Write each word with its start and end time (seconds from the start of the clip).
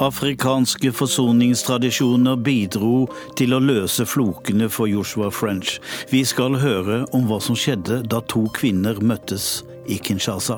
Afrikanske 0.00 0.92
forsoningstradisjoner 0.96 2.38
bidro 2.40 3.02
til 3.36 3.52
å 3.52 3.58
løse 3.60 4.06
flokene 4.08 4.70
for 4.72 4.88
Joshua 4.88 5.28
French. 5.28 5.74
Vi 6.08 6.22
skal 6.24 6.56
høre 6.62 7.02
om 7.12 7.26
hva 7.28 7.36
som 7.44 7.58
skjedde 7.58 7.98
da 8.08 8.22
to 8.32 8.46
kvinner 8.56 8.96
møttes 9.04 9.60
i 9.84 10.00
Kinshasa. 10.00 10.56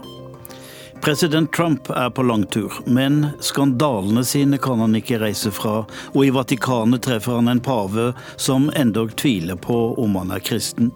President 1.03 1.51
Trump 1.51 1.91
er 1.91 2.15
på 2.15 2.23
langtur, 2.23 2.79
men 2.87 3.33
skandalene 3.43 4.23
sine 4.23 4.63
kan 4.63 4.79
han 4.79 4.95
ikke 4.95 5.19
reise 5.19 5.51
fra, 5.51 5.81
og 6.15 6.23
i 6.23 6.31
Vatikanet 6.31 7.03
treffer 7.03 7.41
han 7.41 7.51
en 7.51 7.67
pave 7.67 8.13
som 8.37 8.71
endog 8.79 9.17
tviler 9.19 9.59
på 9.59 9.89
om 9.99 10.21
han 10.23 10.31
er 10.39 10.47
kristen. 10.47 10.95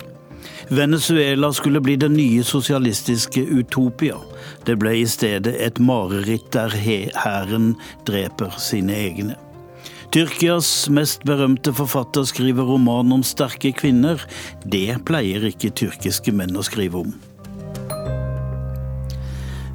Venezuela 0.69 1.52
skulle 1.52 1.80
bli 1.80 1.97
den 1.97 2.12
nye 2.12 2.45
sosialistiske 2.45 3.41
utopia. 3.41 4.16
Det 4.66 4.75
ble 4.83 4.97
i 4.98 5.06
stedet 5.06 5.55
et 5.62 5.79
mareritt 5.79 6.48
der 6.56 6.75
hæren 6.75 7.75
dreper 8.09 8.56
sine 8.59 8.97
egne. 8.98 9.37
Tyrkias 10.11 10.89
mest 10.91 11.23
berømte 11.29 11.75
forfatter 11.75 12.27
skriver 12.27 12.66
roman 12.66 13.15
om 13.15 13.23
sterke 13.27 13.73
kvinner. 13.79 14.23
Det 14.65 14.98
pleier 15.06 15.47
ikke 15.51 15.70
tyrkiske 15.70 16.34
menn 16.34 16.59
å 16.59 16.67
skrive 16.67 17.05
om. 17.05 17.14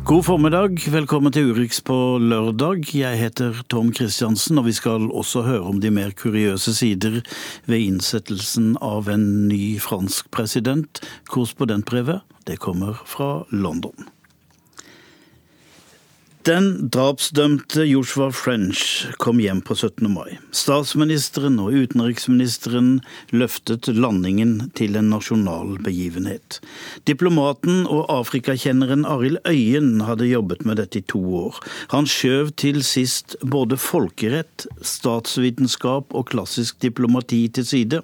God 0.02 0.23
formiddag, 0.26 0.80
velkommen 0.90 1.30
til 1.34 1.52
Urix 1.54 1.78
på 1.86 1.96
lørdag. 2.18 2.88
Jeg 2.98 3.20
heter 3.20 3.59
Tom 3.70 3.92
Kristiansen, 3.94 4.58
og 4.58 4.66
vi 4.66 4.73
skal 4.73 5.12
også 5.14 5.44
høre 5.46 5.68
om 5.70 5.78
de 5.82 5.92
mer 5.94 6.09
kuriøse 6.18 6.73
sider 6.73 7.20
ved 7.70 7.86
innsettelsen 7.86 8.73
av 8.81 9.12
en 9.14 9.28
ny 9.52 9.78
fransk 9.80 10.31
president. 10.34 11.03
Korrespondentbrevet, 11.30 12.25
det 12.50 12.58
kommer 12.66 12.98
fra 13.06 13.44
London. 13.53 14.09
Den 16.42 16.89
drapsdømte 16.89 17.84
Joshua 17.86 18.31
French 18.34 19.11
kom 19.22 19.38
hjem 19.38 19.59
på 19.61 19.75
17. 19.75 20.08
mai. 20.09 20.39
Statsministeren 20.58 21.59
og 21.61 21.75
utenriksministeren 21.78 22.88
løftet 23.30 23.86
landingen 23.94 24.72
til 24.73 24.97
en 24.97 25.12
nasjonal 25.14 25.75
begivenhet. 25.86 26.58
Diplomaten 27.06 27.84
og 27.86 28.09
afrikakjenneren 28.09 29.06
Arild 29.06 29.38
Øyen 29.45 30.02
hadde 30.08 30.31
jobbet 30.31 30.66
med 30.66 30.81
dette 30.81 31.03
i 31.03 31.06
to 31.14 31.22
år. 31.44 31.62
Han 31.94 32.09
skjøv 32.09 32.50
til 32.58 32.81
sist 32.89 33.38
både 33.45 33.78
folkerett, 33.78 34.66
statsvitenskap 34.81 36.09
og 36.09 36.31
klassisk 36.34 36.81
diplomati 36.81 37.44
til 37.53 37.69
side, 37.69 38.02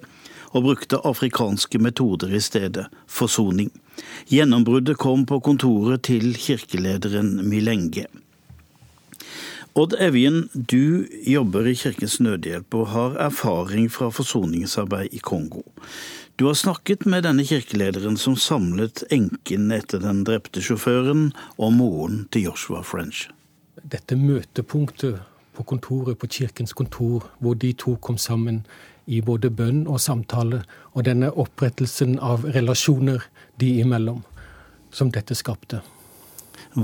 og 0.54 0.68
brukte 0.68 1.02
afrikanske 1.02 1.82
metoder 1.82 2.30
i 2.38 2.40
stedet, 2.40 2.86
forsoning. 3.10 3.74
Gjennombruddet 4.30 4.94
kom 5.02 5.26
på 5.26 5.42
kontoret 5.42 6.06
til 6.06 6.30
kirkelederen 6.38 7.34
Milenge. 7.50 8.06
Odd 9.74 9.94
Evjen, 10.00 10.48
du 10.52 11.08
jobber 11.26 11.66
i 11.66 11.74
Kirkens 11.76 12.18
Nødhjelp 12.20 12.74
og 12.74 12.86
har 12.92 13.16
erfaring 13.28 13.90
fra 13.92 14.08
forsoningsarbeid 14.10 15.12
i 15.14 15.20
Kongo. 15.22 15.62
Du 16.36 16.46
har 16.46 16.54
snakket 16.54 17.06
med 17.06 17.26
denne 17.26 17.44
kirkelederen 17.46 18.16
som 18.16 18.36
samlet 18.36 19.04
enken 19.14 19.72
etter 19.74 20.02
den 20.02 20.24
drepte 20.26 20.62
sjåføren 20.64 21.32
og 21.58 21.74
moren 21.76 22.24
til 22.32 22.48
Joshua 22.48 22.82
French. 22.82 23.26
Dette 23.82 24.16
møtepunktet 24.16 25.20
på 25.54 25.66
kontoret, 25.66 26.18
på 26.18 26.30
Kirkens 26.30 26.72
kontor, 26.72 27.28
hvor 27.38 27.54
de 27.54 27.72
to 27.72 27.96
kom 28.00 28.18
sammen 28.18 28.62
i 29.06 29.20
både 29.20 29.50
bønn 29.50 29.86
og 29.86 30.00
samtale, 30.00 30.62
og 30.94 31.06
denne 31.08 31.30
opprettelsen 31.34 32.18
av 32.22 32.46
relasjoner 32.56 33.24
de 33.60 33.78
imellom, 33.82 34.24
som 34.90 35.10
dette 35.10 35.34
skapte. 35.38 35.82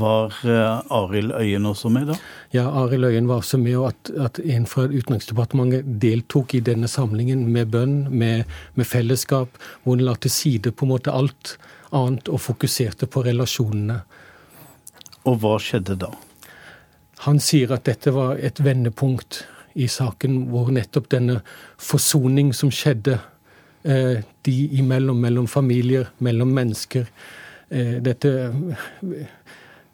Var 0.00 0.34
uh, 0.44 0.80
Arild 0.90 1.32
Øyen 1.38 1.66
også 1.66 1.88
med, 1.92 2.08
da? 2.10 2.16
Ja, 2.54 2.64
Arild 2.82 3.04
Øyen 3.04 3.28
var 3.28 3.42
også 3.42 3.58
med, 3.62 3.76
og 3.76 3.92
at, 3.92 4.10
at 4.26 4.40
en 4.44 4.66
fra 4.66 4.88
Utenriksdepartementet 4.90 5.86
deltok 6.02 6.54
i 6.54 6.62
denne 6.64 6.88
samlingen 6.90 7.46
med 7.52 7.70
bønn, 7.70 7.96
med, 8.10 8.44
med 8.74 8.88
fellesskap, 8.90 9.54
hvor 9.84 9.98
en 9.98 10.04
la 10.08 10.16
til 10.18 10.34
side 10.34 10.72
på 10.72 10.88
en 10.88 10.94
måte 10.96 11.14
alt 11.14 11.56
annet 11.94 12.28
og 12.28 12.42
fokuserte 12.42 13.06
på 13.06 13.22
relasjonene. 13.26 14.00
Og 15.24 15.38
hva 15.40 15.56
skjedde 15.62 15.96
da? 16.02 16.10
Han 17.24 17.38
sier 17.40 17.72
at 17.72 17.86
dette 17.88 18.12
var 18.12 18.36
et 18.42 18.58
vendepunkt 18.60 19.44
i 19.74 19.86
saken, 19.90 20.44
hvor 20.52 20.70
nettopp 20.74 21.08
denne 21.14 21.40
forsoning 21.80 22.52
som 22.54 22.72
skjedde 22.74 23.16
eh, 23.82 24.20
de 24.46 24.56
imellom, 24.78 25.18
mellom 25.22 25.48
familier, 25.50 26.10
mellom 26.18 26.52
mennesker 26.54 27.08
eh, 27.70 27.96
Dette 28.04 28.52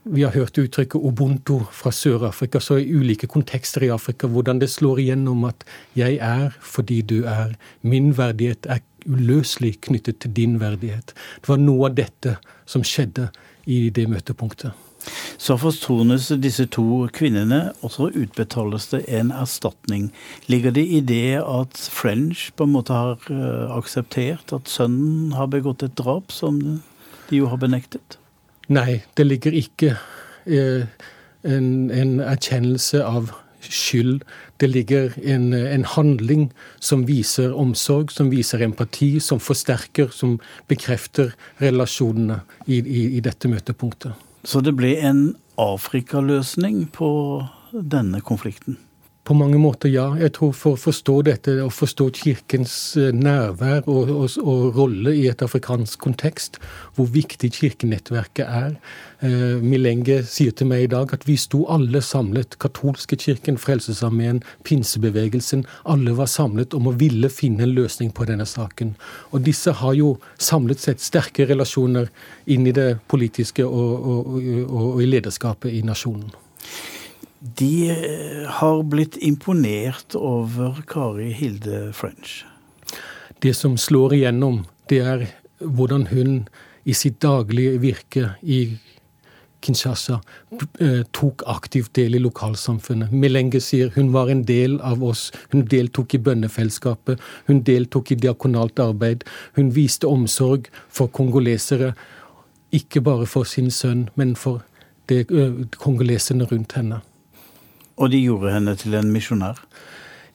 vi 0.04 0.22
har 0.24 0.32
hørt 0.32 0.58
uttrykket 0.58 1.00
ubuntu 1.00 1.60
fra 1.76 1.92
Sør-Afrika, 1.92 2.60
så 2.60 2.78
i 2.80 2.88
ulike 2.88 3.28
kontekster 3.28 3.84
i 3.84 3.90
Afrika, 3.92 4.26
hvordan 4.26 4.60
det 4.60 4.70
slår 4.70 4.98
igjennom 4.98 5.44
at 5.44 5.64
'jeg 5.94 6.18
er 6.20 6.56
fordi 6.60 7.02
du 7.02 7.22
er'. 7.24 7.56
Min 7.82 8.16
verdighet 8.16 8.66
er 8.66 8.80
uløselig 9.06 9.80
knyttet 9.80 10.20
til 10.20 10.32
din 10.36 10.60
verdighet. 10.60 11.12
Det 11.40 11.48
var 11.48 11.56
noe 11.56 11.88
av 11.88 11.94
dette 11.94 12.36
som 12.66 12.82
skjedde 12.82 13.30
i 13.66 13.90
det 13.90 14.08
møtepunktet. 14.08 14.72
Så 15.38 15.56
forsones 15.56 16.28
disse 16.28 16.66
to 16.66 17.08
kvinnene, 17.12 17.72
og 17.82 17.90
så 17.90 18.10
utbetales 18.12 18.90
det 18.92 19.04
en 19.08 19.30
erstatning. 19.30 20.12
Ligger 20.46 20.70
det 20.70 20.86
i 20.86 21.00
det 21.00 21.40
at 21.40 21.76
French 21.76 22.50
på 22.56 22.64
en 22.64 22.72
måte 22.72 22.92
har 22.92 23.16
eh, 23.30 23.76
akseptert 23.76 24.52
at 24.52 24.68
sønnen 24.68 25.32
har 25.32 25.46
begått 25.46 25.82
et 25.82 25.96
drap, 25.96 26.30
som 26.32 26.82
de 27.30 27.36
jo 27.36 27.46
har 27.46 27.56
benektet? 27.56 28.18
Nei, 28.70 29.00
det 29.18 29.26
ligger 29.26 29.54
ikke 29.58 29.94
eh, 30.46 30.86
en, 31.42 31.90
en, 31.90 32.18
erkjennelse 32.22 33.02
av 33.02 33.32
skyld. 33.60 34.22
Det 34.62 34.68
ligger 34.70 35.16
en, 35.18 35.52
en, 35.52 35.84
handling 35.84 36.50
som 36.78 37.02
viser 37.08 37.50
omsorg, 37.50 38.12
som 38.14 38.30
viser 38.30 38.62
empati, 38.62 39.18
som 39.20 39.42
forsterker, 39.42 40.12
som 40.14 40.38
bekrefter 40.70 41.34
relasjonene 41.60 42.40
i, 42.66 42.78
i, 42.78 43.02
i 43.18 43.24
dette 43.24 43.50
møtepunktet. 43.50 44.14
Så 44.46 44.62
det 44.64 44.76
ble 44.78 44.94
en 45.02 45.24
Afrikaløsning 45.60 46.86
på 46.94 47.10
denne 47.72 48.22
konflikten? 48.24 48.78
På 49.30 49.34
mange 49.38 49.58
måter, 49.62 49.86
ja. 49.86 50.08
Jeg 50.18 50.32
tror 50.34 50.50
For 50.58 50.74
å 50.74 50.78
forstå 50.88 51.12
dette, 51.28 51.52
og 51.62 51.70
forstå 51.70 52.08
Kirkens 52.18 52.72
eh, 52.98 53.12
nærvær 53.14 53.86
og, 53.86 54.10
og, 54.10 54.34
og 54.42 54.74
rolle 54.74 55.12
i 55.14 55.28
et 55.30 55.44
afrikansk 55.46 56.02
kontekst, 56.02 56.58
hvor 56.96 57.06
viktig 57.14 57.52
kirkenettverket 57.54 58.42
er 58.42 58.74
eh, 59.22 59.62
Milenge 59.62 60.24
sier 60.26 60.50
til 60.50 60.72
meg 60.72 60.88
i 60.88 60.90
dag 60.96 61.14
at 61.14 61.28
vi 61.30 61.38
sto 61.38 61.62
alle 61.70 62.02
samlet. 62.02 62.58
Katolske 62.58 63.20
kirken, 63.22 63.54
Frelsesarmeen, 63.54 64.42
pinsebevegelsen. 64.66 65.62
Alle 65.86 66.18
var 66.18 66.26
samlet 66.26 66.74
om 66.74 66.90
å 66.90 66.98
ville 66.98 67.30
finne 67.30 67.68
en 67.68 67.78
løsning 67.78 68.10
på 68.10 68.26
denne 68.26 68.50
saken. 68.50 68.96
Og 69.30 69.46
disse 69.46 69.78
har 69.78 69.94
jo 69.94 70.16
samlet 70.42 70.82
sett 70.82 71.06
sterke 71.06 71.46
relasjoner 71.46 72.10
inn 72.50 72.66
i 72.66 72.74
det 72.74 72.96
politiske 73.06 73.62
og, 73.62 74.08
og 74.66 75.04
i 75.06 75.12
lederskapet 75.14 75.70
i 75.70 75.86
nasjonen 75.86 76.34
de 77.40 77.90
eh, 77.90 78.48
har 78.48 78.82
blitt 78.82 79.16
imponert 79.16 80.14
over 80.14 80.82
Kari 80.86 81.30
Hilde 81.32 81.92
French. 81.92 82.44
Det 83.40 83.54
som 83.56 83.78
slår 83.80 84.14
igjennom, 84.14 84.64
det 84.92 85.00
er 85.00 85.26
hvordan 85.60 86.10
hun 86.12 86.42
i 86.84 86.92
sitt 86.96 87.20
daglige 87.24 87.80
virke 87.80 88.34
i 88.42 88.60
Kinshasa 89.60 90.20
eh, 90.80 91.02
tok 91.12 91.42
aktivt 91.48 91.92
del 91.96 92.16
i 92.16 92.22
lokalsamfunnet. 92.22 93.12
Melenge 93.12 93.60
sier 93.64 93.92
hun 93.96 94.12
var 94.12 94.32
en 94.32 94.44
del 94.48 94.78
av 94.84 95.04
oss. 95.04 95.28
Hun 95.52 95.66
deltok 95.68 96.16
i 96.16 96.22
bønnefellesskapet, 96.24 97.20
hun 97.48 97.60
deltok 97.64 98.12
i 98.12 98.20
diakonalt 98.20 98.80
arbeid. 98.80 99.24
Hun 99.56 99.72
viste 99.76 100.08
omsorg 100.08 100.68
for 100.88 101.12
kongolesere, 101.12 101.92
ikke 102.72 103.02
bare 103.04 103.28
for 103.28 103.48
sin 103.48 103.70
sønn, 103.72 104.08
men 104.14 104.36
for 104.36 104.64
det, 105.08 105.30
eh, 105.30 105.64
kongoleserne 105.76 106.48
rundt 106.48 106.76
henne. 106.76 107.00
Og 108.00 108.12
de 108.12 108.20
gjorde 108.24 108.52
henne 108.54 108.74
til 108.80 108.96
en 108.96 109.12
misjonær? 109.12 109.60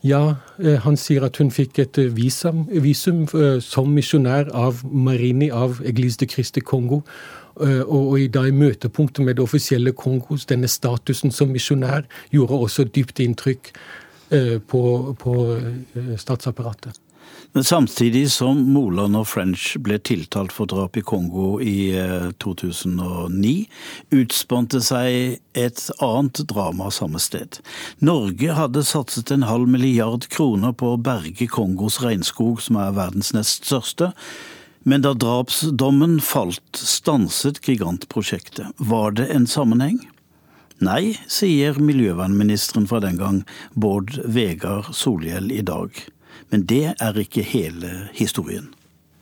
Ja, 0.06 0.36
eh, 0.62 0.76
han 0.84 0.96
sier 1.00 1.24
at 1.26 1.40
hun 1.40 1.50
fikk 1.50 1.80
et 1.82 1.98
eh, 1.98 2.12
visum, 2.14 2.66
visum 2.70 3.24
eh, 3.34 3.58
som 3.64 3.90
misjonær 3.90 4.52
av 4.54 4.84
Marini 4.86 5.48
av 5.50 5.80
Eglise 5.82 6.22
de 6.22 6.30
Christe 6.30 6.62
Kongo. 6.62 7.02
Og 7.56 8.18
i, 8.20 8.26
da 8.28 8.42
i 8.44 8.52
møtepunktet 8.52 9.24
med 9.24 9.38
det 9.38 9.44
offisielle 9.46 9.94
Kongos, 9.96 10.42
denne 10.44 10.68
statusen 10.68 11.32
som 11.32 11.48
misjonær, 11.48 12.04
gjorde 12.28 12.58
også 12.66 12.84
dypt 12.92 13.22
inntrykk 13.24 13.70
på, 14.68 14.82
på 15.16 15.36
statsapparatet. 16.20 17.00
Men 17.56 17.64
samtidig 17.64 18.26
som 18.30 18.58
Moland 18.68 19.16
og 19.16 19.30
French 19.30 19.78
ble 19.80 19.96
tiltalt 20.04 20.52
for 20.52 20.68
drap 20.68 20.98
i 21.00 21.02
Kongo 21.08 21.54
i 21.64 21.88
2009, 22.44 23.52
utspant 24.12 24.74
det 24.74 24.82
seg 24.84 25.38
et 25.56 25.80
annet 26.04 26.42
drama 26.50 26.90
samme 26.92 27.16
sted. 27.16 27.56
Norge 28.04 28.58
hadde 28.58 28.82
satset 28.84 29.32
en 29.32 29.46
halv 29.48 29.70
milliard 29.72 30.26
kroner 30.34 30.74
på 30.76 30.90
å 30.92 30.98
berge 31.00 31.48
Kongos 31.48 32.02
regnskog, 32.04 32.60
som 32.60 32.76
er 32.76 32.92
verdens 32.98 33.32
nest 33.32 33.64
største. 33.64 34.10
Men 34.84 35.06
da 35.06 35.14
drapsdommen 35.16 36.18
falt, 36.20 36.76
stanset 36.76 37.62
gigantprosjektet. 37.64 38.76
Var 38.76 39.16
det 39.16 39.30
en 39.32 39.48
sammenheng? 39.48 40.02
Nei, 40.84 41.16
sier 41.24 41.80
miljøvernministeren 41.80 42.84
fra 42.84 43.00
den 43.00 43.16
gang, 43.16 43.40
Bård 43.72 44.12
Vegar 44.28 44.92
Solhjell 44.92 45.48
i 45.56 45.64
dag. 45.64 46.04
Men 46.52 46.66
det 46.70 46.94
er 46.94 47.20
ikke 47.20 47.44
hele 47.46 48.08
historien. 48.16 48.72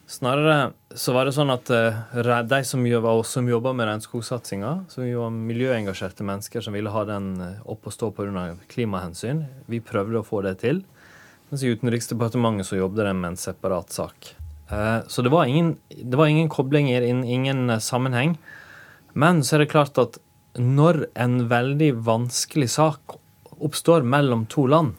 Snarere 0.07 0.75
så 0.95 1.15
var 1.17 1.25
det 1.27 1.33
sånn 1.35 1.51
at 1.51 1.71
uh, 1.73 2.43
de 2.45 2.61
som, 2.69 2.85
jobba 2.85 3.73
med 3.73 3.89
regnskogsatsinga, 3.89 4.73
som 4.93 5.07
var 5.09 5.33
miljøengasjerte 5.35 6.27
mennesker 6.27 6.65
som 6.65 6.77
ville 6.77 6.93
ha 6.93 7.05
den 7.09 7.31
eh, 7.41 7.63
opp 7.65 7.89
og 7.89 7.95
stå 7.95 8.11
pga. 8.15 8.51
klimahensyn, 8.69 9.47
vi 9.67 9.81
prøvde 9.81 10.21
å 10.21 10.27
få 10.27 10.43
det 10.45 10.59
til. 10.61 10.83
Mens 11.49 11.65
i 11.65 11.73
Utenriksdepartementet 11.73 12.69
så 12.69 12.79
jobbet 12.79 13.09
de 13.09 13.15
med 13.17 13.33
en 13.33 13.41
separat 13.41 13.91
sak. 13.97 14.35
Uh, 14.71 15.01
så 15.09 15.25
det 15.25 15.33
var 15.33 15.49
ingen, 15.49 15.75
det 15.89 16.21
var 16.21 16.29
ingen 16.29 16.53
koblinger, 16.53 17.03
ingen 17.03 17.81
sammenheng. 17.81 18.37
Men 19.15 19.43
så 19.43 19.57
er 19.57 19.65
det 19.65 19.73
klart 19.73 19.99
at 19.99 20.21
når 20.61 21.07
en 21.19 21.47
veldig 21.51 21.91
vanskelig 22.07 22.69
sak 22.77 23.17
oppstår 23.57 24.05
mellom 24.07 24.45
to 24.53 24.67
land, 24.69 24.95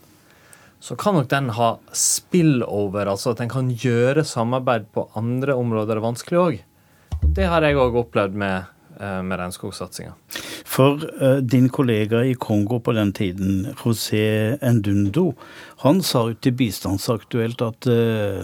så 0.79 0.95
kan 0.99 1.17
nok 1.17 1.29
den 1.31 1.49
ha 1.57 1.75
spillover, 1.95 3.09
altså 3.09 3.33
at 3.33 3.41
en 3.43 3.51
kan 3.51 3.71
gjøre 3.71 4.25
samarbeid 4.27 4.89
på 4.93 5.07
andre 5.17 5.55
områder 5.57 6.03
vanskelig 6.03 6.41
òg. 6.41 6.61
Det 7.35 7.47
har 7.49 7.65
jeg 7.65 7.79
òg 7.79 7.97
opplevd 8.03 8.35
med, 8.37 8.67
eh, 8.99 9.21
med 9.25 9.39
regnskogsatsinga. 9.39 10.13
For 10.75 10.99
uh, 11.21 11.39
din 11.39 11.69
kollega 11.69 12.23
i 12.25 12.35
Kongo 12.35 12.79
på 12.83 12.93
den 12.93 13.13
tiden, 13.15 13.73
José 13.79 14.57
Endundo, 14.61 15.33
han 15.85 16.01
sa 16.03 16.25
ut 16.29 16.41
til 16.43 16.55
Bistandsaktuelt 16.59 17.63
at 17.63 17.87
uh, 17.87 18.43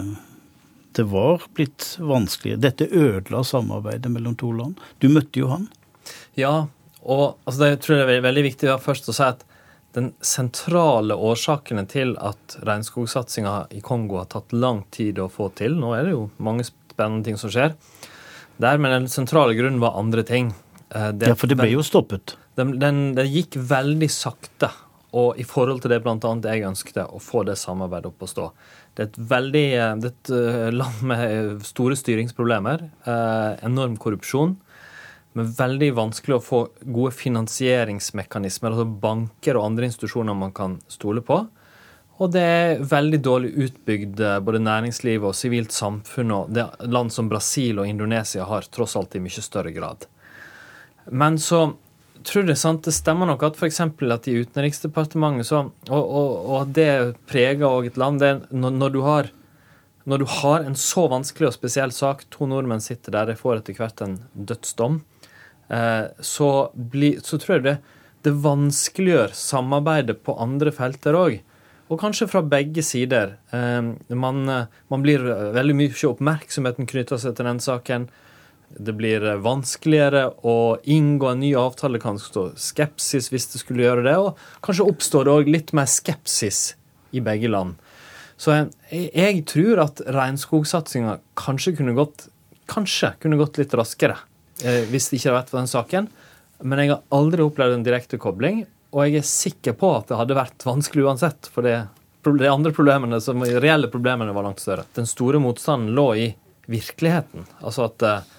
det 0.96 1.04
var 1.08 1.44
blitt 1.56 1.96
vanskelig. 2.00 2.58
Dette 2.60 2.88
ødela 2.88 3.44
samarbeidet 3.44 4.10
mellom 4.12 4.36
to 4.40 4.52
land. 4.56 4.80
Du 5.00 5.08
møtte 5.12 5.40
jo 5.40 5.50
han. 5.52 5.68
Ja, 6.36 6.68
og 7.02 7.38
altså, 7.44 7.64
det 7.64 7.82
tror 7.84 8.00
jeg 8.00 8.18
er 8.18 8.26
veldig 8.26 8.44
viktig 8.48 8.76
først 8.82 9.08
å 9.10 9.16
si 9.16 9.24
at 9.26 9.44
den 9.92 10.12
sentrale 10.24 11.14
årsakene 11.14 11.84
til 11.90 12.14
at 12.20 12.56
regnskogsatsinga 12.64 13.56
i 13.76 13.82
Kongo 13.84 14.22
har 14.22 14.30
tatt 14.32 14.54
lang 14.56 14.84
tid 14.94 15.20
å 15.20 15.28
få 15.32 15.50
til 15.58 15.76
Nå 15.76 15.92
er 15.96 16.06
det 16.06 16.14
jo 16.14 16.28
mange 16.42 16.64
spennende 16.68 17.26
ting 17.26 17.40
som 17.40 17.52
skjer. 17.52 17.74
Der, 18.62 18.80
men 18.80 18.94
den 18.94 19.10
sentrale 19.12 19.56
grunnen 19.58 19.82
var 19.82 19.98
andre 20.00 20.24
ting. 20.24 20.52
Eh, 20.94 21.10
det, 21.12 21.32
ja, 21.32 21.36
for 21.36 21.50
det 21.50 21.58
ble 21.60 21.72
jo 21.74 21.84
stoppet. 21.84 22.36
Den, 22.56 23.12
gikk 23.28 23.56
veldig 23.56 24.08
sakte. 24.12 24.70
Og 25.12 25.36
i 25.36 25.44
forhold 25.44 25.82
til 25.84 25.92
det 25.92 26.00
bl.a. 26.04 26.16
jeg 26.16 26.64
ønskte, 26.64 27.04
å 27.04 27.20
få 27.20 27.42
det 27.44 27.58
samarbeidet 27.60 28.08
opp 28.08 28.24
å 28.24 28.30
stå. 28.30 28.48
Det 28.96 29.04
er 29.04 29.10
et 29.10 29.22
veldig 29.32 29.66
eh, 29.76 29.94
det 30.00 30.12
er 30.12 30.14
et 30.14 30.34
eh, 30.38 30.68
land 30.72 31.04
med 31.12 31.66
store 31.68 31.98
styringsproblemer. 32.00 32.88
Enorm 33.60 34.00
korrupsjon 34.00 34.56
men 35.32 35.52
veldig 35.56 35.90
vanskelig 35.96 36.36
å 36.36 36.44
få 36.44 36.60
gode 36.82 37.14
finansieringsmekanismer, 37.16 38.74
altså 38.74 38.84
banker 38.84 39.56
og 39.56 39.70
andre 39.70 39.88
institusjoner 39.88 40.36
man 40.36 40.52
kan 40.56 40.78
stole 40.92 41.24
på. 41.24 41.40
Og 42.22 42.30
det 42.34 42.42
er 42.44 42.82
veldig 42.86 43.20
dårlig 43.24 43.52
utbygd 43.64 44.20
eh, 44.20 44.40
både 44.44 44.60
næringsliv 44.62 45.24
og 45.26 45.36
sivilt 45.36 45.72
samfunn, 45.74 46.34
og 46.36 46.52
det 46.54 46.66
land 46.92 47.12
som 47.14 47.30
Brasil 47.30 47.80
og 47.80 47.88
Indonesia 47.88 48.44
har 48.46 48.68
tross 48.70 48.94
alt 49.00 49.16
i 49.16 49.22
mye 49.24 49.42
større 49.42 49.72
grad. 49.74 50.06
Men 51.10 51.40
så 51.42 51.72
tror 52.22 52.46
jeg 52.46 52.60
sant, 52.60 52.84
det 52.86 52.94
stemmer 52.94 53.26
nok 53.26 53.42
at 53.48 53.56
f.eks. 53.58 53.80
at 53.82 54.28
i 54.30 54.36
Utenriksdepartementet 54.44 55.48
så 55.48 55.64
Og, 55.88 56.02
og, 56.02 56.28
og 56.54 56.74
det 56.76 57.16
preger 57.26 57.66
òg 57.66 57.88
et 57.88 57.96
land. 57.98 58.20
det 58.20 58.52
når, 58.52 58.76
når, 58.76 58.90
du 58.90 59.00
har, 59.02 59.30
når 60.04 60.22
du 60.22 60.26
har 60.28 60.62
en 60.62 60.76
så 60.78 61.08
vanskelig 61.10 61.48
og 61.48 61.56
spesiell 61.56 61.90
sak, 61.96 62.28
to 62.30 62.46
nordmenn 62.46 62.84
sitter 62.84 63.16
der, 63.16 63.32
de 63.32 63.40
får 63.40 63.62
etter 63.62 63.80
hvert 63.80 64.04
en 64.04 64.20
dødsdom 64.34 65.00
så, 65.68 66.48
bli, 66.74 67.14
så, 67.24 67.38
tror 67.40 67.54
jeg 67.56 67.64
det, 67.64 67.76
det 68.26 68.34
vanskeliggjør 68.44 69.32
samarbeidet 69.36 70.18
på 70.26 70.34
andre 70.42 70.72
felter 70.74 71.16
òg. 71.16 71.38
Og 71.92 72.00
kanskje 72.00 72.28
fra 72.30 72.42
begge 72.44 72.84
sider. 72.84 73.36
Eh, 73.52 73.80
man, 74.16 74.42
man 74.88 75.04
blir 75.04 75.24
veldig 75.56 75.76
mye 75.78 76.10
oppmerksomheten 76.10 76.88
knytta 76.88 77.18
seg 77.20 77.36
til 77.36 77.48
den 77.48 77.62
saken. 77.62 78.08
Det 78.72 78.94
blir 78.96 79.24
vanskeligere 79.44 80.30
å 80.48 80.78
inngå 80.88 81.28
en 81.28 81.42
ny 81.44 81.52
avtale. 81.58 81.98
Det 81.98 82.06
kan 82.06 82.20
stå 82.20 82.50
skepsis 82.56 83.28
hvis 83.32 83.50
det 83.52 83.60
skulle 83.60 83.84
gjøre 83.84 84.06
det. 84.06 84.16
Og 84.16 84.40
kanskje 84.64 84.88
oppstår 84.88 85.28
det 85.28 85.36
òg 85.36 85.52
litt 85.52 85.74
mer 85.76 85.90
skepsis 85.90 86.72
i 87.12 87.20
begge 87.24 87.50
land. 87.52 87.76
Så 88.40 88.54
jeg, 88.56 89.10
jeg 89.12 89.42
tror 89.50 89.84
at 89.84 90.00
regnskogsatsinga 90.08 91.18
kanskje 91.38 91.76
kanskje 92.72 93.12
kunne 93.22 93.38
gått 93.38 93.60
litt 93.60 93.74
raskere 93.76 94.16
eh, 94.16 94.31
hvis 94.62 95.08
det 95.10 95.18
ikke 95.18 95.30
hadde 95.30 95.38
vært 95.40 95.52
for 95.52 95.60
den 95.60 95.72
saken. 95.72 96.10
Men 96.62 96.82
jeg 96.82 96.92
har 96.92 97.02
aldri 97.14 97.44
opplevd 97.44 97.78
en 97.78 97.86
direkte 97.86 98.20
kobling, 98.22 98.62
og 98.92 99.06
jeg 99.06 99.22
er 99.22 99.26
sikker 99.26 99.74
på 99.78 99.90
at 99.96 100.10
det 100.10 100.18
hadde 100.20 100.38
vært 100.38 100.66
vanskelig 100.66 101.06
uansett. 101.08 101.48
For 101.52 101.66
det, 101.66 101.78
de 102.22 102.50
andre 102.50 102.74
problemene, 102.76 103.18
som 103.24 103.42
de 103.42 103.56
reelle 103.62 103.90
problemene 103.90 104.34
var 104.36 104.46
langt 104.46 104.62
større. 104.62 104.86
Den 104.94 105.08
store 105.10 105.40
motstanden 105.42 105.94
lå 105.96 106.06
i 106.20 106.28
virkeligheten. 106.70 107.48
Altså 107.64 107.88
at 107.88 108.04
eh, 108.06 108.30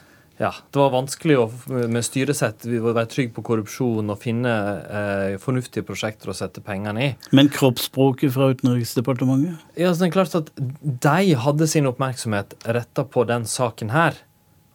ja, 0.42 0.50
det 0.50 0.80
var 0.80 0.94
vanskelig 0.94 1.36
å, 1.38 1.46
med 1.70 2.06
styresett 2.06 2.66
å 2.66 2.94
være 2.94 3.10
trygg 3.12 3.34
på 3.36 3.44
korrupsjon 3.46 4.10
og 4.10 4.22
finne 4.22 4.54
eh, 4.82 5.36
fornuftige 5.42 5.86
prosjekter 5.88 6.32
å 6.32 6.38
sette 6.38 6.64
pengene 6.66 7.06
i. 7.06 7.10
Men 7.36 7.52
kroppsspråket 7.54 8.34
fra 8.36 8.50
Utenriksdepartementet? 8.54 9.62
Ja, 9.78 9.92
så 9.92 10.06
det 10.06 10.10
er 10.10 10.16
klart 10.16 10.38
at 10.40 10.54
De 10.58 11.34
hadde 11.46 11.70
sin 11.70 11.90
oppmerksomhet 11.90 12.56
retta 12.78 13.06
på 13.06 13.28
den 13.30 13.50
saken 13.50 13.94
her. 13.94 14.18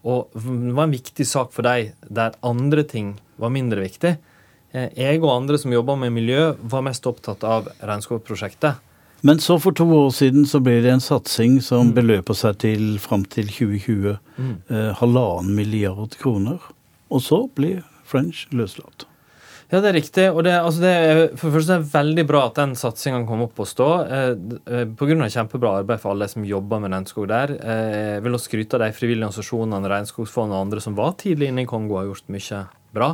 Og 0.06 0.30
det 0.34 0.74
var 0.76 0.86
en 0.86 0.94
viktig 0.94 1.26
sak 1.26 1.50
for 1.54 1.66
deg 1.66 1.94
der 2.06 2.36
andre 2.46 2.84
ting 2.86 3.16
var 3.38 3.54
mindre 3.54 3.82
viktig. 3.82 4.16
Eh, 4.72 4.90
jeg 4.94 5.22
og 5.22 5.32
andre 5.32 5.58
som 5.58 5.72
jobba 5.72 5.96
med 5.98 6.14
miljø, 6.14 6.52
var 6.60 6.84
mest 6.86 7.06
opptatt 7.08 7.44
av 7.46 7.70
regnskogprosjektet. 7.80 8.84
Men 9.26 9.40
så 9.42 9.56
for 9.58 9.74
to 9.74 9.84
år 9.90 10.12
siden 10.14 10.46
så 10.46 10.60
ble 10.62 10.76
det 10.84 10.92
en 10.92 11.02
satsing 11.02 11.58
som 11.64 11.88
mm. 11.90 11.94
beløper 11.96 12.38
seg 12.38 12.60
til 12.62 12.84
fram 13.02 13.24
til 13.26 13.50
2020 13.50 14.14
mm. 14.38 14.52
eh, 14.70 14.90
halvannen 15.00 15.56
milliard 15.58 16.14
kroner. 16.20 16.62
Og 17.10 17.24
så 17.24 17.42
blir 17.58 17.82
French 18.06 18.46
løslatt. 18.54 19.07
Ja, 19.68 19.82
det 19.84 19.90
er 19.90 19.96
riktig. 19.98 20.24
og 20.32 20.44
det, 20.46 20.54
altså 20.56 20.80
det 20.80 20.90
er, 20.96 21.18
for 21.36 21.50
det 21.50 21.58
første 21.58 21.74
er 21.74 21.82
det 21.82 21.92
veldig 21.92 22.24
bra 22.30 22.46
at 22.48 22.56
den 22.56 22.70
satsinga 22.78 23.20
kom 23.28 23.42
opp 23.44 23.58
og 23.60 23.68
stå. 23.68 23.88
Eh, 24.08 24.30
eh 24.64 24.86
Pga. 24.96 25.28
kjempebra 25.28 25.74
arbeid 25.82 26.00
for 26.00 26.14
alle 26.14 26.24
de 26.24 26.32
som 26.32 26.46
jobber 26.48 26.80
med 26.80 26.94
regnskog 26.94 27.28
der. 27.28 27.52
Eh, 27.52 28.14
jeg 28.14 28.22
vil 28.24 28.38
også 28.38 28.48
skryte 28.48 28.78
av 28.78 28.86
de 28.86 28.96
frivillige 28.96 29.28
organisasjonene, 29.28 29.92
Regnskogsfondet 29.92 30.56
og 30.56 30.64
andre 30.64 30.80
som 30.80 30.96
var 30.96 31.18
tidlig 31.20 31.50
inne 31.52 31.66
i 31.66 31.68
Kongo 31.68 31.98
og 31.98 32.00
har 32.00 32.08
gjort 32.14 32.32
mye 32.32 32.62
bra. 32.96 33.10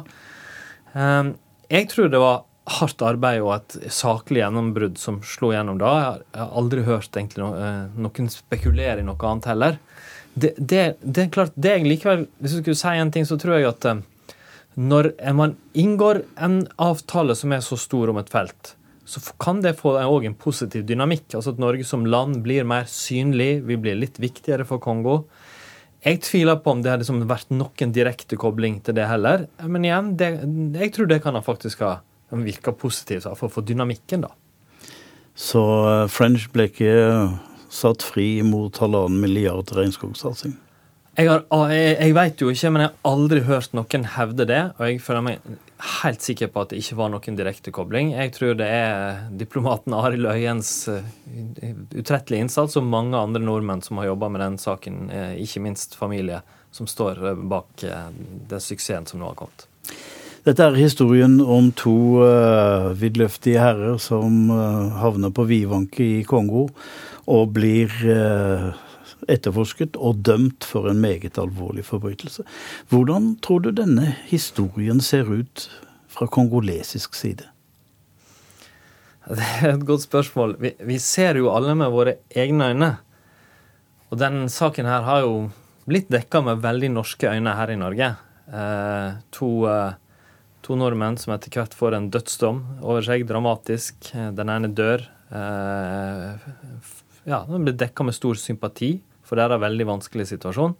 Eh, 0.95 1.35
jeg 1.75 1.91
tror 1.91 2.13
det 2.15 2.23
var 2.23 2.45
hardt 2.79 3.03
arbeid 3.05 3.43
og 3.43 3.53
et 3.59 3.93
saklig 3.93 4.41
gjennombrudd 4.41 4.97
som 5.01 5.21
slo 5.27 5.51
gjennom 5.53 5.83
da. 5.83 5.93
Jeg 5.99 6.41
har 6.41 6.57
aldri 6.63 6.87
hørt 6.87 7.19
egentlig 7.19 7.43
no, 7.43 7.51
eh, 7.59 7.85
noen 7.99 8.31
spekulere 8.31 9.03
i 9.03 9.07
noe 9.07 9.19
annet 9.27 9.51
heller. 9.51 9.79
Det, 10.35 10.55
det, 10.59 10.97
det, 11.03 11.27
er 11.27 11.35
klart, 11.35 11.53
det 11.55 11.77
jeg 11.77 11.87
likevel, 11.87 12.25
Hvis 12.43 12.57
jeg 12.57 12.65
skulle 12.65 12.79
si 12.79 12.95
en 12.99 13.13
ting, 13.15 13.27
så 13.27 13.37
tror 13.39 13.59
jeg 13.59 13.69
at 13.69 13.91
eh, 13.91 14.03
når 14.75 15.13
man 15.37 15.55
inngår 15.79 16.25
en 16.43 16.63
avtale 16.83 17.37
som 17.39 17.53
er 17.55 17.63
så 17.65 17.79
stor 17.79 18.11
om 18.11 18.19
et 18.19 18.33
felt, 18.33 18.75
så 19.05 19.21
kan 19.41 19.61
det 19.63 19.77
få 19.79 19.95
òg 20.01 20.27
en 20.27 20.37
positiv 20.37 20.87
dynamikk. 20.89 21.29
Altså 21.37 21.53
at 21.55 21.61
Norge 21.63 21.85
som 21.87 22.07
land 22.09 22.41
blir 22.45 22.65
mer 22.67 22.89
synlig, 22.91 23.63
vi 23.69 23.77
blir 23.81 23.99
litt 24.01 24.19
viktigere 24.23 24.67
for 24.69 24.83
Kongo. 24.83 25.25
Jeg 26.05 26.21
tviler 26.25 26.59
på 26.61 26.73
om 26.73 26.83
det 26.85 26.91
hadde 26.93 27.05
liksom 27.05 27.23
vært 27.29 27.53
noen 27.53 27.93
direkte 27.95 28.37
kobling 28.41 28.81
til 28.85 28.97
det 28.97 29.07
heller. 29.09 29.47
Men 29.63 29.87
igjen, 29.87 30.11
det, 30.21 30.31
jeg 30.81 30.93
tror 30.97 31.09
det 31.09 31.23
kan 31.25 31.39
faktisk 31.45 31.85
ha 31.85 31.99
virka 32.35 32.73
positivt 32.75 33.29
for, 33.39 33.53
for 33.53 33.65
dynamikken, 33.65 34.25
da. 34.27 34.33
Så 35.35 35.61
eh, 35.61 36.09
French 36.11 36.49
ble 36.55 36.69
ikke 36.71 36.95
satt 37.75 38.05
fri 38.07 38.39
mot 38.47 38.77
halvannen 38.79 39.21
milliard 39.23 39.71
regnskogsatsing? 39.75 40.55
Jeg, 41.15 41.29
har, 41.31 41.45
jeg, 41.71 41.95
jeg 41.95 42.15
vet 42.17 42.41
jo 42.43 42.49
ikke, 42.51 42.71
men 42.75 42.83
jeg 42.83 42.91
har 42.91 43.13
aldri 43.13 43.43
hørt 43.47 43.75
noen 43.77 44.07
hevde 44.17 44.47
det. 44.51 44.63
Og 44.81 44.89
jeg 44.89 45.03
føler 45.05 45.23
meg 45.23 45.45
helt 46.03 46.25
sikker 46.25 46.51
på 46.51 46.65
at 46.65 46.73
det 46.73 46.81
ikke 46.83 46.97
var 46.99 47.13
noen 47.13 47.37
direkte 47.39 47.71
kobling. 47.75 48.11
Jeg 48.17 48.33
tror 48.35 48.57
det 48.59 48.67
er 48.67 49.21
diplomaten 49.39 49.95
Arild 49.95 50.27
Øyens 50.33 50.73
uh, 50.91 51.07
utrettelige 51.95 52.43
innsats 52.43 52.75
og 52.81 52.89
mange 52.89 53.19
andre 53.19 53.43
nordmenn 53.43 53.85
som 53.85 54.01
har 54.03 54.11
jobba 54.11 54.33
med 54.35 54.43
den 54.43 54.59
saken, 54.59 54.99
uh, 55.13 55.37
ikke 55.39 55.63
minst 55.63 55.95
familie, 55.99 56.41
som 56.75 56.91
står 56.91 57.23
uh, 57.23 57.33
bak 57.39 57.85
den 57.85 58.65
suksessen 58.67 59.07
som 59.07 59.23
nå 59.23 59.31
har 59.31 59.39
kommet. 59.39 59.69
Dette 60.45 60.67
er 60.67 60.75
historien 60.77 61.39
om 61.41 61.71
to 61.79 62.25
uh, 62.27 62.91
vidløftige 62.99 63.63
herrer 63.63 64.03
som 64.03 64.51
havner 64.99 65.31
på 65.31 65.47
vidvanke 65.47 66.03
i 66.19 66.25
Kongo 66.27 66.67
og 67.31 67.55
blir 67.57 67.95
etterforsket 69.31 69.97
og 69.97 70.23
dømt 70.27 70.67
for 70.67 70.91
en 70.91 71.01
meget 71.03 71.39
alvorlig 71.41 71.85
forbrytelse. 71.87 72.45
Hvordan 72.93 73.35
tror 73.45 73.65
du 73.65 73.71
denne 73.75 74.15
historien 74.29 75.01
ser 75.01 75.31
ut 75.31 75.69
fra 76.09 76.29
kongolesisk 76.31 77.15
side? 77.19 77.49
Det 79.25 79.49
er 79.65 79.73
et 79.73 79.87
godt 79.89 80.05
spørsmål. 80.05 80.57
Vi, 80.61 80.75
vi 80.85 80.99
ser 81.01 81.41
jo 81.41 81.53
alle 81.55 81.75
med 81.79 81.93
våre 81.95 82.19
egne 82.37 82.71
øyne. 82.75 82.91
Og 84.13 84.21
den 84.21 84.45
saken 84.53 84.87
her 84.87 85.07
har 85.07 85.25
jo 85.25 85.35
blitt 85.89 86.11
dekka 86.13 86.43
med 86.45 86.61
veldig 86.65 86.93
norske 86.93 87.31
øyne 87.33 87.57
her 87.57 87.73
i 87.73 87.79
Norge. 87.81 88.15
Eh, 88.53 89.21
to, 89.33 89.51
eh, 89.71 90.01
To 90.65 90.79
nordmenn 90.81 91.19
som 91.21 91.35
etter 91.35 91.53
hvert 91.53 91.75
får 91.77 91.93
en 91.93 92.07
dødsdom 92.09 92.61
over 92.81 93.05
seg, 93.05 93.27
dramatisk. 93.29 94.07
Den 94.15 94.49
ene 94.49 94.71
dør. 94.73 95.03
Ja, 97.29 97.43
Den 97.45 97.67
blir 97.67 97.77
dekka 97.77 98.07
med 98.09 98.17
stor 98.17 98.39
sympati 98.41 98.95
for 99.25 99.39
det 99.39 99.47
er 99.47 99.57
en 99.57 99.65
veldig 99.65 99.89
vanskelig 99.89 100.29
situasjon. 100.33 100.77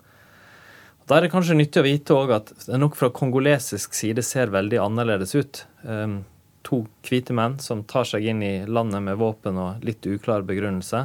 Da 1.05 1.19
er 1.19 1.27
det 1.27 1.35
kanskje 1.35 1.57
nyttig 1.59 1.83
å 1.83 1.85
vite 1.85 2.21
at 2.33 2.53
det 2.65 2.81
nok 2.81 2.97
fra 2.97 3.11
kongolesisk 3.13 3.97
side 3.97 4.25
ser 4.25 4.53
veldig 4.55 4.81
annerledes 4.81 5.35
ut. 5.37 5.61
To 6.65 6.79
hvite 7.05 7.37
menn 7.37 7.59
som 7.61 7.83
tar 7.85 8.09
seg 8.09 8.25
inn 8.31 8.41
i 8.45 8.55
landet 8.65 9.05
med 9.05 9.21
våpen 9.21 9.61
og 9.61 9.85
litt 9.85 10.07
uklar 10.09 10.47
begrunnelse. 10.49 11.05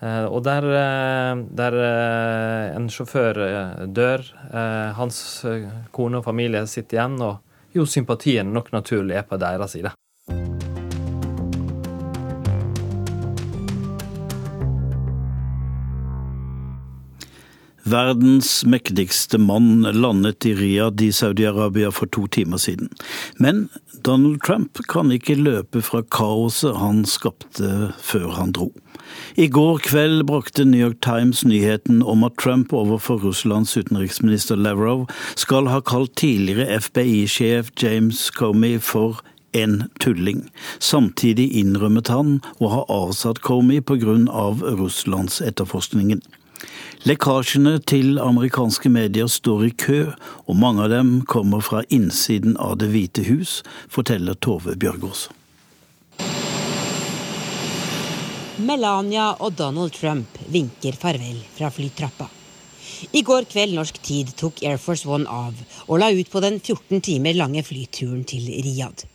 Uh, 0.00 0.24
og 0.32 0.40
der, 0.46 0.64
uh, 0.64 1.42
der 1.52 1.74
uh, 1.76 2.72
en 2.72 2.88
sjåfør 2.88 3.36
dør, 3.92 4.24
hans 4.96 5.18
kone 5.92 6.22
og 6.22 6.24
familie 6.24 6.64
sitter 6.64 6.96
igjen, 6.96 7.18
og 7.20 7.76
jo, 7.76 7.84
sympatien 7.84 8.48
nok 8.54 8.72
naturlig 8.72 9.20
er 9.20 9.26
på 9.28 9.36
deres 9.40 9.76
side. 9.76 9.92
Verdens 17.90 18.64
mektigste 18.64 19.38
mann 19.38 19.82
landet 19.82 20.46
i 20.46 20.54
Riyadh 20.54 21.02
i 21.02 21.10
Saudi-Arabia 21.12 21.90
for 21.90 22.06
to 22.06 22.26
timer 22.26 22.60
siden. 22.62 22.90
Men 23.38 23.68
Donald 24.04 24.42
Trump 24.46 24.78
kan 24.88 25.10
ikke 25.10 25.34
løpe 25.34 25.82
fra 25.82 26.02
kaoset 26.02 26.78
han 26.78 27.02
skapte 27.08 27.90
før 27.98 28.30
han 28.36 28.54
dro. 28.56 28.70
I 29.34 29.48
går 29.50 29.80
kveld 29.84 30.24
brakte 30.28 30.64
New 30.64 30.80
York 30.80 31.00
Times 31.02 31.42
nyheten 31.44 32.02
om 32.02 32.22
at 32.24 32.38
Trump 32.38 32.72
overfor 32.72 33.18
Russlands 33.24 33.76
utenriksminister 33.76 34.56
Lavrov 34.56 35.08
skal 35.34 35.68
ha 35.72 35.80
kalt 35.80 36.14
tidligere 36.20 36.80
FBI-sjef 36.80 37.74
James 37.82 38.28
Comey 38.36 38.78
for 38.78 39.20
en 39.52 39.82
tulling. 40.00 40.44
Samtidig 40.78 41.50
innrømmet 41.58 42.10
han 42.12 42.38
å 42.60 42.70
ha 42.74 42.84
avsatt 42.86 43.42
Comey 43.42 43.82
pga. 43.82 44.18
Av 44.30 44.62
Russlands 44.62 45.40
etterforskningen. 45.44 46.22
Lekkasjene 47.08 47.78
til 47.88 48.18
amerikanske 48.20 48.90
medier 48.92 49.28
står 49.30 49.66
i 49.66 49.70
kø, 49.72 50.00
og 50.46 50.58
mange 50.60 50.84
av 50.84 50.90
dem 50.92 51.12
kommer 51.28 51.64
fra 51.64 51.82
innsiden 51.88 52.58
av 52.60 52.78
Det 52.82 52.90
hvite 52.92 53.24
hus, 53.28 53.60
forteller 53.88 54.36
Tove 54.36 54.76
Bjørgaas. 54.76 55.28
Melania 58.60 59.30
og 59.40 59.54
Donald 59.56 59.94
Trump 59.96 60.36
vinker 60.52 60.98
farvel 61.00 61.38
fra 61.56 61.70
flytrappa. 61.72 62.26
I 63.16 63.22
går 63.24 63.46
kveld 63.48 63.72
norsk 63.78 64.00
tid 64.04 64.34
tok 64.36 64.60
Air 64.66 64.76
Force 64.82 65.08
One 65.08 65.24
av 65.24 65.56
og 65.86 66.02
la 66.02 66.10
ut 66.12 66.28
på 66.28 66.42
den 66.44 66.60
14 66.60 67.00
timer 67.06 67.38
lange 67.38 67.64
flyturen 67.64 68.26
til 68.28 68.50
Riyadh. 68.50 69.08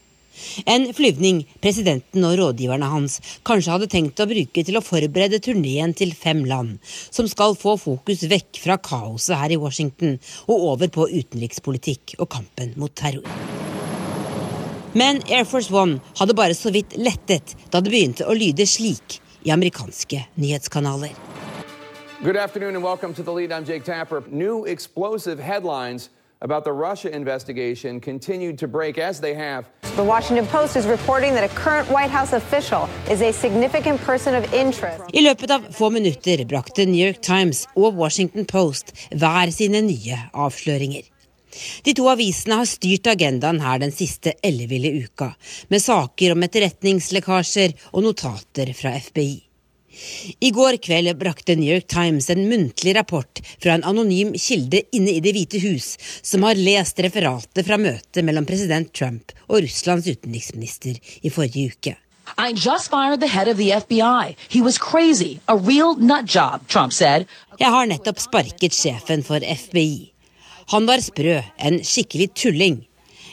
En 0.65 0.87
flyvning 0.95 1.43
presidenten 1.63 2.25
og 2.27 2.37
rådgiverne 2.39 2.89
hans 2.91 3.19
kanskje 3.47 3.73
hadde 3.75 3.89
tenkt 3.91 4.21
å 4.21 4.29
bruke 4.29 4.63
til 4.65 4.79
å 4.79 4.83
forberede 4.85 5.41
turneen 5.43 5.95
til 5.97 6.13
fem 6.17 6.43
land, 6.47 6.77
som 6.85 7.29
skal 7.31 7.57
få 7.59 7.75
fokus 7.81 8.25
vekk 8.29 8.61
fra 8.63 8.79
kaoset 8.81 9.37
her 9.39 9.55
i 9.55 9.59
Washington 9.61 10.17
og 10.47 10.71
over 10.73 10.91
på 10.91 11.09
utenrikspolitikk 11.11 12.17
og 12.19 12.29
kampen 12.35 12.73
mot 12.79 12.93
terror. 12.95 13.25
Men 14.95 15.19
Air 15.27 15.43
Force 15.43 15.73
One 15.73 15.99
hadde 16.19 16.37
bare 16.37 16.55
så 16.55 16.71
vidt 16.71 16.95
lettet 16.95 17.57
da 17.71 17.81
det 17.83 17.91
begynte 17.91 18.27
å 18.27 18.35
lyde 18.37 18.63
slik 18.69 19.19
i 19.43 19.51
amerikanske 19.51 20.21
nyhetskanaler. 20.39 21.11
Good 22.23 22.37
afternoon 22.37 22.75
and 22.75 22.83
welcome 22.83 23.13
to 23.13 23.23
the 23.23 23.31
lead. 23.31 23.51
I'm 23.51 23.65
Jake 23.65 23.83
Tapper. 23.83 24.23
New 24.31 24.65
explosive 24.65 25.37
headlines 25.37 26.09
about 26.45 26.63
the 26.63 26.71
Russia 26.87 27.09
investigation 27.21 27.99
continued 27.99 28.57
to 28.59 28.67
break 28.67 28.97
as 29.09 29.19
they 29.19 29.33
have. 29.33 29.61
The 29.95 30.03
Washington 30.03 30.45
Post 30.47 30.75
is 30.75 30.85
reporting 30.85 31.33
that 31.33 31.43
a 31.51 31.53
current 31.63 31.87
White 31.95 32.11
House 32.17 32.33
official 32.33 32.83
is 33.09 33.21
a 33.21 33.31
significant 33.33 33.99
person 34.01 34.35
of 34.35 34.43
interest. 34.53 35.01
I 35.13 35.21
løpet 35.21 35.51
av 35.51 35.65
få 35.71 35.89
minutter 35.89 36.45
brakte 36.45 36.85
New 36.85 37.05
York 37.05 37.21
Times 37.21 37.65
og 37.75 37.97
Washington 37.97 38.45
Post 38.45 38.93
hver 39.11 39.51
sine 39.51 39.81
nye 39.81 40.19
avsløringer. 40.33 41.09
De 41.83 41.93
to 41.95 42.05
avisene 42.11 42.59
har 42.59 42.69
styrt 42.69 43.07
agendaen 43.07 43.61
her 43.63 43.79
den 43.81 43.93
siste 43.95 44.35
elleville 44.43 44.91
uka, 45.05 45.31
med 45.71 45.81
saker 45.81 46.35
om 46.35 46.45
etterretningslekkasjer 46.45 47.75
og 47.93 48.05
notater 48.09 48.73
fra 48.75 48.93
FBI. 48.99 49.45
I 50.39 50.51
går 50.51 50.77
kveld 50.83 51.13
brakte 51.19 51.55
New 51.55 51.73
York 51.73 51.87
Times 51.91 52.29
en 52.29 52.47
muntlig 52.49 52.95
rapport 52.97 53.41
fra 53.63 53.75
en 53.75 53.83
anonym 53.87 54.33
kilde 54.39 54.81
inne 54.95 55.15
i 55.15 55.21
Det 55.23 55.33
hvite 55.35 55.61
hus, 55.63 55.95
som 56.21 56.43
har 56.47 56.59
lest 56.59 56.99
referatet 57.03 57.65
fra 57.67 57.77
møtet 57.81 58.23
mellom 58.25 58.47
president 58.47 58.91
Trump 58.93 59.33
og 59.47 59.61
Russlands 59.65 60.07
utenriksminister 60.07 60.97
i 61.21 61.31
forrige 61.33 61.75
uke. 61.75 61.95
I 62.37 62.51
just 62.51 62.89
fired 62.89 63.21
the 63.21 63.29
head 63.29 63.47
of 63.47 63.57
the 63.57 63.71
FBI. 63.71 64.35
He 64.49 64.61
was 64.61 64.77
crazy. 64.77 65.39
A 65.47 65.55
real 65.55 65.95
nut 65.95 66.25
job, 66.25 66.67
Trump 66.67 66.91
said. 66.91 67.27
Jeg 67.59 67.71
har 67.71 67.85
nettopp 67.87 68.19
sparket 68.19 68.73
sjefen 68.73 69.23
for 69.23 69.39
FBI. 69.39 70.11
Han 70.73 70.89
var 70.89 71.03
sprø, 71.05 71.37
en 71.61 71.79
skikkelig 71.85 72.31
tulling. 72.33 72.81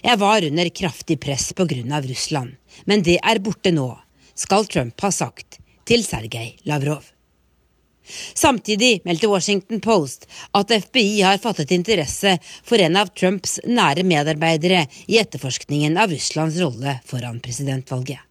Jeg 0.02 0.18
var 0.20 0.44
under 0.44 0.68
kraftig 0.68 1.18
press 1.20 1.52
pga. 1.56 2.02
Russland, 2.04 2.56
men 2.84 3.02
det 3.02 3.18
er 3.22 3.40
borte 3.40 3.72
nå, 3.72 3.88
skal 4.34 4.66
Trump 4.66 5.00
ha 5.00 5.10
sagt 5.10 5.61
til 5.92 6.04
Sergej 6.06 6.54
Lavrov. 6.64 7.04
Samtidig 8.34 9.02
meldte 9.04 9.28
Washington 9.28 9.80
Post 9.84 10.24
at 10.56 10.72
FBI 10.86 11.20
har 11.20 11.40
fattet 11.42 11.74
interesse 11.76 12.32
for 12.64 12.80
en 12.80 12.96
av 12.96 13.10
Trumps 13.12 13.58
nære 13.68 14.04
medarbeidere 14.08 14.86
i 15.12 15.18
etterforskningen 15.20 15.98
av 16.00 16.14
Russlands 16.14 16.56
rolle 16.64 16.96
foran 17.08 17.42
presidentvalget. 17.44 18.24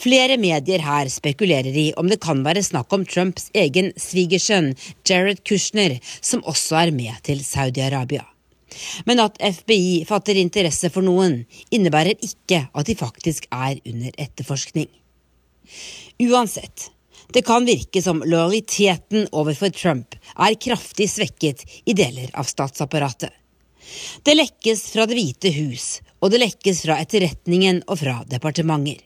Flere 0.00 0.38
medier 0.40 0.82
her 0.86 1.12
spekulerer 1.12 1.76
i 1.84 1.86
om 2.00 2.08
det 2.08 2.22
kan 2.24 2.40
være 2.46 2.64
snakk 2.64 2.96
om 2.96 3.04
Trumps 3.12 3.50
egen 3.52 3.92
svigersønn 4.00 4.72
Jared 5.04 5.44
Kushner, 5.44 5.98
som 6.20 6.42
også 6.48 6.80
er 6.80 6.96
med 6.96 7.20
til 7.28 7.44
Saudi-Arabia. 7.44 8.24
Men 9.04 9.20
at 9.20 9.36
FBI 9.60 10.02
fatter 10.08 10.40
interesse 10.40 10.88
for 10.90 11.04
noen, 11.04 11.42
innebærer 11.70 12.16
ikke 12.16 12.66
at 12.72 12.88
de 12.88 12.96
faktisk 12.98 13.52
er 13.52 13.76
under 13.84 14.16
etterforskning. 14.16 14.88
Uansett, 16.18 16.90
det 17.32 17.42
kan 17.42 17.64
virke 17.64 18.02
som 18.02 18.22
lojaliteten 18.26 19.28
overfor 19.32 19.70
Trump 19.70 20.14
er 20.38 20.54
kraftig 20.54 21.08
svekket 21.10 21.64
i 21.84 21.92
deler 21.92 22.30
av 22.34 22.46
statsapparatet. 22.46 23.32
Det 24.22 24.34
lekkes 24.34 24.84
fra 24.92 25.06
Det 25.06 25.18
hvite 25.18 25.50
hus, 25.56 26.00
og 26.22 26.30
det 26.30 26.40
lekkes 26.44 26.84
fra 26.86 27.00
etterretningen 27.02 27.82
og 27.88 27.98
fra 27.98 28.20
departementer. 28.30 29.02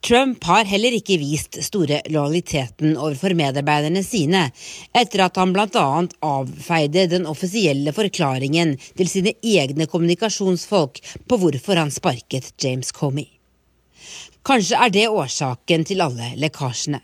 Trump 0.00 0.44
har 0.44 0.64
heller 0.66 0.96
ikke 0.96 1.20
vist 1.20 1.60
store 1.62 2.00
lojaliteten 2.08 2.96
overfor 2.96 3.36
medarbeiderne 3.38 4.02
sine, 4.02 4.48
etter 4.96 5.22
at 5.26 5.36
han 5.38 5.52
bl.a. 5.54 5.84
avfeide 6.26 7.06
den 7.12 7.28
offisielle 7.30 7.94
forklaringen 7.94 8.74
til 8.96 9.12
sine 9.12 9.36
egne 9.38 9.86
kommunikasjonsfolk 9.86 10.98
på 11.28 11.40
hvorfor 11.44 11.84
han 11.84 11.94
sparket 11.94 12.50
James 12.58 12.90
Comey. 12.96 13.28
Kanskje 14.42 14.78
er 14.84 14.90
det 14.90 15.08
årsaken 15.08 15.84
til 15.86 16.02
alle 16.02 16.32
lekkasjene. 16.42 16.98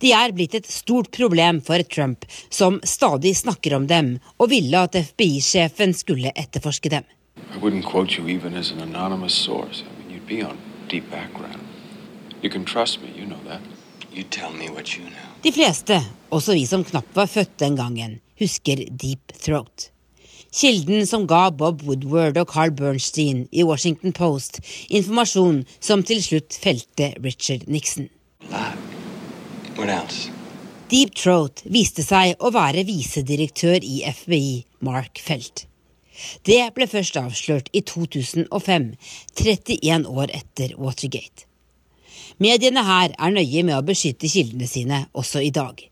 De 0.00 0.12
er 0.14 0.32
blitt 0.32 0.54
et 0.56 0.68
stort 0.70 1.10
problem 1.12 1.60
for 1.66 1.82
Trump, 1.90 2.24
som 2.48 2.78
stadig 2.86 3.34
snakker 3.36 3.74
om 3.76 3.88
dem, 3.90 4.14
og 4.38 4.48
ville 4.52 4.84
at 4.86 4.96
FBI-sjefen 4.96 5.92
skulle 5.96 6.32
etterforske 6.32 6.92
dem. 6.94 7.04
De 15.44 15.52
fleste, 15.52 15.98
også 16.30 16.54
vi 16.54 16.66
som 16.70 16.84
knapt 16.86 17.16
var 17.16 17.26
født 17.26 17.58
den 17.58 17.76
gangen, 17.76 18.20
husker 18.40 18.86
Deep 18.88 19.34
Throat. 19.42 19.93
Kilden 20.54 21.06
som 21.06 21.26
ga 21.26 21.48
Bob 21.50 21.82
Woodward 21.82 22.38
og 22.38 22.52
Carl 22.52 22.70
Bernstein 22.78 23.48
i 23.50 23.64
Washington 23.66 24.12
Post 24.14 24.60
informasjon 24.86 25.64
som 25.82 26.04
til 26.06 26.20
slutt 26.22 26.54
felte 26.62 27.10
Richard 27.24 27.66
Nixon. 27.66 28.06
Deep 30.92 31.14
Throat 31.18 31.64
viste 31.74 32.04
seg 32.06 32.38
å 32.38 32.52
være 32.54 32.84
visedirektør 32.86 33.82
i 33.82 34.04
FBI, 34.06 34.60
Mark 34.86 35.18
Felt. 35.18 35.64
Det 36.46 36.60
ble 36.76 36.86
først 36.86 37.18
avslørt 37.18 37.72
i 37.74 37.82
2005, 37.82 38.86
31 39.40 40.06
år 40.06 40.30
etter 40.38 40.76
Watergate. 40.78 41.48
Mediene 42.38 42.84
her 42.86 43.16
er 43.18 43.34
nøye 43.34 43.66
med 43.66 43.74
å 43.74 43.82
beskytte 43.86 44.30
kildene 44.30 44.70
sine 44.70 45.04
også 45.18 45.42
i 45.42 45.50
dag. 45.54 45.82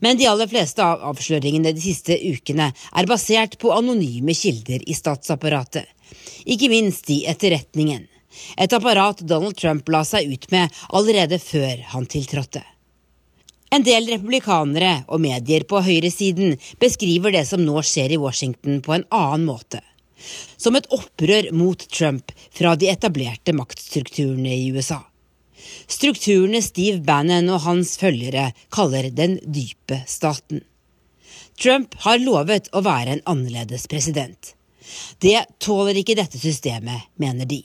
Men 0.00 0.18
de 0.18 0.28
aller 0.30 0.50
fleste 0.50 0.84
av 0.84 1.02
avsløringene 1.12 1.72
de 1.76 1.82
siste 1.82 2.16
ukene 2.16 2.70
er 2.70 3.10
basert 3.10 3.58
på 3.60 3.72
anonyme 3.74 4.34
kilder 4.36 4.84
i 4.86 4.96
statsapparatet, 4.96 5.86
ikke 6.44 6.70
minst 6.72 7.10
i 7.10 7.22
etterretningen. 7.30 8.06
Et 8.56 8.72
apparat 8.72 9.22
Donald 9.26 9.56
Trump 9.58 9.88
la 9.90 10.04
seg 10.06 10.30
ut 10.30 10.50
med 10.52 10.82
allerede 10.94 11.40
før 11.42 11.82
han 11.94 12.06
tiltrådte. 12.06 12.62
En 13.70 13.84
del 13.86 14.08
republikanere 14.10 15.04
og 15.06 15.22
medier 15.22 15.62
på 15.70 15.78
høyresiden 15.86 16.56
beskriver 16.82 17.34
det 17.34 17.44
som 17.46 17.62
nå 17.62 17.82
skjer 17.86 18.16
i 18.16 18.18
Washington 18.18 18.80
på 18.82 18.96
en 18.96 19.06
annen 19.14 19.46
måte. 19.46 19.78
Som 20.58 20.76
et 20.76 20.88
opprør 20.92 21.52
mot 21.56 21.86
Trump 21.94 22.34
fra 22.50 22.74
de 22.76 22.90
etablerte 22.90 23.54
maktstrukturene 23.56 24.56
i 24.56 24.72
USA. 24.74 24.98
Strukturene 25.90 26.62
Steve 26.62 27.00
Bannon 27.02 27.50
og 27.50 27.64
hans 27.64 27.96
følgere 27.98 28.50
kaller 28.70 29.10
den 29.10 29.38
dype 29.42 30.02
staten. 30.06 30.62
Trump 31.60 31.96
har 32.04 32.22
lovet 32.22 32.70
å 32.72 32.82
være 32.86 33.16
en 33.16 33.26
annerledes 33.28 33.88
president. 33.90 34.54
Det 35.18 35.42
tåler 35.58 35.98
ikke 36.00 36.16
dette 36.18 36.38
systemet, 36.40 37.10
mener 37.20 37.48
de. 37.50 37.60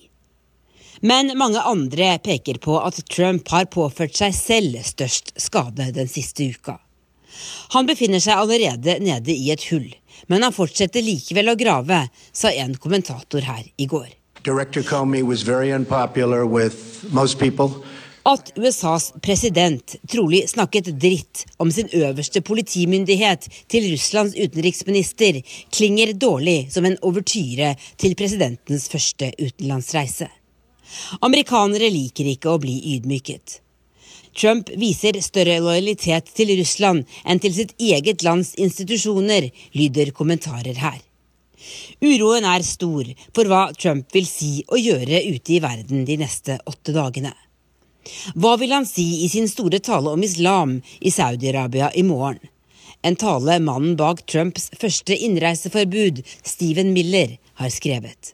Men 1.05 1.36
mange 1.38 1.62
andre 1.62 2.15
peker 2.24 2.58
på 2.63 2.79
at 2.82 2.98
Trump 3.12 3.48
har 3.53 3.70
påført 3.72 4.17
seg 4.17 4.34
selv 4.36 4.82
størst 4.88 5.36
skade 5.41 5.91
den 5.96 6.10
siste 6.10 6.50
uka. 6.50 6.79
Han 7.75 7.88
befinner 7.88 8.24
seg 8.24 8.39
allerede 8.39 8.98
nede 9.03 9.34
i 9.36 9.51
et 9.53 9.65
hull, 9.70 9.89
men 10.32 10.46
han 10.46 10.55
fortsetter 10.55 11.03
likevel 11.03 11.51
å 11.51 11.60
grave, 11.60 12.05
sa 12.34 12.50
en 12.51 12.75
kommentator 12.79 13.44
her 13.46 13.65
i 13.77 13.88
går. 13.91 14.08
At 18.25 18.51
USAs 18.58 19.12
president 19.22 19.96
trolig 20.10 20.48
snakket 20.50 20.88
dritt 20.98 21.44
om 21.62 21.70
sin 21.72 21.91
øverste 21.94 22.41
politimyndighet 22.41 23.46
til 23.70 23.86
Russlands 23.91 24.34
utenriksminister, 24.34 25.44
klinger 25.70 26.15
dårlig 26.17 26.72
som 26.74 26.88
en 26.89 26.98
overtyre 27.05 27.75
til 28.01 28.17
presidentens 28.17 28.89
første 28.89 29.29
utenlandsreise. 29.38 30.32
Amerikanere 31.22 31.91
liker 31.94 32.32
ikke 32.34 32.50
å 32.50 32.63
bli 32.65 32.79
ydmyket. 32.96 33.60
Trump 34.34 34.74
viser 34.74 35.22
større 35.22 35.62
lojalitet 35.62 36.34
til 36.34 36.58
Russland 36.58 37.05
enn 37.29 37.46
til 37.46 37.53
sitt 37.53 37.77
eget 37.77 38.25
lands 38.25 38.55
institusjoner, 38.58 39.51
lyder 39.77 40.15
kommentarer 40.17 40.82
her. 40.82 40.98
Uroen 42.01 42.46
er 42.50 42.65
stor 42.65 43.05
for 43.38 43.46
hva 43.46 43.67
Trump 43.77 44.10
vil 44.17 44.25
si 44.25 44.55
og 44.65 44.82
gjøre 44.82 45.22
ute 45.29 45.60
i 45.60 45.62
verden 45.62 46.10
de 46.10 46.24
neste 46.25 46.58
åtte 46.65 46.94
dagene. 46.96 47.38
Hva 48.36 48.56
vil 48.62 48.74
han 48.76 48.88
si 48.90 49.26
i 49.26 49.30
sin 49.32 49.50
store 49.52 49.80
tale 49.80 50.14
om 50.14 50.24
islam 50.24 50.80
i 51.00 51.12
Saudi-Arabia 51.14 51.92
i 51.96 52.04
morgen? 52.04 52.40
En 53.06 53.16
tale 53.16 53.60
mannen 53.62 53.94
bak 54.00 54.24
Trumps 54.26 54.72
første 54.80 55.14
innreiseforbud, 55.28 56.24
Stephen 56.42 56.94
Miller, 56.94 57.38
har 57.62 57.70
skrevet. 57.70 58.34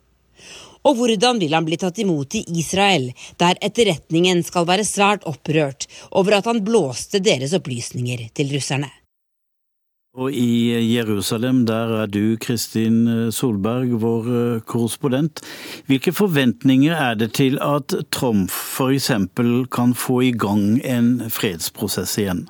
Og 0.88 0.96
hvordan 0.98 1.42
vil 1.42 1.54
han 1.54 1.68
bli 1.68 1.78
tatt 1.78 2.00
imot 2.01 2.40
i 2.40 2.46
Israel, 2.58 3.12
der 3.42 3.60
etterretningen 3.62 4.42
skal 4.48 4.66
være 4.70 4.88
svært 4.88 5.28
opprørt 5.30 5.90
over 6.10 6.40
at 6.40 6.50
han 6.50 6.63
blåste 6.66 7.22
deres 7.22 7.54
opplysninger 7.58 8.30
til 8.34 8.56
russerne? 8.56 8.90
Og 10.12 10.34
i 10.36 10.75
Jerusalem, 10.91 11.62
der 11.65 12.01
er 12.01 12.10
du, 12.12 12.36
Kristin 12.36 13.32
Solberg, 13.32 13.94
vår 14.01 14.25
eh, 14.27 14.62
korrespondent. 14.68 15.39
Hvilke 15.88 16.12
forventninger 16.12 16.91
er 16.91 17.15
det 17.15 17.30
til 17.39 17.56
at 17.63 17.96
Trump 18.12 18.51
f.eks. 18.51 19.12
kan 19.72 19.94
få 19.96 20.20
i 20.27 20.34
gang 20.36 20.82
en 20.84 21.30
fredsprosess 21.32 22.18
igjen? 22.20 22.44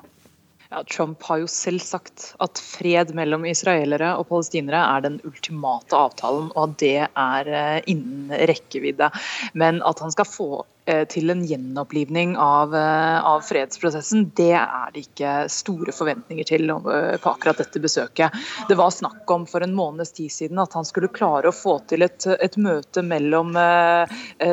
Ja, 0.72 0.84
Trump 0.88 1.22
har 1.22 1.42
jo 1.42 1.48
selv 1.52 1.82
sagt 1.84 2.30
at 2.40 2.60
fred 2.64 3.10
mellom 3.16 3.42
israelere 3.44 4.14
og 4.16 4.30
palestinere 4.30 4.80
er 4.94 5.02
den 5.04 5.18
ultimate 5.28 5.98
avtalen, 5.98 6.48
og 6.54 6.62
at 6.70 6.78
det 6.80 6.94
er 7.04 7.50
eh, 7.60 7.80
innen 7.92 8.32
rekkevidde. 8.48 9.10
Men 9.52 9.82
at 9.84 10.00
han 10.00 10.14
skal 10.14 10.30
få 10.30 10.50
Eh, 10.84 11.04
til 11.06 11.30
en 11.30 11.44
gjenopplivning 11.46 12.32
av, 12.42 12.74
eh, 12.74 13.24
av, 13.24 13.44
fredsprosessen, 13.46 14.24
det 14.34 14.56
er 14.58 14.88
det 14.90 15.04
ikke 15.04 15.34
store 15.46 15.94
forventninger 15.94 16.48
til 16.48 16.72
på 16.72 17.30
akkurat 17.30 17.60
dette 17.62 17.78
besøket. 17.78 18.34
Det 18.66 18.74
var 18.74 18.90
snakk 18.90 19.30
om 19.30 19.44
for 19.46 19.62
en 19.62 19.76
måneds 19.78 20.10
tid 20.16 20.32
siden 20.34 20.58
at 20.58 20.74
han 20.74 20.84
skulle 20.84 21.12
klare 21.14 21.52
å 21.52 21.54
få 21.54 21.76
til 21.86 22.02
et, 22.02 22.26
et 22.26 22.58
møte 22.58 23.04
mellom 23.06 23.54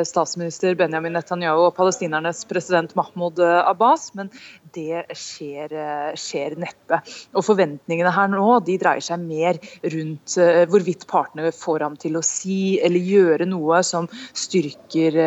statsminister 0.06 0.76
Benjamin 0.78 1.16
Netanyahu 1.18 1.64
og 1.64 1.74
palestinernes 1.74 2.44
president 2.46 2.94
Mahmoud 2.94 3.40
Abbas, 3.40 4.12
men 4.14 4.30
det 4.76 5.04
skjer, 5.16 5.74
skjer 6.18 6.56
neppe. 6.60 7.00
Og 7.34 7.46
Forventningene 7.46 8.12
her 8.14 8.30
nå 8.32 8.58
de 8.66 8.78
dreier 8.80 9.04
seg 9.04 9.22
mer 9.22 9.58
rundt 9.94 10.36
hvorvidt 10.70 11.06
partene 11.10 11.50
får 11.54 11.86
ham 11.86 11.96
til 12.00 12.18
å 12.18 12.24
si 12.24 12.78
eller 12.82 13.10
gjøre 13.12 13.48
noe 13.48 13.82
som 13.86 14.08
styrker 14.36 15.18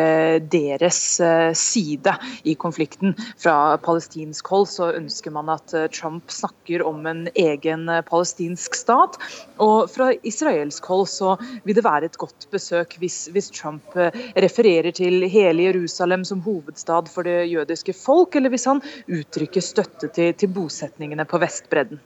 deres 0.50 0.94
deres 0.94 1.20
eh, 1.20 1.52
side 1.54 2.14
i 2.44 2.54
konflikten. 2.54 3.14
Fra 3.38 3.76
palestinsk 3.78 4.46
hold 4.48 4.68
så 4.68 4.92
ønsker 4.94 5.30
man 5.34 5.50
at 5.52 5.74
eh, 5.74 5.88
Trump 5.88 6.30
snakker 6.30 6.84
om 6.86 7.06
en 7.06 7.28
egen 7.34 7.88
eh, 7.88 8.02
palestinsk 8.02 8.74
stat. 8.74 9.18
Og 9.62 9.90
fra 9.90 10.12
israelsk 10.22 10.84
hold 10.90 11.08
så 11.08 11.36
vil 11.64 11.76
det 11.76 11.84
være 11.84 12.10
et 12.10 12.18
godt 12.20 12.48
besøk 12.52 12.96
hvis, 13.00 13.28
hvis 13.32 13.50
Trump 13.54 13.94
refererer 13.94 14.92
til 14.94 15.26
hele 15.30 15.68
Jerusalem 15.68 16.24
som 16.26 16.42
hovedstad 16.44 17.10
for 17.12 17.26
det 17.26 17.46
jødiske 17.50 17.94
folk, 17.96 18.34
eller 18.36 18.52
hvis 18.52 18.66
han 18.68 18.82
uttrykker 19.34 19.64
støtte 19.64 20.08
til, 20.14 20.34
til 20.38 20.50
bosetningene 20.54 21.24
på 21.26 21.40
Vestbredden. 21.42 21.98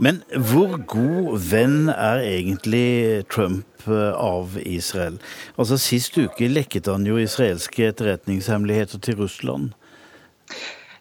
Men 0.00 0.22
hvor 0.32 0.78
god 0.88 1.36
venn 1.50 1.90
er 1.92 2.22
egentlig 2.24 3.26
Trump 3.28 3.84
eh, 3.84 4.14
av 4.16 4.56
Israel? 4.64 5.18
Altså 5.60 5.76
Sist 5.76 6.16
uke 6.16 6.48
lekket 6.48 6.88
han 6.88 7.04
jo 7.04 7.18
israelske 7.20 7.90
etterretningshemmeligheter 7.90 9.02
til 9.04 9.20
Russland. 9.20 9.74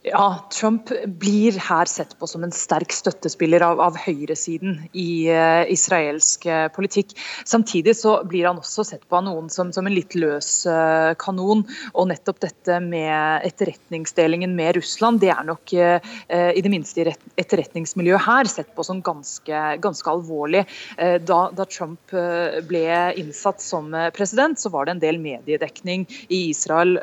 Ja, 0.02 0.48
Trump 0.60 0.90
blir 1.06 1.58
her 1.60 1.86
sett 1.86 2.14
på 2.20 2.28
som 2.28 2.44
en 2.46 2.54
sterk 2.56 2.94
støttespiller 2.96 3.60
av, 3.66 3.82
av 3.84 3.98
høyresiden 4.00 4.78
i 4.96 5.28
uh, 5.28 5.68
israelsk 5.68 6.46
uh, 6.48 6.70
politikk. 6.72 7.12
Samtidig 7.44 7.98
så 8.00 8.14
blir 8.24 8.48
han 8.48 8.62
også 8.62 8.86
sett 8.88 9.04
på 9.12 9.18
av 9.20 9.26
noen 9.26 9.50
som, 9.52 9.74
som 9.76 9.90
en 9.90 9.92
litt 9.92 10.16
løs 10.16 10.64
uh, 10.72 11.12
kanon. 11.20 11.66
Og 11.92 12.08
nettopp 12.14 12.40
dette 12.46 12.78
med 12.80 13.44
etterretningsdelingen 13.50 14.56
med 14.56 14.78
Russland, 14.80 15.20
det 15.20 15.34
er 15.34 15.44
nok 15.44 15.74
i 15.76 16.62
det 16.64 16.72
minste 16.72 17.04
i 17.04 17.12
etterretningsmiljøet 17.42 18.24
her 18.24 18.48
sett 18.50 18.70
på 18.78 18.84
som 18.86 19.02
ganske, 19.04 19.60
ganske 19.84 20.12
alvorlig. 20.12 20.64
Da, 20.98 21.40
da, 21.56 21.66
Trump 21.70 22.14
ble 22.70 22.84
innsatt 23.20 23.62
som 23.64 23.92
president, 24.16 24.60
så 24.62 24.72
var 24.74 24.88
det 24.88 24.96
en 24.96 25.04
del 25.04 25.20
mediedekning 25.22 26.06
i 26.30 26.42
Israel 26.52 26.96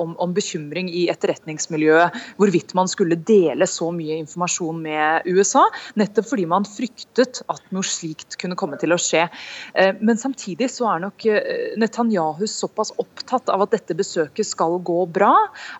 om, 0.00 0.14
om 0.22 0.34
bekymring 0.36 0.90
i 0.92 1.06
etterretningsmiljøet 1.12 2.33
hvorvidt 2.40 2.74
man 2.74 2.88
skulle 2.90 3.16
dele 3.16 3.66
så 3.70 3.90
mye 3.94 4.18
informasjon 4.22 4.80
med 4.84 5.28
USA, 5.30 5.64
nettopp 6.00 6.28
fordi 6.30 6.46
man 6.50 6.66
fryktet 6.68 7.42
at 7.52 7.62
noe 7.74 7.86
slikt 7.86 8.38
kunne 8.40 8.58
komme 8.58 8.78
til 8.80 8.94
å 8.94 9.00
skje. 9.00 9.26
Eh, 9.74 9.94
men 10.00 10.20
samtidig 10.20 10.70
så 10.72 10.88
er 10.92 11.04
nok 11.06 11.26
eh, 11.30 11.74
Netanyahu 11.80 12.46
såpass 12.50 12.94
opptatt 13.02 13.50
av 13.52 13.66
at 13.66 13.74
dette 13.74 13.96
besøket 13.98 14.48
skal 14.48 14.78
gå 14.84 15.00
bra, 15.14 15.32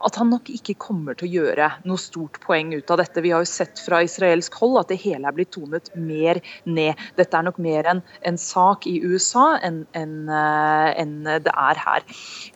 at 0.05 0.19
han 0.21 0.33
nok 0.33 0.51
ikke 0.53 0.77
kommer 0.81 1.19
til 1.19 1.29
å 1.29 1.33
gjøre 1.39 1.71
noe 1.89 2.01
stort 2.01 2.41
poeng 2.45 2.75
ut 2.77 2.91
av 2.91 3.01
dette. 3.03 3.25
Vi 3.25 3.35
har 3.35 3.45
jo 3.45 3.51
sett 3.51 3.83
fra 3.83 4.03
israelsk 4.05 4.57
hold 4.61 4.81
at 4.83 4.93
det 4.93 5.01
hele 5.05 5.29
er 5.29 5.37
blitt 5.37 5.55
tonet 5.55 5.91
mer 5.99 6.41
ned. 6.65 7.01
Dette 7.19 7.39
er 7.39 7.47
nok 7.47 7.61
mer 7.63 7.89
en, 7.91 8.03
en 8.27 8.41
sak 8.41 8.89
i 8.91 8.99
USA 9.05 9.55
enn 9.65 9.85
en, 9.97 10.15
eh, 10.29 10.91
en 11.03 11.17
det 11.25 11.53
er 11.53 11.81
her. 11.81 12.05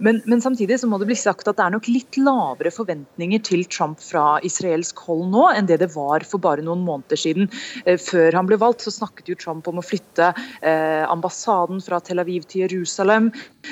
Men, 0.04 0.20
men 0.28 0.42
samtidig 0.44 0.80
så 0.80 0.88
må 0.90 0.98
det 1.00 1.08
bli 1.10 1.18
sagt 1.18 1.48
at 1.48 1.58
det 1.58 1.64
er 1.64 1.74
nok 1.74 1.88
litt 1.90 2.18
lavere 2.20 2.72
forventninger 2.74 3.42
til 3.46 3.64
Trump 3.70 3.87
Trump 3.88 4.00
fra 4.00 4.40
israelsk 4.44 4.98
hold 5.06 5.30
nå 5.32 5.46
enn 5.54 5.68
det 5.68 5.78
det 5.80 5.94
var 5.94 6.24
for 6.26 6.40
bare 6.42 6.62
noen 6.64 6.82
måneder 6.84 7.16
siden. 7.16 7.48
Eh, 7.86 7.96
før 7.96 8.36
han 8.36 8.46
ble 8.46 8.58
valgt, 8.60 8.84
så 8.84 8.92
snakket 8.92 9.28
jo 9.28 9.36
Trump 9.38 9.68
om 9.68 9.78
å 9.78 9.84
flytte 9.84 10.34
eh, 10.60 11.04
ambassaden 11.08 11.80
fra 11.80 12.00
Tel 12.00 12.20
Aviv 12.20 12.44
til 12.48 12.66
Jerusalem. 12.66 13.30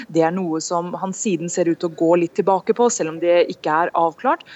Det 0.09 0.23
er 0.25 0.33
noe 0.33 0.61
som 0.61 0.95
han 0.97 1.13
siden 1.13 1.53
ser 1.53 1.69
ut 1.69 1.81
til 1.81 1.91
å 1.91 1.99
gå 1.99 2.15
litt 2.23 2.37
tilbake 2.39 2.73
på, 2.77 2.89
selv 2.89 3.13
om 3.13 3.21
det 3.21 3.45
ikke 3.53 3.83
er 3.85 3.93
avklart. 3.93 4.47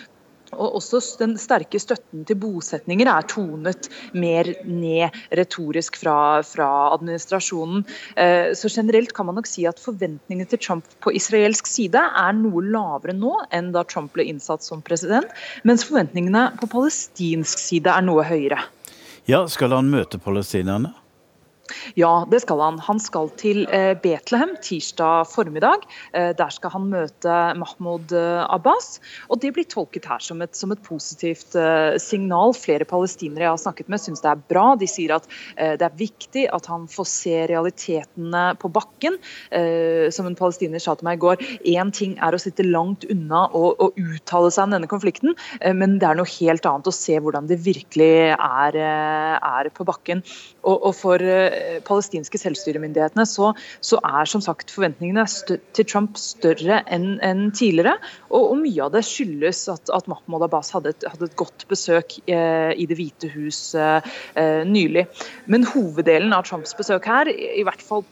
Og 0.56 0.78
også 0.80 1.00
Den 1.20 1.36
sterke 1.40 1.78
støtten 1.80 2.24
til 2.28 2.38
bosetninger 2.40 3.08
er 3.10 3.26
tonet 3.30 3.88
mer 4.12 4.48
ned 4.66 5.16
retorisk 5.36 5.98
fra, 6.00 6.42
fra 6.46 6.68
administrasjonen. 6.94 7.84
Eh, 8.16 8.52
så 8.58 8.70
generelt 8.72 9.14
kan 9.16 9.28
man 9.28 9.38
nok 9.38 9.48
si 9.50 9.66
at 9.68 9.80
forventningene 9.82 10.48
til 10.50 10.62
Trump 10.62 10.88
på 11.04 11.14
israelsk 11.16 11.68
side 11.70 12.00
er 12.00 12.36
noe 12.36 12.64
lavere 12.66 13.14
nå 13.16 13.36
enn 13.54 13.72
da 13.74 13.84
Trump 13.88 14.14
ble 14.16 14.26
innsatt 14.30 14.66
som 14.66 14.82
president, 14.82 15.30
mens 15.64 15.86
forventningene 15.86 16.50
på 16.60 16.70
palestinsk 16.72 17.62
side 17.62 17.92
er 17.92 18.06
noe 18.06 18.26
høyere. 18.26 18.60
Ja, 19.28 19.44
Skal 19.48 19.74
han 19.76 19.90
møte 19.92 20.18
palestinerne? 20.18 20.94
Ja, 21.98 22.24
det 22.30 22.42
skal 22.44 22.60
han. 22.62 22.78
Han 22.86 23.00
skal 23.02 23.30
til 23.40 23.64
eh, 23.74 23.92
Betlehem 24.00 24.54
tirsdag 24.62 25.28
formiddag. 25.30 25.86
Eh, 26.16 26.30
der 26.36 26.52
skal 26.54 26.74
han 26.74 26.88
møte 26.92 27.36
Mahmoud 27.58 28.14
eh, 28.16 28.42
Abbas. 28.46 28.98
og 29.28 29.40
Det 29.42 29.52
blir 29.56 29.68
tolket 29.70 30.08
her 30.10 30.22
som 30.22 30.42
et, 30.44 30.54
som 30.56 30.72
et 30.74 30.82
positivt 30.84 31.56
signal. 32.02 32.54
Flere 32.56 32.86
palestinere 32.88 33.46
jeg 33.46 33.52
har 33.52 33.60
snakket 33.62 33.90
med 33.90 34.02
syns 34.02 34.22
det 34.24 34.30
er 34.32 34.42
bra. 34.50 34.66
De 34.78 34.88
sier 34.90 35.14
at 35.14 35.26
det 35.56 35.84
er 35.84 35.96
viktig 35.98 36.46
at 36.52 36.66
han 36.70 36.86
får 36.90 37.06
se 37.08 37.34
realitetene 37.50 38.42
på 38.60 38.70
bakken. 38.72 39.16
Som 40.14 40.28
en 40.28 40.36
palestiner 40.38 40.82
sa 40.82 40.94
til 40.98 41.08
meg 41.08 41.18
i 41.18 41.22
går, 41.24 41.44
én 41.72 41.92
ting 41.94 42.16
er 42.22 42.34
å 42.34 42.40
sitte 42.40 42.66
langt 42.66 43.06
unna 43.10 43.46
og, 43.56 43.80
og 43.82 43.98
uttale 44.00 44.52
seg 44.52 44.68
om 44.68 44.76
denne 44.76 44.90
konflikten, 44.90 45.34
men 45.76 45.98
det 46.00 46.08
er 46.08 46.18
noe 46.18 46.30
helt 46.38 46.66
annet 46.68 46.90
å 46.90 46.94
se 46.94 47.18
hvordan 47.18 47.48
det 47.50 47.60
virkelig 47.64 48.10
er, 48.36 48.78
er 48.80 49.72
på 49.74 49.86
bakken. 49.88 50.22
Og, 50.60 50.76
og 50.90 50.94
for 50.96 51.22
uh, 51.24 51.78
palestinske 51.86 52.40
selvstyremyndighetene 52.40 53.26
så, 53.28 53.52
så, 53.84 54.00
er 54.04 54.28
som 54.28 54.42
sagt 54.44 54.72
forventningene 54.74 55.24
til 55.48 55.88
Trump 55.88 56.18
større 56.20 56.82
enn 56.92 57.16
en 57.26 57.48
tidligere. 57.56 57.96
Og, 58.28 58.50
og, 58.50 58.56
mye 58.60 58.86
av 58.86 58.94
det 58.94 59.04
skyldes 59.08 59.64
at, 59.72 59.92
at 59.94 60.08
Mahmoud 60.10 60.44
Abbas 60.46 60.72
hadde 60.76 60.94
et, 60.94 61.08
hadde 61.08 61.30
et 61.30 61.38
godt 61.40 61.66
besøk 61.70 62.18
uh, 62.28 62.72
i 62.76 62.88
Det 62.90 62.98
hvite 62.98 63.32
hus 63.32 63.60
uh, 63.78 64.00
nylig. 64.68 65.06
Men 65.50 65.68
hoveddelen 65.68 66.36
av 66.36 66.46
Trumps 66.48 66.76
besøk 66.76 67.08
her, 67.08 67.30
i 67.30 67.64
hvert 67.66 67.84
fall 67.84 68.04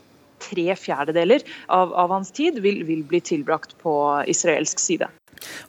tre 0.43 0.71
fjerdedeler 0.79 1.45
av, 1.67 1.93
av 1.93 2.13
hans 2.15 2.31
tid, 2.35 2.61
vil, 2.65 2.85
vil 2.89 3.03
bli 3.07 3.21
tilbrakt 3.25 3.75
på 3.83 3.95
israelsk 4.31 4.81
side. 4.83 5.11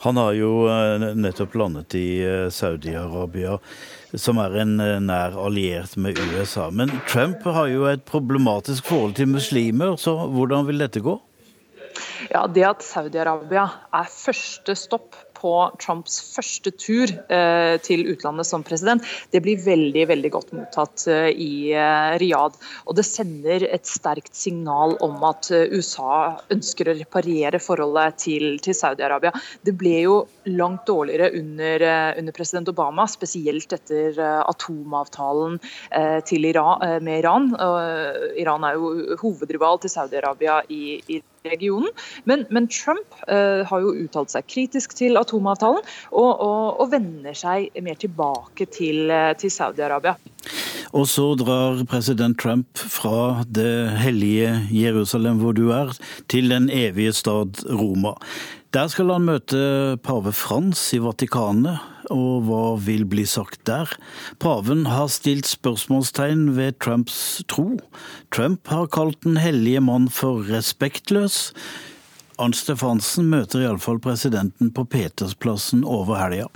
Han 0.06 0.20
har 0.20 0.34
jo 0.38 0.52
nettopp 1.16 1.56
landet 1.60 1.96
i 2.00 2.10
Saudi-Arabia 2.54 3.58
som 4.18 4.40
er 4.42 4.58
en 4.64 4.80
eh, 4.82 4.98
nær 5.04 5.38
alliert 5.38 5.96
med 6.02 6.18
USA. 6.18 6.70
Men 6.72 6.92
Trump 7.10 7.46
har 7.46 7.70
jo 7.70 7.86
et 7.90 8.06
problematisk 8.10 8.88
forhold 8.90 9.16
til 9.20 9.30
muslimer, 9.36 9.96
så 10.02 10.16
hvordan 10.34 10.68
vil 10.70 10.82
dette 10.82 11.04
gå? 11.06 11.20
Ja, 12.30 12.46
Det 12.48 12.66
at 12.66 12.86
Saudi-Arabia 12.86 13.68
er 13.94 14.10
første 14.10 14.76
stopp 14.78 15.18
på 15.40 15.54
Trumps 15.82 16.20
første 16.36 16.72
tur 16.76 17.12
eh, 17.32 17.76
til 17.86 18.06
utlandet 18.12 18.48
som 18.50 18.64
president, 18.66 19.06
det 19.34 19.42
blir 19.46 19.62
veldig 19.64 20.06
veldig 20.12 20.32
godt 20.34 20.54
mottatt 20.58 21.06
eh, 21.12 21.30
i 21.32 21.52
eh, 21.74 22.18
Riyadh. 22.22 22.58
Og 22.90 22.98
det 23.00 23.06
sender 23.08 23.66
et 23.70 23.88
sterkt 23.88 24.36
signal 24.36 24.98
om 25.06 25.18
at 25.28 25.50
USA 25.50 26.40
ønsker 26.54 26.92
å 26.92 26.98
reparere 27.00 27.62
forholdet 27.64 28.20
til, 28.26 28.58
til 28.64 28.78
Saudi-Arabia. 28.78 29.34
Det 29.66 29.76
ble 29.80 29.96
jo 30.04 30.20
langt 30.50 30.86
dårligere 30.90 31.32
under, 31.38 31.86
under, 32.18 32.36
president 32.36 32.70
Obama, 32.72 33.06
spesielt 33.10 33.74
etter 33.76 34.18
atomavtalen 34.20 35.58
Iran, 35.92 37.04
med 37.04 37.20
Iran. 37.22 37.50
Iran 38.40 38.66
er 38.66 38.78
jo 38.78 39.18
hovedrival 39.22 39.82
til 39.84 39.94
Saudi-Arabia 39.94 40.62
i, 40.74 41.00
i 41.10 41.20
regionen. 41.50 41.92
Men, 42.30 42.46
men 42.54 42.70
Trump 42.72 43.18
uh, 43.28 43.66
har 43.68 43.84
jo 43.86 43.96
uttalt 44.06 44.34
seg 44.34 44.48
kritisk 44.50 44.96
til 44.98 45.20
atomavtalen, 45.20 45.84
og, 46.12 46.32
og, 46.32 46.82
og 46.84 46.92
vender 46.94 47.38
seg 47.38 47.70
mer 47.86 48.00
tilbake 48.00 48.70
til, 48.74 49.08
uh, 49.12 49.34
til 49.40 49.54
Saudi-Arabia. 49.54 50.16
Og 50.96 51.06
så 51.10 51.36
drar 51.38 51.84
president 51.90 52.40
Trump 52.42 52.80
fra 52.80 53.44
det 53.46 54.00
hellige 54.02 54.56
Jerusalem, 54.74 55.42
hvor 55.44 55.54
du 55.54 55.70
er, 55.76 55.94
til 56.32 56.50
den 56.50 56.70
evige 56.74 57.14
stad 57.14 57.62
Roma. 57.70 58.16
Der 58.74 58.90
skal 58.90 59.10
han 59.10 59.26
møte 59.26 59.98
pave 60.06 60.34
Frans 60.34 60.82
i 60.94 61.00
Vatikanet 61.02 61.82
og 62.14 62.46
hva 62.48 62.64
vil 62.82 63.06
bli 63.10 63.26
sagt 63.30 63.64
der? 63.70 63.90
Paven 64.42 64.86
har 64.90 65.10
stilt 65.14 65.50
spørsmålstegn 65.50 66.50
ved 66.58 66.80
Trumps 66.84 67.44
tro. 67.52 67.78
Trump 68.34 68.68
har 68.68 68.90
kalt 68.94 69.22
den 69.26 69.38
hellige 69.42 69.82
mann 69.82 70.10
for 70.14 70.44
respektløs. 70.50 71.52
Arnt 72.40 72.56
Stefansen 72.56 73.30
møter 73.30 73.66
iallfall 73.66 74.00
presidenten 74.02 74.72
på 74.72 74.86
Petersplassen 74.88 75.84
over 75.84 76.20
helga. 76.22 76.50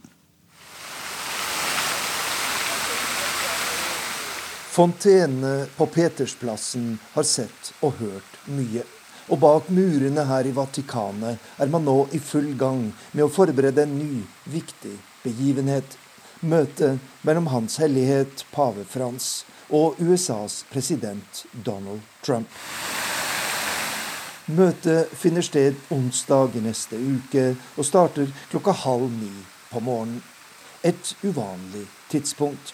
Fontene 4.73 5.67
på 5.77 5.85
Petersplassen 5.93 6.95
har 7.13 7.25
sett 7.29 7.73
og 7.85 7.99
hørt 7.99 8.37
mye. 8.49 8.81
Og 9.29 9.39
bak 9.39 9.67
murene 9.71 10.25
her 10.27 10.47
i 10.49 10.55
Vatikanet 10.55 11.61
er 11.61 11.69
man 11.71 11.85
nå 11.85 12.07
i 12.11 12.19
full 12.19 12.55
gang 12.59 12.87
med 13.11 13.27
å 13.27 13.31
forberede 13.31 13.85
en 13.85 13.93
ny, 13.99 14.23
viktig 14.49 14.97
begivenhet. 15.23 15.97
Møtet 16.43 16.99
mellom 17.23 17.47
Hans 17.47 17.77
Hellighet 17.79 18.45
pave 18.51 18.83
Frans 18.83 19.45
og 19.71 19.99
USAs 20.03 20.65
president 20.71 21.45
Donald 21.65 22.03
Trump. 22.21 22.49
Møtet 24.51 25.07
finner 25.15 25.45
sted 25.45 25.79
onsdag 25.95 26.57
i 26.59 26.63
neste 26.65 26.99
uke 26.99 27.53
og 27.77 27.87
starter 27.87 28.31
klokka 28.51 28.75
halv 28.83 29.07
ni 29.07 29.31
på 29.71 29.79
morgenen. 29.79 30.19
Et 30.83 31.15
uvanlig 31.23 31.85
tidspunkt. 32.11 32.73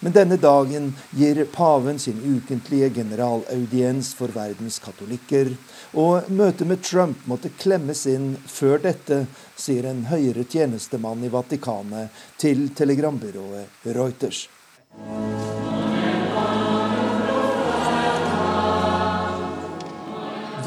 Men 0.00 0.12
denne 0.14 0.36
dagen 0.38 0.92
gir 1.16 1.40
paven 1.50 1.96
sin 1.98 2.20
ukentlige 2.22 2.90
generalaudiens 3.00 4.12
for 4.14 4.30
verdens 4.30 4.76
katolikker, 4.78 5.50
og 5.96 6.28
møtet 6.28 6.66
med 6.68 6.82
Trump 6.84 7.24
måtte 7.30 7.48
klemmes 7.56 8.04
inn 8.10 8.34
før 8.46 8.82
dette, 8.84 9.22
sier 9.56 9.88
en 9.88 10.04
høyere 10.10 10.44
tjenestemann 10.44 11.24
i 11.24 11.32
Vatikanet 11.32 12.12
til 12.36 12.68
telegrambyrået 12.76 13.88
Reuters. 13.96 14.46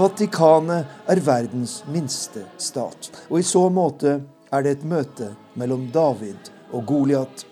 Vatikanet 0.01 1.11
er 1.11 1.19
verdens 1.21 1.81
minste 1.93 2.47
stat, 2.57 3.11
og 3.29 3.37
i 3.37 3.45
så 3.45 3.67
måte 3.69 4.17
er 4.51 4.65
det 4.65 4.71
et 4.79 4.85
møte 4.87 5.27
mellom 5.53 5.89
David 5.93 6.49
og 6.71 6.87
Goliat. 6.89 7.45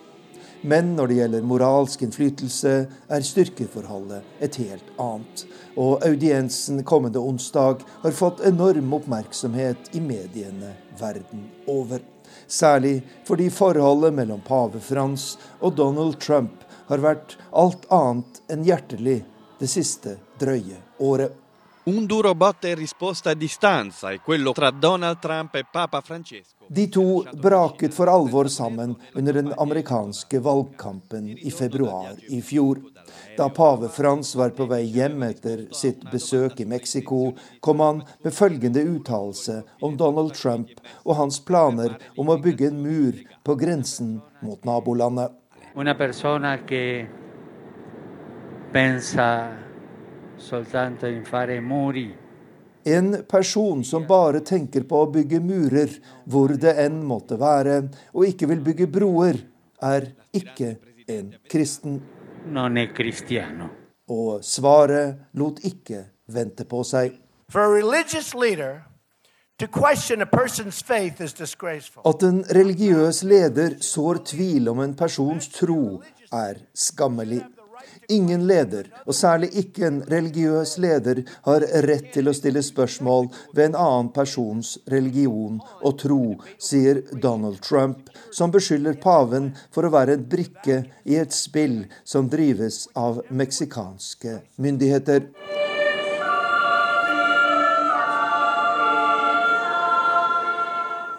Men 0.61 0.95
når 0.95 1.07
det 1.07 1.17
gjelder 1.21 1.45
moralsk 1.47 2.01
innflytelse, 2.03 2.73
er 3.07 3.23
styrkeforholdet 3.23 4.43
et 4.43 4.57
helt 4.59 4.89
annet. 4.99 5.45
Og 5.79 6.03
audiensen 6.03 6.83
kommende 6.83 7.21
onsdag 7.23 7.85
har 8.03 8.15
fått 8.15 8.43
enorm 8.47 8.91
oppmerksomhet 8.97 9.93
i 9.95 10.03
mediene 10.03 10.73
verden 10.99 11.47
over. 11.67 12.03
Særlig 12.47 12.99
fordi 13.27 13.47
forholdet 13.53 14.13
mellom 14.19 14.41
pave 14.45 14.81
Frans 14.83 15.31
og 15.61 15.77
Donald 15.79 16.19
Trump 16.19 16.65
har 16.89 17.03
vært 17.03 17.37
alt 17.55 17.85
annet 17.93 18.41
enn 18.51 18.65
hjertelig 18.67 19.21
det 19.59 19.69
siste 19.71 20.17
drøye 20.41 20.81
året. 20.99 21.31
Un 21.83 22.05
duro 22.05 22.35
botte 22.35 22.69
e 22.69 22.75
risposta 22.75 23.29
a 23.29 23.33
distanza 23.33 24.11
è 24.11 24.19
quello 24.19 24.51
tra 24.51 24.69
Donald 24.69 25.17
Trump 25.19 25.55
e 25.55 25.65
Papa 25.69 26.01
Francesco. 26.01 26.65
De 26.67 26.89
to 26.89 27.23
braket 27.37 27.93
for 27.93 28.09
alvor 28.09 28.49
sammen 28.49 28.95
under 29.13 29.33
den 29.33 29.53
amerikanske 29.57 30.39
valgkampen 30.39 31.37
i 31.37 31.49
februar 31.49 32.15
i 32.27 32.41
fjor. 32.41 32.81
Da 33.37 33.49
pave 33.49 33.87
Frans 33.87 34.35
var 34.35 34.51
på 34.51 34.67
vei 34.67 34.83
hjem 34.91 35.23
etter 35.23 35.63
sitt 35.71 36.03
besøk 36.11 36.59
i 36.59 36.65
Mexico, 36.65 37.33
kom 37.59 37.79
han 37.79 38.03
med 38.23 38.35
følgende 38.35 38.83
uttalelse 38.83 39.63
om 39.81 39.95
Donald 39.97 40.35
Trump 40.35 40.69
og 41.05 41.15
hans 41.15 41.39
planer 41.39 41.95
om 42.17 42.29
å 42.29 42.37
bygge 42.37 42.67
en 42.67 42.83
mur 42.83 43.23
på 43.43 43.55
grensen 43.55 44.19
mot 44.43 44.61
nabolandet. 44.67 45.31
Una 45.75 45.95
persona 45.95 46.57
que 46.67 47.07
pensa 48.73 49.68
En 52.85 53.23
person 53.27 53.83
som 53.83 54.05
bare 54.07 54.39
tenker 54.39 54.85
på 54.87 55.01
å 55.03 55.09
bygge 55.11 55.39
murer, 55.43 55.91
hvor 56.25 56.53
det 56.55 56.75
enn 56.79 57.01
måtte 57.05 57.37
være, 57.39 57.81
og 58.15 58.25
ikke 58.25 58.47
vil 58.49 58.61
bygge 58.63 58.87
broer, 58.87 59.41
er 59.83 60.11
ikke 60.33 60.77
en 61.07 61.33
kristen. 61.51 61.99
Og 64.09 64.39
svaret 64.43 65.19
lot 65.37 65.59
ikke 65.67 66.05
vente 66.31 66.65
på 66.65 66.83
seg. 66.87 67.19
At 72.05 72.23
en 72.23 72.43
religiøs 72.59 73.23
leder 73.27 73.77
sår 73.83 74.23
tvil 74.31 74.69
om 74.71 74.79
en 74.85 74.95
persons 74.95 75.49
tro, 75.51 75.99
er 76.31 76.61
skammelig. 76.73 77.43
Ingen 78.09 78.47
leder, 78.49 78.87
og 79.05 79.13
særlig 79.13 79.51
ikke 79.61 79.85
en 79.85 79.99
religiøs 80.09 80.77
leder, 80.81 81.21
har 81.45 81.65
rett 81.85 82.09
til 82.15 82.29
å 82.29 82.33
stille 82.33 82.63
spørsmål 82.65 83.29
ved 83.53 83.67
en 83.67 83.77
annen 83.77 84.09
persons 84.15 84.77
religion 84.89 85.59
og 85.83 85.99
tro, 86.01 86.23
sier 86.57 87.03
Donald 87.13 87.61
Trump, 87.61 88.09
som 88.33 88.49
beskylder 88.53 88.97
paven 89.03 89.51
for 89.69 89.85
å 89.85 89.93
være 89.93 90.17
en 90.17 90.25
brikke 90.31 90.81
i 91.05 91.21
et 91.21 91.35
spill 91.37 91.83
som 92.01 92.31
drives 92.33 92.87
av 92.97 93.21
meksikanske 93.29 94.39
myndigheter. 94.57 95.29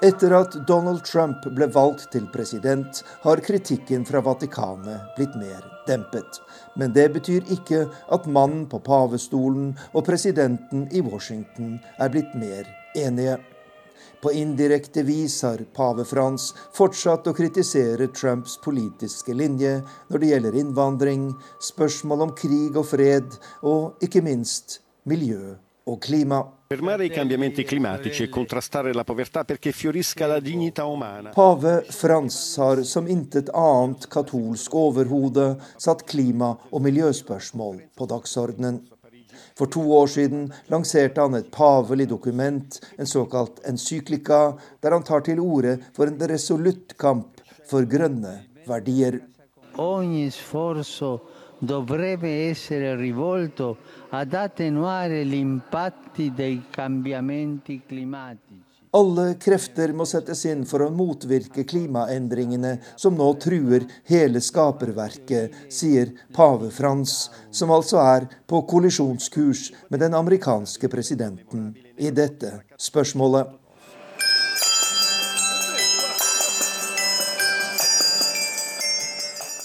Etter 0.03 0.33
at 0.33 0.55
Donald 0.67 1.03
Trump 1.05 1.45
ble 1.53 1.67
valgt 1.69 2.07
til 2.15 2.25
president, 2.33 3.03
har 3.21 3.43
kritikken 3.45 4.07
fra 4.09 4.23
Vatikanet 4.25 5.11
blitt 5.19 5.35
mer 5.37 5.67
dempet. 5.85 6.39
Men 6.81 6.95
det 6.97 7.11
betyr 7.13 7.51
ikke 7.53 7.83
at 8.09 8.25
mannen 8.25 8.63
på 8.73 8.81
pavestolen 8.87 9.75
og 9.93 10.07
presidenten 10.07 10.87
i 10.89 11.03
Washington 11.05 11.75
er 12.01 12.13
blitt 12.15 12.33
mer 12.33 12.71
enige. 12.97 13.35
På 14.25 14.33
indirekte 14.33 15.05
vis 15.05 15.37
har 15.45 15.61
pave 15.77 16.07
Frans 16.09 16.51
fortsatt 16.77 17.29
å 17.29 17.35
kritisere 17.37 18.09
Trumps 18.17 18.57
politiske 18.65 19.37
linje 19.37 19.83
når 20.09 20.23
det 20.23 20.31
gjelder 20.33 20.57
innvandring, 20.63 21.27
spørsmål 21.61 22.25
om 22.25 22.33
krig 22.41 22.73
og 22.73 22.89
fred, 22.89 23.37
og 23.61 24.01
ikke 24.01 24.25
minst 24.25 24.81
miljø 25.05 25.59
og 25.85 26.01
klima. 26.09 26.41
Fermare 26.73 27.05
i 27.05 27.11
cambiamenti 27.11 27.65
climatici 27.65 28.23
e 28.23 28.29
contrastare 28.29 28.93
la 28.93 29.03
povertà 29.03 29.43
perché 29.43 29.73
fiorisca 29.73 30.29
la 30.29 30.39
dignità 30.39 30.85
umana. 30.85 31.31
Pave 31.31 31.83
Frans 31.89 32.57
har 32.59 32.85
som 32.85 33.09
intet 33.09 33.49
annet 33.51 34.07
katolsk 34.07 34.73
overhode 34.79 35.57
satt 35.75 36.05
klima- 36.07 36.55
og 36.71 36.85
miljøspørsmål 36.85 37.81
på 37.99 38.07
dagsordenen. 38.07 38.79
For 39.59 39.67
to 39.67 39.83
år 39.83 40.07
siden 40.15 40.47
lanserte 40.71 41.21
han 41.21 41.35
et 41.35 41.51
pavelig 41.51 42.07
dokument, 42.07 42.79
en 42.97 43.07
såkalt 43.07 43.59
encyklika, 43.67 44.55
der 44.81 44.95
han 44.95 45.03
tar 45.03 45.27
til 45.27 45.43
orde 45.43 45.81
for 45.93 46.07
en 46.07 46.23
resolutt 46.23 46.95
kamp 46.97 47.43
for 47.67 47.83
grønne 47.83 48.45
verdier. 48.71 49.19
Ogni 49.75 50.31
sforzo 50.31 51.17
dovrebbe 51.59 52.31
essere 52.49 52.95
rivolto 52.97 53.77
Alle 58.91 59.35
krefter 59.39 59.93
må 59.95 60.03
settes 60.11 60.41
inn 60.51 60.65
for 60.67 60.83
å 60.83 60.89
motvirke 60.91 61.63
klimaendringene 61.63 62.73
som 62.99 63.15
nå 63.15 63.29
truer 63.39 63.87
hele 64.11 64.43
skaperverket, 64.43 65.55
sier 65.71 66.11
pave 66.35 66.73
Frans, 66.75 67.31
som 67.55 67.71
altså 67.71 68.03
er 68.03 68.27
på 68.51 68.65
kollisjonskurs 68.73 69.69
med 69.95 70.03
den 70.03 70.19
amerikanske 70.19 70.91
presidenten 70.91 71.71
i 71.95 72.11
dette 72.11 72.51
spørsmålet. 72.83 73.47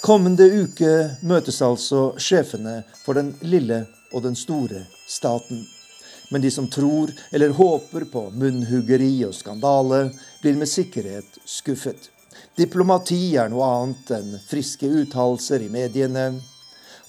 Kommende 0.05 0.45
uke 0.53 0.95
møtes 1.25 1.63
altså 1.65 2.11
sjefene 2.21 2.83
for 3.01 3.17
den 3.17 3.33
lille 3.41 3.87
og 4.11 4.23
den 4.25 4.35
store 4.35 4.85
staten. 5.07 5.65
Men 6.29 6.41
de 6.41 6.51
som 6.51 6.67
tror 6.67 7.11
eller 7.31 7.53
håper 7.53 8.07
på 8.11 8.29
munnhuggeri 8.33 9.25
og 9.27 9.35
skandale, 9.37 10.09
blir 10.41 10.57
med 10.57 10.69
sikkerhet 10.69 11.39
skuffet. 11.45 12.09
Diplomati 12.55 13.35
er 13.37 13.51
noe 13.51 13.67
annet 13.67 14.11
enn 14.15 14.35
friske 14.47 14.87
uttalelser 14.87 15.65
i 15.65 15.69
mediene. 15.71 16.29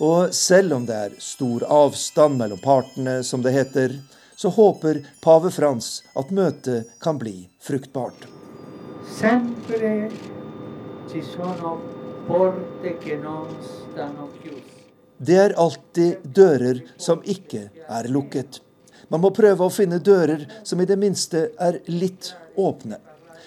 Og 0.03 0.35
selv 0.35 0.77
om 0.77 0.87
det 0.89 0.97
er 1.07 1.19
stor 1.23 1.65
avstand 1.73 2.37
mellom 2.41 2.61
partene, 2.61 3.23
som 3.25 3.45
det 3.45 3.55
heter, 3.57 3.95
så 4.37 4.51
håper 4.53 5.01
pave 5.25 5.51
Frans 5.51 6.03
at 6.19 6.33
møtet 6.35 6.91
kan 7.01 7.17
bli 7.19 7.49
fruktbart. 7.63 8.27
Sempre 9.09 10.11
ci 11.09 11.23
sono 11.23 11.79
porte 12.27 12.99
che 12.99 13.17
non 13.17 13.47
stanno 13.63 14.29
chiuse. 14.43 14.86
Det 15.19 15.37
er 15.41 15.57
alltid 15.57 16.25
dører 16.37 16.83
som 17.01 17.23
ikke 17.25 17.69
er 17.89 18.09
lukket. 18.13 18.61
Man 19.09 19.23
må 19.23 19.31
prøve 19.35 19.67
å 19.67 19.73
finne 19.73 20.01
dører 20.03 20.45
som 20.67 20.81
i 20.83 20.89
det 20.89 20.99
minste 21.01 21.51
er 21.63 21.79
litt 21.89 22.35
åpne. 22.59 22.99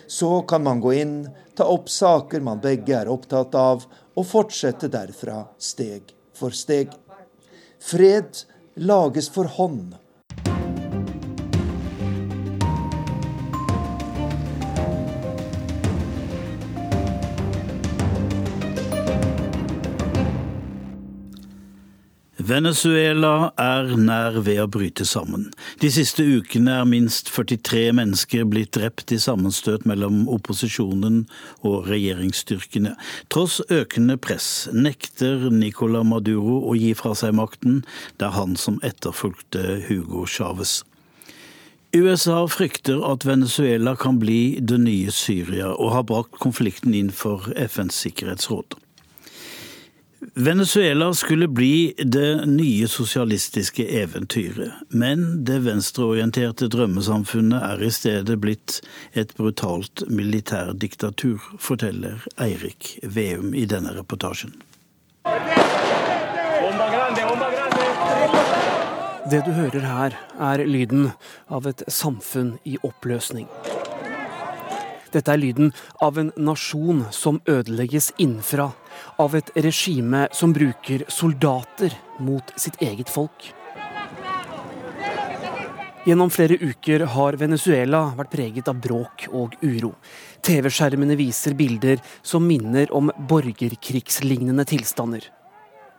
Så 0.07 0.41
kan 0.49 0.63
man 0.65 0.79
gå 0.81 0.95
inn, 0.97 1.17
ta 1.53 1.67
opp 1.69 1.89
saker 1.91 2.41
man 2.41 2.61
begge 2.63 2.95
er 2.97 3.11
opptatt 3.11 3.53
av, 3.59 3.83
og 4.17 4.25
fortsette 4.25 4.89
derfra 4.89 5.43
steg 5.61 6.09
for 6.33 6.55
steg. 6.55 6.95
Fred 7.79 8.41
lages 8.79 9.29
for 9.29 9.51
hånd. 9.59 9.93
Venezuela 22.49 23.51
er 23.61 23.91
nær 23.93 24.39
ved 24.41 24.57
å 24.63 24.69
bryte 24.71 25.05
sammen. 25.05 25.49
De 25.83 25.91
siste 25.93 26.23
ukene 26.25 26.79
er 26.79 26.87
minst 26.89 27.29
43 27.29 27.91
mennesker 27.99 28.47
blitt 28.49 28.71
drept 28.73 29.13
i 29.13 29.19
sammenstøt 29.21 29.85
mellom 29.89 30.23
opposisjonen 30.33 31.19
og 31.61 31.85
regjeringsstyrkene. 31.91 32.95
Tross 33.29 33.59
økende 33.69 34.17
press 34.17 34.65
nekter 34.73 35.49
Nicola 35.53 36.01
Maduro 36.01 36.63
å 36.71 36.73
gi 36.79 36.95
fra 36.97 37.13
seg 37.13 37.37
makten. 37.37 37.83
Det 38.17 38.31
er 38.31 38.37
han 38.39 38.57
som 38.57 38.81
etterfulgte 38.87 39.83
Hugo 39.85 40.25
Chávez. 40.25 40.79
USA 41.93 42.41
frykter 42.49 43.03
at 43.05 43.29
Venezuela 43.29 43.93
kan 43.97 44.17
bli 44.21 44.57
det 44.61 44.81
nye 44.81 45.13
Syria, 45.13 45.75
og 45.75 45.93
har 45.93 46.09
brakt 46.09 46.41
konflikten 46.41 46.97
inn 46.97 47.13
for 47.13 47.51
FNs 47.53 48.05
sikkerhetsråd. 48.07 48.79
Venezuela 50.19 51.13
skulle 51.13 51.47
bli 51.47 51.93
det 51.97 52.45
nye 52.45 52.87
sosialistiske 52.87 53.85
eventyret, 54.01 54.71
men 54.87 55.45
det 55.45 55.61
venstreorienterte 55.63 56.67
drømmesamfunnet 56.67 57.63
er 57.63 57.83
i 57.87 57.91
stedet 57.91 58.35
blitt 58.43 58.81
et 59.15 59.31
brutalt 59.37 60.03
militærdiktatur, 60.11 61.39
forteller 61.59 62.25
Eirik 62.35 62.97
Veum 63.03 63.53
i 63.55 63.63
denne 63.63 63.95
reportasjen. 63.95 64.51
Det 69.29 69.43
du 69.45 69.51
hører 69.55 69.87
her, 69.87 70.19
er 70.35 70.65
lyden 70.67 71.11
av 71.47 71.67
et 71.69 71.85
samfunn 71.87 72.57
i 72.67 72.75
oppløsning. 72.83 73.47
Dette 75.13 75.33
er 75.33 75.41
lyden 75.41 75.71
av 76.05 76.19
en 76.21 76.31
nasjon 76.37 77.05
som 77.15 77.41
ødelegges 77.49 78.11
innenfra, 78.17 78.69
av 79.17 79.35
et 79.35 79.49
regime 79.55 80.27
som 80.35 80.53
bruker 80.53 81.05
soldater 81.07 81.95
mot 82.19 82.53
sitt 82.59 82.81
eget 82.83 83.09
folk. 83.09 83.53
Gjennom 86.07 86.29
flere 86.31 86.55
uker 86.61 87.03
har 87.13 87.35
Venezuela 87.37 88.05
vært 88.17 88.31
preget 88.31 88.69
av 88.71 88.79
bråk 88.81 89.27
og 89.35 89.57
uro. 89.61 89.91
TV-skjermene 90.45 91.17
viser 91.19 91.57
bilder 91.59 91.99
som 92.21 92.47
minner 92.47 92.89
om 92.95 93.11
borgerkrigslignende 93.29 94.65
tilstander. 94.69 95.27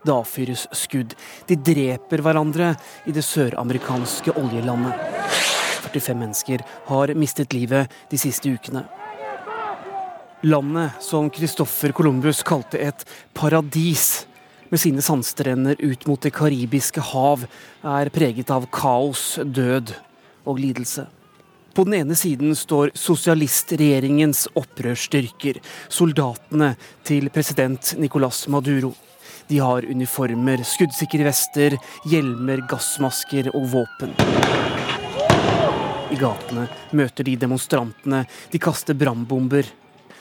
Det 0.00 0.14
avfyres 0.14 0.64
skudd. 0.72 1.12
De 1.46 1.58
dreper 1.60 2.24
hverandre 2.24 2.72
i 3.04 3.12
det 3.12 3.24
søramerikanske 3.26 4.32
oljelandet. 4.40 5.59
45 5.90 6.18
mennesker 6.18 6.64
har 6.86 7.14
mistet 7.18 7.52
livet 7.52 7.90
de 8.10 8.18
siste 8.18 8.50
ukene. 8.50 8.84
Landet 10.42 11.02
som 11.04 11.28
Christoffer 11.30 11.92
Columbus 11.92 12.42
kalte 12.42 12.78
et 12.80 13.04
paradis, 13.36 14.26
med 14.70 14.80
sine 14.80 15.02
sandstrender 15.02 15.76
ut 15.82 16.06
mot 16.06 16.20
det 16.22 16.30
karibiske 16.32 17.02
hav, 17.10 17.42
er 17.82 18.10
preget 18.14 18.52
av 18.54 18.68
kaos, 18.72 19.34
død 19.42 19.92
og 20.46 20.62
lidelse. 20.62 21.08
På 21.74 21.84
den 21.84 21.98
ene 22.00 22.16
siden 22.18 22.54
står 22.56 22.94
sosialistregjeringens 22.98 24.46
opprørsstyrker, 24.58 25.60
soldatene 25.88 26.72
til 27.06 27.30
president 27.34 27.94
Nicolas 27.98 28.46
Maduro. 28.48 28.94
De 29.50 29.58
har 29.58 29.86
uniformer, 29.86 30.62
skuddsikre 30.66 31.26
vester, 31.26 31.76
hjelmer, 32.10 32.62
gassmasker 32.70 33.50
og 33.54 33.66
våpen. 33.74 34.14
I 36.10 36.16
gatene 36.18 36.64
møter 36.98 37.22
de 37.26 37.36
demonstrantene, 37.38 38.24
de 38.50 38.58
kaster 38.62 38.96
brannbomber. 38.98 39.68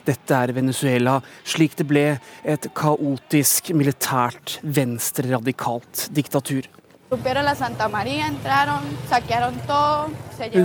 Dette 0.06 0.36
er 0.38 0.54
Venezuela 0.54 1.15
slik 1.47 1.75
det 1.80 1.88
ble 1.89 2.04
et 2.45 2.67
kaotisk, 2.78 3.71
militært, 3.78 4.60
venstreradikalt 4.63 6.08
diktatur. 6.13 6.69
Hun 7.10 7.25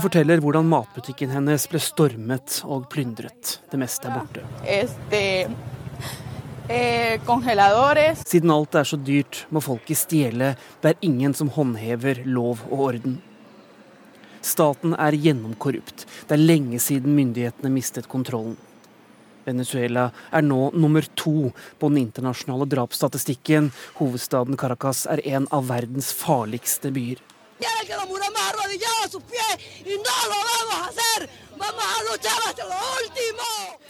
forteller 0.04 0.44
hvordan 0.44 0.68
matbutikken 0.68 1.32
hennes 1.32 1.68
ble 1.72 1.80
stormet 1.80 2.60
og 2.68 2.84
plyndret. 2.92 3.58
Det 3.72 3.80
meste 3.80 4.12
er 4.12 4.14
borte. 4.20 4.42
Siden 8.28 8.52
alt 8.52 8.76
er 8.76 8.84
så 8.92 9.00
dyrt, 9.00 9.46
må 9.48 9.64
folket 9.64 9.98
stjele. 10.04 10.52
Det 10.84 10.88
er 10.92 11.06
ingen 11.08 11.32
som 11.37 11.48
håndhever 11.52 12.26
lov 12.28 12.60
og 12.68 12.90
orden. 12.92 13.22
Staten 14.44 14.92
er 15.00 15.16
gjennomkorrupt. 15.16 16.04
Det 16.28 16.37
er 16.37 16.42
lenge 16.42 16.78
siden 16.83 17.16
myndighetene 17.16 17.72
mistet 17.72 18.09
kontrollen. 18.12 18.59
Venezuela 19.44 20.09
er 20.33 20.44
nå 20.44 20.70
nummer 20.76 21.04
to 21.16 21.50
på 21.80 21.88
den 21.88 22.02
internasjonale 22.04 22.66
drapsstatistikken. 22.68 23.70
Hovedstaden 24.00 24.57
Caracas 24.61 25.04
er 25.11 25.22
en 25.37 25.48
av 25.52 25.68
verdens 25.68 26.12
farligste 26.16 26.92
byer. 26.92 27.20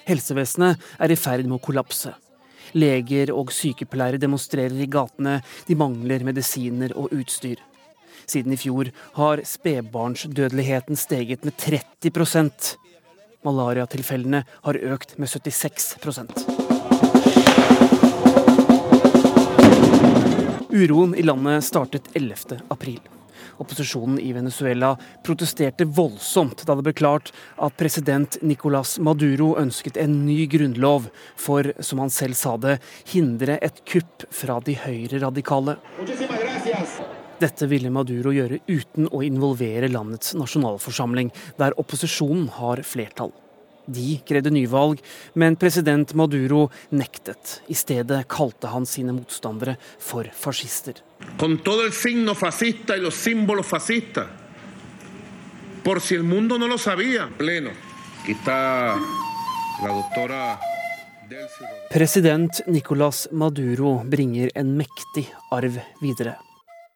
Helsevesenet 0.05 0.91
er 1.01 1.11
i 1.11 1.19
ferd 1.19 1.47
med 1.49 1.59
å 1.59 1.65
kollapse. 1.67 2.15
Leger 2.75 3.31
og 3.35 3.53
sykepleiere 3.55 4.19
demonstrerer 4.23 4.83
i 4.83 4.91
gatene. 4.91 5.39
De 5.67 5.79
mangler 5.79 6.27
medisiner 6.27 6.95
og 6.99 7.15
utstyr. 7.15 7.63
Siden 8.27 8.53
i 8.53 8.61
fjor 8.61 8.91
har 9.19 9.43
spedbarnsdødeligheten 9.45 10.97
steget 10.97 11.45
med 11.45 11.55
30% 11.61 12.77
Malariatilfellene 13.45 14.45
har 14.65 14.79
økt 14.95 15.19
med 15.21 15.29
76% 15.29 16.47
Uroen 20.75 21.15
i 21.15 21.23
landet 21.23 21.63
startet 21.65 22.09
11. 22.19 22.59
april. 22.69 22.99
Opposisjonen 23.63 24.19
i 24.19 24.33
Venezuela 24.35 24.97
protesterte 25.23 25.87
voldsomt 25.87 26.65
da 26.67 26.75
det 26.75 26.83
ble 26.89 26.95
klart 26.99 27.31
at 27.63 27.77
president 27.79 28.41
Nicolas 28.43 28.97
Maduro 28.99 29.53
ønsket 29.61 30.01
en 30.03 30.25
ny 30.27 30.49
grunnlov 30.51 31.07
for, 31.39 31.71
som 31.79 32.03
han 32.03 32.11
selv 32.11 32.35
sa 32.39 32.57
det, 32.59 32.81
hindre 33.13 33.61
et 33.63 33.85
kupp 33.87 34.27
fra 34.35 34.59
de 34.67 34.75
høyre-radikale. 34.83 35.79
Dette 37.41 37.67
ville 37.67 37.91
Maduro 37.91 38.33
gjøre 38.35 38.61
uten 38.71 39.09
å 39.11 39.23
involvere 39.27 39.91
landets 39.91 40.35
nasjonalforsamling, 40.39 41.33
der 41.59 41.75
opposisjonen 41.81 42.47
har 42.59 42.83
flertall. 42.87 43.33
De 43.85 44.15
krevde 44.25 44.53
nyvalg, 44.55 45.03
men 45.37 45.59
president 45.61 46.15
Maduro 46.17 46.71
nektet. 46.95 47.61
I 47.69 47.77
stedet 47.77 48.25
kalte 48.33 48.71
han 48.73 48.87
sine 48.89 49.13
motstandere 49.13 49.77
for 49.99 50.31
fascister. 50.33 51.03
Con 51.37 51.59
todo 51.59 51.85
el 51.85 51.93
signo 51.93 52.35
fascista 52.35 52.97
y 52.97 53.01
los 53.01 53.15
símbolos 53.15 53.67
fascistas. 53.67 54.29
Por 55.83 56.01
si 56.01 56.15
el 56.15 56.23
mundo 56.23 56.59
no 56.59 56.67
lo 56.67 56.79
sabía. 56.79 57.29
Pleno. 57.37 57.71
Aquí 58.23 58.35
la 58.47 58.97
doctora 59.89 60.59
President 61.91 62.67
Nicolas 62.67 63.29
Maduro 63.33 64.03
bringer 64.05 64.51
en 64.55 64.77
mektig 64.77 65.29
arv 65.51 65.77
videre. 66.01 66.37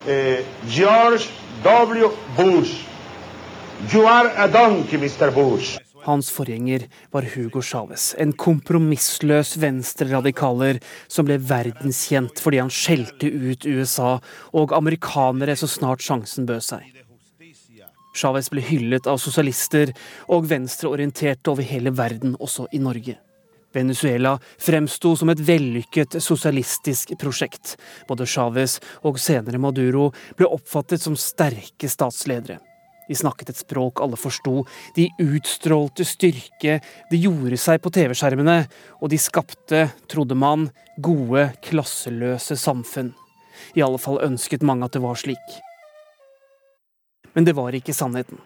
Eh, 0.06 0.44
George 0.66 1.28
W. 1.62 2.08
Bush. 2.36 2.86
You 3.92 4.06
are 4.06 4.30
a 4.36 4.48
donkey, 4.48 4.96
Mr. 4.96 5.30
Bush. 5.34 5.78
Hans 6.04 6.30
forgjenger 6.30 6.86
var 7.10 7.22
Hugo 7.34 7.60
Chávez, 7.60 8.14
en 8.18 8.32
kompromissløs 8.32 9.56
venstreradikaler 9.60 10.78
som 11.10 11.26
ble 11.28 11.36
verdenskjent 11.42 12.40
fordi 12.40 12.62
han 12.62 12.72
skjelte 12.72 13.28
ut 13.28 13.66
USA 13.66 14.14
og 14.56 14.72
amerikanere 14.72 15.58
så 15.58 15.68
snart 15.68 16.00
sjansen 16.06 16.48
bød 16.48 16.64
seg. 16.70 16.88
Chávez 18.16 18.48
ble 18.54 18.64
hyllet 18.64 19.10
av 19.10 19.20
sosialister 19.20 19.92
og 20.30 20.48
venstreorienterte 20.48 21.52
over 21.52 21.66
hele 21.66 21.92
verden, 21.92 22.38
også 22.40 22.70
i 22.72 22.80
Norge. 22.80 23.18
Venezuela 23.78 24.34
fremsto 24.58 25.14
som 25.16 25.30
et 25.32 25.42
vellykket 25.42 26.18
sosialistisk 26.22 27.14
prosjekt. 27.20 27.76
Både 28.08 28.26
Chávez 28.28 28.78
og 29.06 29.20
senere 29.22 29.60
Maduro 29.62 30.10
ble 30.38 30.50
oppfattet 30.50 31.04
som 31.04 31.16
sterke 31.18 31.90
statsledere. 31.90 32.58
De 33.08 33.16
snakket 33.16 33.54
et 33.54 33.60
språk 33.62 34.02
alle 34.04 34.18
forsto, 34.20 34.66
de 34.96 35.06
utstrålte 35.24 36.04
styrke, 36.04 36.76
de 37.08 37.20
gjorde 37.22 37.56
seg 37.60 37.80
på 37.80 37.92
TV-skjermene, 37.94 38.58
og 39.00 39.08
de 39.08 39.20
skapte, 39.20 39.86
trodde 40.12 40.36
man, 40.36 40.68
gode, 41.00 41.48
klasseløse 41.64 42.58
samfunn. 42.60 43.14
I 43.74 43.82
alle 43.86 44.00
fall 44.02 44.20
ønsket 44.26 44.66
mange 44.66 44.84
at 44.84 44.92
det 44.92 45.02
var 45.02 45.16
slik. 45.16 45.56
Men 47.32 47.48
det 47.48 47.56
var 47.56 47.72
ikke 47.72 47.96
sannheten. 47.96 48.40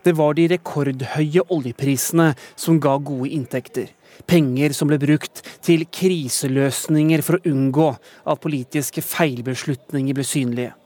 Det 0.00 0.14
var 0.16 0.32
de 0.32 0.46
rekordhøye 0.48 1.44
oljeprisene 1.52 2.32
som 2.56 2.80
ga 2.80 2.96
gode 3.04 3.28
inntekter. 3.36 3.90
Penger 4.28 4.74
som 4.76 4.90
ble 4.90 4.98
brukt 5.00 5.42
til 5.64 5.86
kriseløsninger 5.86 7.24
for 7.24 7.38
å 7.38 7.50
unngå 7.50 7.88
at 7.94 8.42
politiske 8.42 9.04
feilbeslutninger 9.04 10.16
ble 10.16 10.26
synlige. 10.26 10.76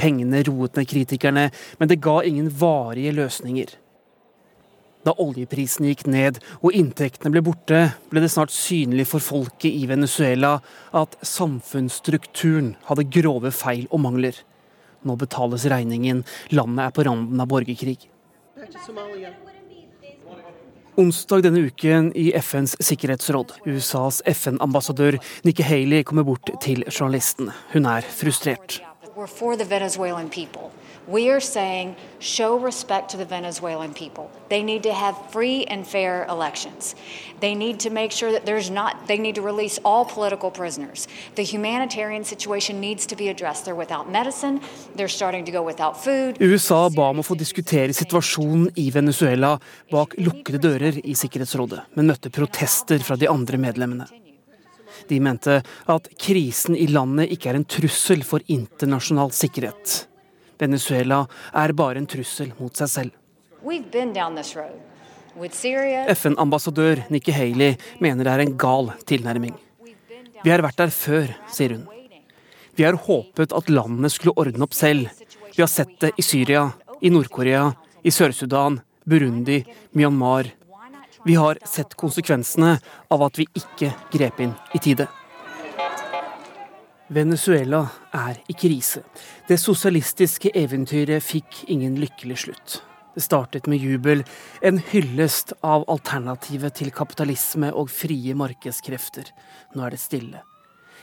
Pengene 0.00 0.42
roet 0.48 0.74
ned 0.74 0.88
kritikerne, 0.90 1.48
men 1.78 1.90
det 1.90 2.02
ga 2.02 2.18
ingen 2.26 2.50
varige 2.50 3.14
løsninger. 3.14 3.76
Da 5.04 5.12
oljeprisen 5.20 5.84
gikk 5.90 6.06
ned 6.08 6.40
og 6.62 6.72
inntektene 6.72 7.32
ble 7.34 7.42
borte, 7.44 7.80
ble 8.08 8.22
det 8.24 8.30
snart 8.32 8.54
synlig 8.54 9.06
for 9.10 9.22
folket 9.22 9.68
i 9.68 9.84
Venezuela 9.90 10.56
at 10.96 11.18
samfunnsstrukturen 11.20 12.72
hadde 12.88 13.10
grove 13.12 13.52
feil 13.52 13.84
og 13.90 14.00
mangler. 14.06 14.38
Nå 15.04 15.18
betales 15.20 15.68
regningen, 15.68 16.24
landet 16.56 16.86
er 16.86 16.96
på 16.96 17.04
randen 17.04 17.44
av 17.44 17.50
borgerkrig. 17.52 18.08
Onsdag 20.96 21.42
denne 21.42 21.58
uken 21.58 22.12
i 22.14 22.28
FNs 22.38 22.76
sikkerhetsråd. 22.78 23.52
USAs 23.66 24.20
FN-ambassadør 24.30 25.16
Nikki 25.42 25.66
Haley 25.66 26.04
kommer 26.06 26.22
bort 26.22 26.52
til 26.62 26.84
journalisten. 26.86 27.50
Hun 27.72 27.86
er 27.90 28.06
frustrert. 28.06 28.78
We're 29.16 29.26
for 29.26 29.56
the 29.56 29.66
Venezuelan 29.70 30.28
people. 30.30 30.70
We 31.06 31.28
are 31.28 31.40
saying 31.40 31.96
show 32.18 32.56
respect 32.56 33.10
to 33.10 33.18
the 33.18 33.26
Venezuelan 33.26 33.92
people. 33.92 34.30
They 34.48 34.62
need 34.62 34.84
to 34.84 34.94
have 34.94 35.14
free 35.30 35.64
and 35.64 35.86
fair 35.86 36.24
elections. 36.30 36.94
They 37.40 37.54
need 37.54 37.80
to 37.80 37.90
make 37.90 38.10
sure 38.10 38.32
that 38.32 38.46
there's 38.46 38.70
not, 38.70 39.06
they 39.06 39.18
need 39.18 39.34
to 39.34 39.42
release 39.42 39.78
all 39.84 40.06
political 40.06 40.50
prisoners. 40.50 41.06
The 41.34 41.42
humanitarian 41.42 42.24
situation 42.24 42.80
needs 42.80 43.04
to 43.06 43.16
be 43.16 43.28
addressed. 43.28 43.66
They're 43.66 43.74
without 43.74 44.10
medicine, 44.10 44.62
they're 44.96 45.08
starting 45.08 45.44
to 45.44 45.52
go 45.52 45.62
without 45.62 46.02
food. 46.02 46.40
USA 46.40 46.88
ba 46.88 47.10
om 47.12 47.20
å 47.20 47.26
få 47.26 47.36
diskutere 47.36 47.92
situasjonen 47.92 48.72
i 48.80 48.88
Venezuela 48.94 49.58
bak 49.92 50.16
lukkede 50.16 50.62
dører 50.62 51.02
i 51.04 51.12
Sikkerhetsrådet, 51.12 51.84
men 51.98 52.08
møtte 52.08 52.32
protester 52.32 53.04
fra 53.04 53.20
de 53.20 53.28
andre 53.28 53.60
medlemmene. 53.60 54.08
De 55.08 55.20
mente 55.20 55.60
at 55.60 56.08
krisen 56.16 56.76
i 56.76 56.88
landet 56.88 57.28
ikke 57.34 57.52
er 57.52 57.60
en 57.60 57.68
trussel 57.68 58.24
for 58.24 58.40
internasjonal 58.48 59.36
sikkerhet. 59.36 60.06
Venezuela 60.60 61.24
er 61.52 61.74
bare 61.76 62.00
en 62.00 62.08
trussel 62.10 62.52
mot 62.58 62.74
seg 62.76 62.90
selv. 62.92 63.12
FN-ambassadør 66.14 67.04
Nikki 67.10 67.34
Haley 67.34 67.76
mener 68.04 68.24
det 68.24 68.34
er 68.34 68.44
en 68.44 68.56
gal 68.58 68.92
tilnærming. 69.08 69.54
Vi 70.44 70.52
har 70.52 70.62
vært 70.62 70.82
der 70.82 70.92
før, 70.94 71.30
sier 71.50 71.76
hun. 71.76 71.86
Vi 72.74 72.84
har 72.84 72.98
håpet 72.98 73.54
at 73.54 73.70
landene 73.70 74.10
skulle 74.12 74.34
ordne 74.36 74.66
opp 74.66 74.74
selv. 74.76 75.08
Vi 75.54 75.62
har 75.62 75.70
sett 75.70 75.94
det 76.02 76.12
i 76.18 76.26
Syria, 76.26 76.66
i 77.00 77.10
Nord-Korea, 77.10 77.70
i 78.04 78.12
Sør-Sudan, 78.12 78.80
Burundi, 79.08 79.62
Myanmar, 79.94 80.50
vi 81.24 81.34
har 81.34 81.58
sett 81.64 81.94
konsekvensene 81.94 82.78
av 83.08 83.22
at 83.24 83.38
vi 83.40 83.46
ikke 83.56 83.88
grep 84.12 84.40
inn 84.44 84.52
i 84.76 84.80
tide. 84.82 85.06
Venezuela 87.14 87.86
er 88.10 88.40
i 88.50 88.54
krise. 88.58 89.04
Det 89.46 89.54
sosialistiske 89.60 90.50
eventyret 90.58 91.22
fikk 91.22 91.60
ingen 91.70 91.94
lykkelig 92.02 92.38
slutt. 92.42 92.80
Det 93.14 93.22
startet 93.22 93.68
med 93.70 93.78
jubel, 93.78 94.24
en 94.58 94.80
hyllest 94.90 95.52
av 95.62 95.84
alternativet 95.94 96.74
til 96.80 96.90
kapitalisme 96.90 97.70
og 97.70 97.92
frie 97.94 98.34
markedskrefter. 98.34 99.30
Nå 99.76 99.86
er 99.86 99.94
det 99.94 100.02
stille. 100.02 100.42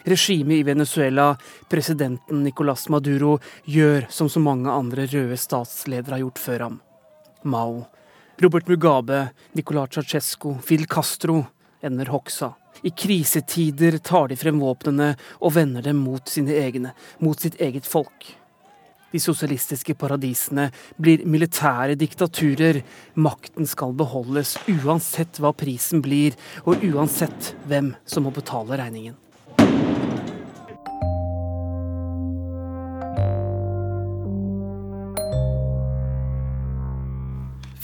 Regimet 0.04 0.60
i 0.60 0.68
Venezuela, 0.68 1.30
presidenten 1.72 2.44
Nicolas 2.44 2.90
Maduro, 2.92 3.38
gjør 3.64 4.10
som 4.12 4.28
så 4.28 4.44
mange 4.44 4.68
andre 4.68 5.08
røde 5.08 5.40
statsledere 5.40 6.18
har 6.18 6.26
gjort 6.26 6.44
før 6.44 6.66
ham. 6.68 6.80
Mao 7.44 7.86
Robert 8.42 8.68
Mugabe, 8.68 9.30
Nicolás 9.56 9.96
Ceaucescu, 9.96 10.58
Fidel 10.66 10.92
Castro 10.92 11.46
ender 11.82 12.12
hoksa. 12.12 12.58
I 12.82 12.90
krisetider 12.90 13.98
tar 13.98 14.32
de 14.32 14.38
frem 14.40 14.60
våpnene 14.62 15.14
og 15.40 15.56
vender 15.58 15.86
dem 15.86 16.00
mot 16.02 16.30
sine 16.30 16.56
egne, 16.58 16.96
mot 17.20 17.40
sitt 17.40 17.60
eget 17.62 17.86
folk. 17.88 18.32
De 19.12 19.20
sosialistiske 19.20 19.94
paradisene 20.00 20.70
blir 21.02 21.26
militære 21.28 21.98
diktaturer. 22.00 22.80
Makten 23.20 23.68
skal 23.68 23.92
beholdes 24.00 24.56
uansett 24.72 25.42
hva 25.44 25.52
prisen 25.58 26.04
blir, 26.06 26.38
og 26.64 26.84
uansett 26.88 27.54
hvem 27.68 27.92
som 28.08 28.26
må 28.26 28.32
betale 28.36 28.80
regningen. 28.80 29.18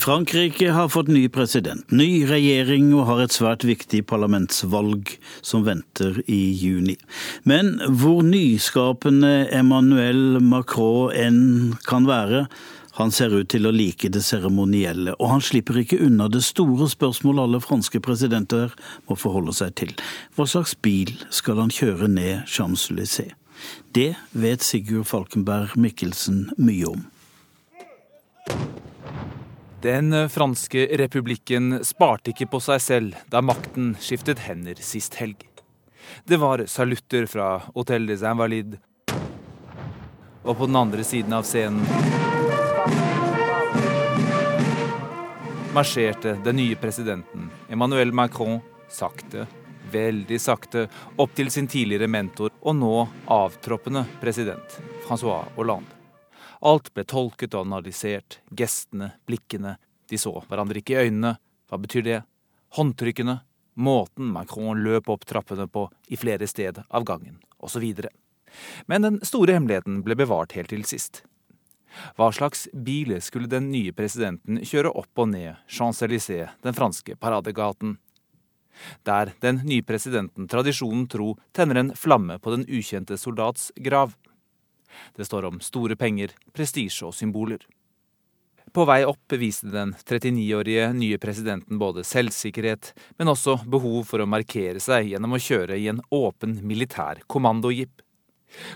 Frankrike 0.07 0.69
har 0.71 0.87
fått 0.87 1.07
ny 1.07 1.25
president, 1.27 1.89
ny 1.91 2.21
regjering 2.29 2.93
og 2.95 3.09
har 3.09 3.21
et 3.25 3.33
svært 3.35 3.65
viktig 3.67 4.05
parlamentsvalg 4.07 5.09
som 5.43 5.65
venter 5.67 6.21
i 6.31 6.53
juni. 6.55 6.93
Men 7.43 7.73
hvor 7.99 8.21
nyskapende 8.23 9.49
Emmanuel 9.51 10.39
Macron 10.39 11.11
enn 11.11 11.41
kan 11.83 12.07
være, 12.07 12.45
han 13.01 13.11
ser 13.11 13.35
ut 13.35 13.49
til 13.51 13.67
å 13.67 13.73
like 13.75 14.07
det 14.15 14.23
seremonielle, 14.23 15.11
og 15.19 15.33
han 15.33 15.43
slipper 15.43 15.81
ikke 15.83 15.99
unna 16.07 16.29
det 16.31 16.45
store 16.47 16.87
spørsmålet 16.87 17.43
alle 17.43 17.63
franske 17.67 17.99
presidenter 17.99 18.71
må 19.11 19.19
forholde 19.19 19.57
seg 19.59 19.75
til. 19.75 19.91
Hva 20.39 20.47
slags 20.47 20.77
bil 20.79 21.11
skal 21.27 21.59
han 21.59 21.73
kjøre 21.81 22.07
ned 22.07 22.47
Champs-Élysées? 22.47 23.35
Det 23.91 24.13
vet 24.31 24.63
Sigurd 24.63 25.11
Falkenberg 25.11 25.75
Mikkelsen 25.75 26.45
mye 26.55 26.95
om. 26.95 27.07
Den 29.87 30.29
franske 30.29 30.81
republikken 30.99 31.77
sparte 31.85 32.33
ikke 32.33 32.49
på 32.51 32.59
seg 32.59 32.81
selv 32.83 33.13
da 33.31 33.39
makten 33.39 33.93
skiftet 34.03 34.41
hender 34.43 34.75
sist 34.83 35.15
helg. 35.15 35.45
Det 36.27 36.35
var 36.41 36.65
salutter 36.67 37.23
fra 37.31 37.53
Hotell 37.71 38.09
des 38.09 38.25
Invalides, 38.27 38.81
og 40.43 40.59
på 40.59 40.67
den 40.67 40.75
andre 40.81 41.07
siden 41.07 41.37
av 41.39 41.47
scenen 41.47 41.87
marsjerte 45.71 46.35
den 46.43 46.59
nye 46.59 46.75
presidenten 46.75 47.47
Emmanuel 47.71 48.11
Macron 48.11 48.59
sakte, 48.91 49.47
veldig 49.93 50.41
sakte, 50.41 50.89
opp 51.15 51.31
til 51.39 51.47
sin 51.53 51.71
tidligere 51.71 52.11
mentor 52.11 52.51
og 52.59 52.75
nå 52.75 52.95
avtroppende 53.39 54.03
president 54.19 54.81
Francois 55.07 55.47
Hollande. 55.55 55.96
Alt 56.61 56.93
ble 56.93 57.05
tolket 57.05 57.53
og 57.53 57.67
analysert. 57.67 58.39
Gestene, 58.49 59.13
blikkene. 59.27 59.75
De 60.09 60.17
så 60.17 60.33
hverandre 60.47 60.81
ikke 60.81 60.95
i 60.95 61.07
øynene. 61.07 61.35
Hva 61.67 61.79
betyr 61.81 62.05
det? 62.05 62.21
Håndtrykkene. 62.77 63.41
Måten 63.77 64.31
Macron 64.33 64.79
løp 64.81 65.09
opp 65.13 65.25
trappene 65.29 65.67
på 65.69 65.85
i 66.09 66.17
flere 66.17 66.47
steder 66.49 66.87
av 66.89 67.05
gangen, 67.05 67.37
osv. 67.61 67.85
Men 68.89 69.05
den 69.05 69.19
store 69.21 69.53
hemmeligheten 69.53 70.01
ble 70.05 70.17
bevart 70.17 70.55
helt 70.57 70.73
til 70.73 70.85
sist. 70.89 71.21
Hva 72.17 72.31
slags 72.33 72.65
bil 72.73 73.13
skulle 73.23 73.49
den 73.49 73.69
nye 73.71 73.93
presidenten 73.95 74.59
kjøre 74.65 74.91
opp 74.97 75.21
og 75.21 75.31
ned 75.31 75.61
Champs-Élysées, 75.69 76.49
den 76.65 76.77
franske 76.77 77.15
paradegaten? 77.21 77.97
Der 79.05 79.33
den 79.41 79.63
nye 79.65 79.85
presidenten 79.85 80.49
tradisjonen 80.49 81.07
tro 81.09 81.35
tenner 81.53 81.79
en 81.81 81.93
flamme 81.97 82.37
på 82.41 82.53
den 82.53 82.65
ukjente 82.69 83.17
soldats 83.17 83.71
grav. 83.77 84.13
Det 85.15 85.25
står 85.27 85.49
om 85.49 85.59
store 85.63 85.97
penger, 85.99 86.33
prestisje 86.53 87.07
og 87.07 87.15
symboler. 87.15 87.63
På 88.73 88.83
vei 88.85 88.99
opp 89.07 89.33
viste 89.39 89.69
den 89.71 89.93
39-årige 89.95 90.89
nye 90.93 91.17
presidenten 91.17 91.79
både 91.79 92.03
selvsikkerhet, 92.05 92.91
men 93.17 93.31
også 93.31 93.61
behov 93.65 94.03
for 94.09 94.21
å 94.21 94.27
markere 94.29 94.81
seg 94.83 95.13
gjennom 95.13 95.37
å 95.37 95.41
kjøre 95.41 95.79
i 95.79 95.87
en 95.89 96.03
åpen 96.13 96.59
militær 96.67 97.23
kommandojeep. 97.31 98.03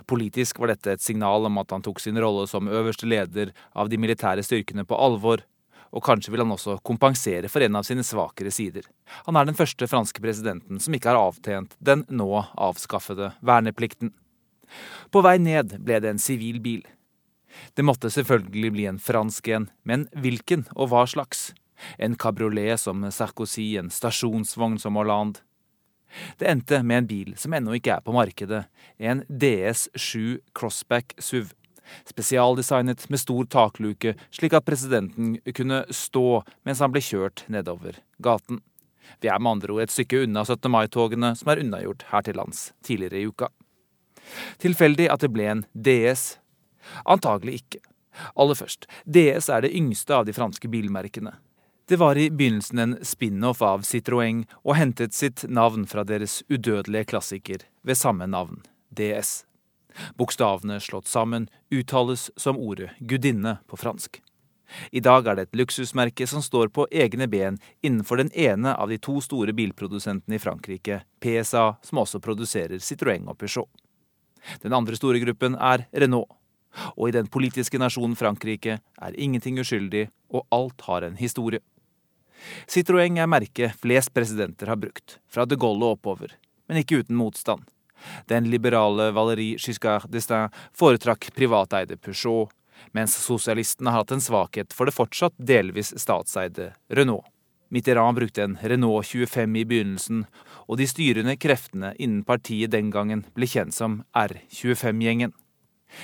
Politisk 0.08 0.60
var 0.60 0.74
dette 0.74 0.96
et 0.96 1.04
signal 1.04 1.48
om 1.48 1.60
at 1.62 1.72
han 1.76 1.84
tok 1.84 2.00
sin 2.04 2.20
rolle 2.20 2.48
som 2.50 2.72
øverste 2.72 3.08
leder 3.08 3.54
av 3.72 3.92
de 3.92 4.00
militære 4.02 4.44
styrkene 4.46 4.88
på 4.88 4.98
alvor, 4.98 5.44
og 5.92 6.04
kanskje 6.06 6.32
vil 6.32 6.46
han 6.46 6.56
også 6.56 6.78
kompensere 6.88 7.52
for 7.52 7.64
en 7.64 7.76
av 7.76 7.86
sine 7.88 8.04
svakere 8.08 8.52
sider. 8.54 8.86
Han 9.28 9.36
er 9.36 9.48
den 9.48 9.58
første 9.60 9.88
franske 9.92 10.24
presidenten 10.24 10.80
som 10.80 10.96
ikke 10.96 11.12
har 11.12 11.20
avtjent 11.20 11.76
den 11.84 12.06
nå 12.10 12.30
avskaffede 12.56 13.34
verneplikten. 13.44 14.14
På 15.12 15.24
vei 15.26 15.38
ned 15.42 15.78
ble 15.84 16.00
det 16.04 16.12
en 16.14 16.22
sivil 16.22 16.62
bil. 16.64 16.84
Det 17.76 17.86
måtte 17.86 18.12
selvfølgelig 18.12 18.72
bli 18.72 18.88
en 18.90 19.00
fransk 19.02 19.48
en, 19.52 19.70
men 19.84 20.08
hvilken 20.16 20.66
og 20.76 20.92
hva 20.92 21.06
slags? 21.10 21.52
En 21.98 22.16
kabriolet 22.16 22.80
som 22.80 23.04
Sarkozy, 23.12 23.74
en 23.80 23.90
stasjonsvogn 23.92 24.78
som 24.80 25.00
Hollande. 25.00 25.42
Det 26.38 26.48
endte 26.48 26.82
med 26.84 27.04
en 27.04 27.08
bil 27.08 27.34
som 27.40 27.54
ennå 27.56 27.78
ikke 27.78 27.96
er 27.96 28.06
på 28.06 28.14
markedet, 28.16 28.66
en 29.00 29.24
DS7 29.28 30.42
Crossback 30.58 31.16
SUV. 31.20 31.54
Spesialdesignet 32.08 33.08
med 33.10 33.20
stor 33.20 33.48
takluke, 33.52 34.14
slik 34.32 34.54
at 34.56 34.68
presidenten 34.68 35.38
kunne 35.56 35.84
stå 35.92 36.44
mens 36.68 36.84
han 36.84 36.94
ble 36.94 37.04
kjørt 37.04 37.46
nedover 37.52 38.00
gaten. 38.24 38.62
Vi 39.20 39.32
er 39.32 39.42
med 39.42 39.58
andre 39.58 39.76
ord 39.76 39.88
et 39.88 39.94
stykke 39.94 40.24
unna 40.28 40.46
17. 40.46 40.70
mai-togene 40.72 41.34
som 41.36 41.52
er 41.52 41.64
unnagjort 41.64 42.06
her 42.12 42.28
til 42.28 42.38
lands 42.40 42.70
tidligere 42.86 43.20
i 43.20 43.28
uka. 43.28 43.50
Tilfeldig 44.62 45.10
at 45.12 45.24
det 45.24 45.32
ble 45.34 45.48
en 45.52 45.64
DS? 45.74 46.38
Antagelig 47.06 47.62
ikke. 47.62 47.82
Aller 48.36 48.58
først, 48.60 48.88
DS 49.06 49.48
er 49.50 49.64
det 49.64 49.76
yngste 49.76 50.16
av 50.16 50.28
de 50.28 50.36
franske 50.36 50.68
bilmerkene. 50.68 51.38
Det 51.88 51.98
var 52.00 52.18
i 52.18 52.30
begynnelsen 52.30 52.80
en 52.80 52.98
spin-off 53.04 53.62
av 53.66 53.86
Citroën 53.88 54.46
og 54.64 54.76
hentet 54.78 55.16
sitt 55.16 55.44
navn 55.50 55.88
fra 55.88 56.06
deres 56.08 56.40
udødelige 56.48 57.10
klassiker 57.12 57.66
ved 57.84 58.00
samme 58.00 58.28
navn, 58.32 58.62
DS. 58.96 59.42
Bokstavene 60.16 60.80
slått 60.80 61.08
sammen 61.12 61.50
uttales 61.72 62.30
som 62.40 62.60
ordet 62.60 62.94
gudinne 63.00 63.58
på 63.68 63.80
fransk. 63.80 64.22
I 64.92 65.04
dag 65.04 65.28
er 65.28 65.36
det 65.36 65.50
et 65.50 65.60
luksusmerke 65.60 66.28
som 66.28 66.44
står 66.44 66.72
på 66.72 66.88
egne 66.92 67.28
ben 67.28 67.58
innenfor 67.84 68.22
den 68.22 68.32
ene 68.32 68.72
av 68.72 68.88
de 68.88 68.98
to 68.98 69.18
store 69.20 69.52
bilprodusentene 69.52 70.38
i 70.38 70.40
Frankrike, 70.40 71.02
PSA, 71.20 71.66
som 71.84 72.00
også 72.06 72.24
produserer 72.24 72.80
Citroën 72.80 73.28
og 73.28 73.36
Peugeot. 73.42 73.68
Den 74.64 74.74
andre 74.74 74.98
store 74.98 75.22
gruppen 75.24 75.58
er 75.60 75.88
Renault. 75.94 76.30
Og 76.96 77.10
i 77.10 77.16
den 77.16 77.28
politiske 77.28 77.80
nasjonen 77.82 78.16
Frankrike 78.16 78.78
er 78.80 79.20
ingenting 79.20 79.60
uskyldig, 79.60 80.08
og 80.32 80.48
alt 80.56 80.86
har 80.88 81.04
en 81.04 81.20
historie. 81.20 81.60
Citroën 82.70 83.20
er 83.20 83.30
merket 83.30 83.76
flest 83.82 84.14
presidenter 84.16 84.72
har 84.72 84.80
brukt, 84.80 85.20
fra 85.30 85.46
de 85.46 85.58
Gaulle 85.60 85.86
og 85.86 86.00
oppover, 86.00 86.34
men 86.68 86.82
ikke 86.82 87.04
uten 87.04 87.20
motstand. 87.20 87.68
Den 88.32 88.48
liberale 88.50 89.12
Valérie 89.14 89.60
Giscard 89.62 90.10
d'Estaing 90.10 90.50
foretrakk 90.74 91.30
privateide 91.36 92.00
Peugeot, 92.02 92.50
mens 92.98 93.14
sosialistene 93.14 93.92
har 93.92 94.02
hatt 94.02 94.16
en 94.16 94.24
svakhet 94.24 94.74
for 94.74 94.90
det 94.90 94.96
fortsatt 94.96 95.36
delvis 95.38 95.94
statseide 96.02 96.72
Renault. 96.90 97.28
Mitterrand 97.72 98.18
brukte 98.18 98.44
en 98.44 98.58
Renault 98.62 99.06
25 99.08 99.56
i 99.56 99.64
begynnelsen, 99.64 100.26
og 100.68 100.80
de 100.82 100.88
styrende 100.90 101.38
kreftene 101.40 101.94
innen 101.96 102.26
partiet 102.28 102.74
den 102.74 102.90
gangen 102.92 103.24
ble 103.32 103.48
kjent 103.48 103.76
som 103.76 104.02
R25-gjengen. 104.12 105.32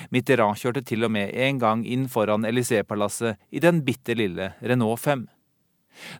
Mitterrand 0.08 0.56
kjørte 0.60 0.80
til 0.88 1.04
og 1.04 1.12
med 1.12 1.34
en 1.36 1.60
gang 1.60 1.84
inn 1.84 2.06
foran 2.08 2.48
Élysée-palasset 2.48 3.36
i 3.52 3.60
den 3.60 3.82
bitte 3.84 4.16
lille 4.16 4.54
Renault 4.64 5.04
5. 5.04 5.26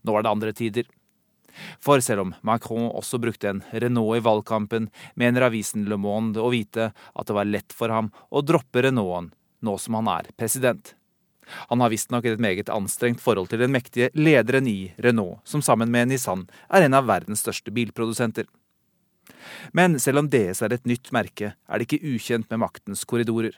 Nå 0.04 0.18
er 0.18 0.26
det 0.26 0.34
andre 0.34 0.52
tider. 0.52 0.92
For 1.80 2.04
selv 2.04 2.26
om 2.26 2.34
Macron 2.44 2.90
også 2.92 3.16
brukte 3.22 3.48
en 3.48 3.64
Renault 3.72 4.20
i 4.20 4.24
valgkampen, 4.28 4.90
mener 5.16 5.48
avisen 5.48 5.88
Le 5.88 5.96
Monde 5.96 6.44
å 6.44 6.52
vite 6.52 6.92
at 6.92 7.28
det 7.28 7.40
var 7.40 7.48
lett 7.48 7.72
for 7.72 7.88
ham 7.88 8.12
å 8.28 8.44
droppe 8.44 8.84
Renaulten 8.84 9.32
nå 9.64 9.74
som 9.80 9.96
han 9.98 10.12
er 10.12 10.28
president. 10.38 10.92
Han 11.70 11.80
har 11.82 11.92
visstnok 11.92 12.26
et 12.28 12.42
meget 12.42 12.72
anstrengt 12.72 13.22
forhold 13.24 13.50
til 13.52 13.62
den 13.62 13.72
mektige 13.74 14.10
lederen 14.14 14.68
i 14.70 14.92
Renault, 15.04 15.40
som 15.48 15.64
sammen 15.64 15.90
med 15.92 16.10
Nissan 16.10 16.46
er 16.68 16.86
en 16.86 16.96
av 16.98 17.08
verdens 17.08 17.44
største 17.44 17.74
bilprodusenter. 17.74 18.48
Men 19.72 19.98
selv 20.00 20.22
om 20.22 20.28
DS 20.30 20.62
er 20.64 20.74
et 20.74 20.86
nytt 20.88 21.10
merke, 21.14 21.54
er 21.54 21.78
det 21.78 21.88
ikke 21.88 22.14
ukjent 22.14 22.48
med 22.50 22.62
maktens 22.64 23.04
korridorer. 23.08 23.56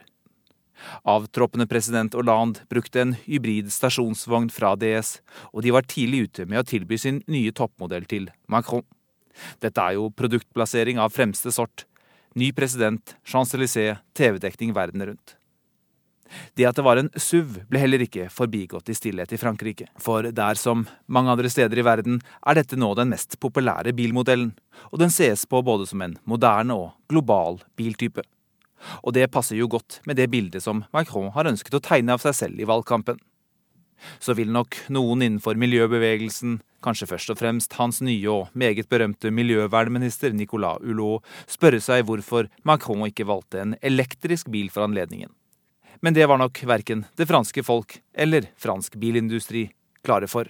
Avtroppende 1.05 1.67
president 1.69 2.15
Hollande 2.17 2.65
brukte 2.71 3.03
en 3.03 3.13
hybrid 3.27 3.69
stasjonsvogn 3.73 4.49
fra 4.53 4.73
DS, 4.81 5.19
og 5.53 5.65
de 5.65 5.75
var 5.75 5.89
tidlig 5.89 6.29
ute 6.29 6.47
med 6.49 6.63
å 6.63 6.67
tilby 6.67 6.99
sin 7.01 7.21
nye 7.29 7.53
toppmodell 7.53 8.09
til 8.09 8.31
Macron. 8.49 8.87
Dette 9.61 9.81
er 9.83 9.99
jo 9.99 10.11
produktplassering 10.17 11.01
av 11.01 11.13
fremste 11.15 11.53
sort. 11.55 11.87
Ny 12.39 12.53
president, 12.55 13.17
Champs-Élysées, 13.27 14.01
TV-dekning 14.15 14.75
verden 14.77 15.05
rundt. 15.11 15.37
Det 16.55 16.67
at 16.69 16.79
det 16.79 16.85
var 16.87 17.01
en 17.01 17.11
SUV, 17.17 17.61
ble 17.71 17.83
heller 17.83 18.05
ikke 18.05 18.29
forbigått 18.33 18.91
i 18.93 18.97
stillhet 18.97 19.33
i 19.35 19.41
Frankrike. 19.41 19.89
For 20.01 20.31
der 20.35 20.59
som 20.59 20.87
mange 21.07 21.33
andre 21.35 21.51
steder 21.53 21.81
i 21.81 21.87
verden 21.87 22.21
er 22.47 22.59
dette 22.59 22.79
nå 22.79 22.93
den 22.99 23.13
mest 23.15 23.39
populære 23.43 23.95
bilmodellen, 23.97 24.53
og 24.91 25.03
den 25.03 25.13
ses 25.15 25.47
på 25.47 25.63
både 25.67 25.89
som 25.91 26.03
en 26.07 26.19
moderne 26.29 26.77
og 26.77 26.93
global 27.11 27.61
biltype. 27.79 28.25
Og 29.05 29.15
det 29.17 29.31
passer 29.33 29.59
jo 29.59 29.69
godt 29.69 30.01
med 30.09 30.17
det 30.17 30.31
bildet 30.33 30.65
som 30.65 30.85
Macron 30.95 31.33
har 31.35 31.51
ønsket 31.51 31.77
å 31.77 31.83
tegne 31.85 32.17
av 32.17 32.23
seg 32.23 32.37
selv 32.37 32.63
i 32.63 32.69
valgkampen. 32.69 33.19
Så 34.17 34.33
vil 34.33 34.49
nok 34.53 34.79
noen 34.89 35.21
innenfor 35.27 35.59
miljøbevegelsen, 35.61 36.61
kanskje 36.81 37.11
først 37.11 37.35
og 37.35 37.41
fremst 37.43 37.77
hans 37.77 38.01
nye 38.05 38.31
og 38.33 38.55
meget 38.57 38.89
berømte 38.89 39.29
miljøvernminister 39.35 40.33
Nicolas 40.33 40.81
Hulot, 40.81 41.27
spørre 41.45 41.83
seg 41.85 42.07
hvorfor 42.09 42.49
Macron 42.65 43.05
ikke 43.11 43.29
valgte 43.29 43.61
en 43.61 43.77
elektrisk 43.85 44.49
bil 44.53 44.73
for 44.73 44.89
anledningen. 44.89 45.29
Men 46.01 46.15
det 46.17 46.27
var 46.27 46.41
nok 46.41 46.63
verken 46.65 47.05
det 47.17 47.29
franske 47.29 47.63
folk 47.63 48.01
eller 48.15 48.49
fransk 48.57 48.97
bilindustri 48.97 49.69
klare 50.05 50.29
for. 50.31 50.49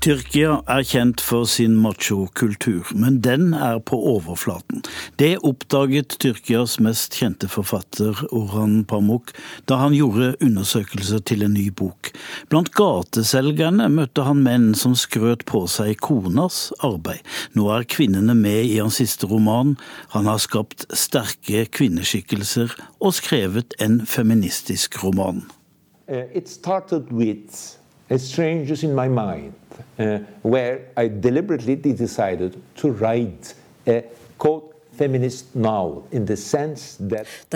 Tyrkia 0.00 0.62
er 0.64 0.80
kjent 0.88 1.20
for 1.20 1.44
sin 1.44 1.74
machokultur, 1.76 2.88
men 2.96 3.18
den 3.20 3.50
er 3.52 3.82
på 3.84 3.98
overflaten. 4.14 4.80
Det 5.20 5.34
oppdaget 5.44 6.14
Tyrkias 6.24 6.78
mest 6.80 7.18
kjente 7.20 7.50
forfatter 7.52 8.22
Orhan 8.32 8.78
Pamuk 8.88 9.34
da 9.68 9.76
han 9.82 9.92
gjorde 9.92 10.30
undersøkelser 10.40 11.20
til 11.28 11.44
en 11.44 11.52
ny 11.52 11.66
bok. 11.68 12.14
Blant 12.48 12.72
gateselgerne 12.80 13.90
møtte 13.92 14.24
han 14.24 14.40
menn 14.46 14.70
som 14.72 14.96
skrøt 14.96 15.44
på 15.44 15.66
seg 15.68 16.00
konas 16.00 16.70
arbeid. 16.80 17.20
Nå 17.52 17.68
er 17.68 17.84
kvinnene 17.84 18.32
med 18.32 18.70
i 18.70 18.78
hans 18.80 19.02
siste 19.02 19.28
roman. 19.28 19.76
Han 20.16 20.24
har 20.32 20.40
skapt 20.40 20.88
sterke 20.96 21.66
kvinneskikkelser 21.68 22.72
og 23.04 23.18
skrevet 23.20 23.76
en 23.84 24.00
feministisk 24.08 25.02
roman. 25.04 25.44
Uh, 26.08 26.24
it 26.32 26.48
started 26.48 27.12
strangers 28.18 28.82
in 28.82 28.94
my 28.94 29.08
mind, 29.08 29.54
uh, 29.98 30.18
where 30.42 30.80
I 30.96 31.08
deliberately 31.08 31.76
decided 31.76 32.56
to 32.76 32.90
write 32.90 33.54
a 33.86 34.04
quote 34.38 34.70
Da 35.00 35.06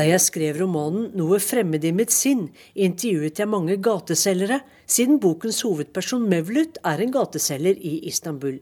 jeg 0.07 0.21
skrev 0.21 0.61
romanen 0.63 1.11
'Noe 1.13 1.39
fremmed 1.43 1.85
i 1.85 1.91
mitt 1.93 2.13
sinn', 2.13 2.49
intervjuet 2.75 3.39
jeg 3.39 3.49
mange 3.49 3.77
gateselgere, 3.77 4.61
siden 4.87 5.21
bokens 5.21 5.63
hovedperson 5.67 6.29
Mevlut 6.31 6.79
er 6.85 6.99
en 7.05 7.13
gateselger 7.13 7.77
i 7.77 7.99
Istanbul. 8.09 8.59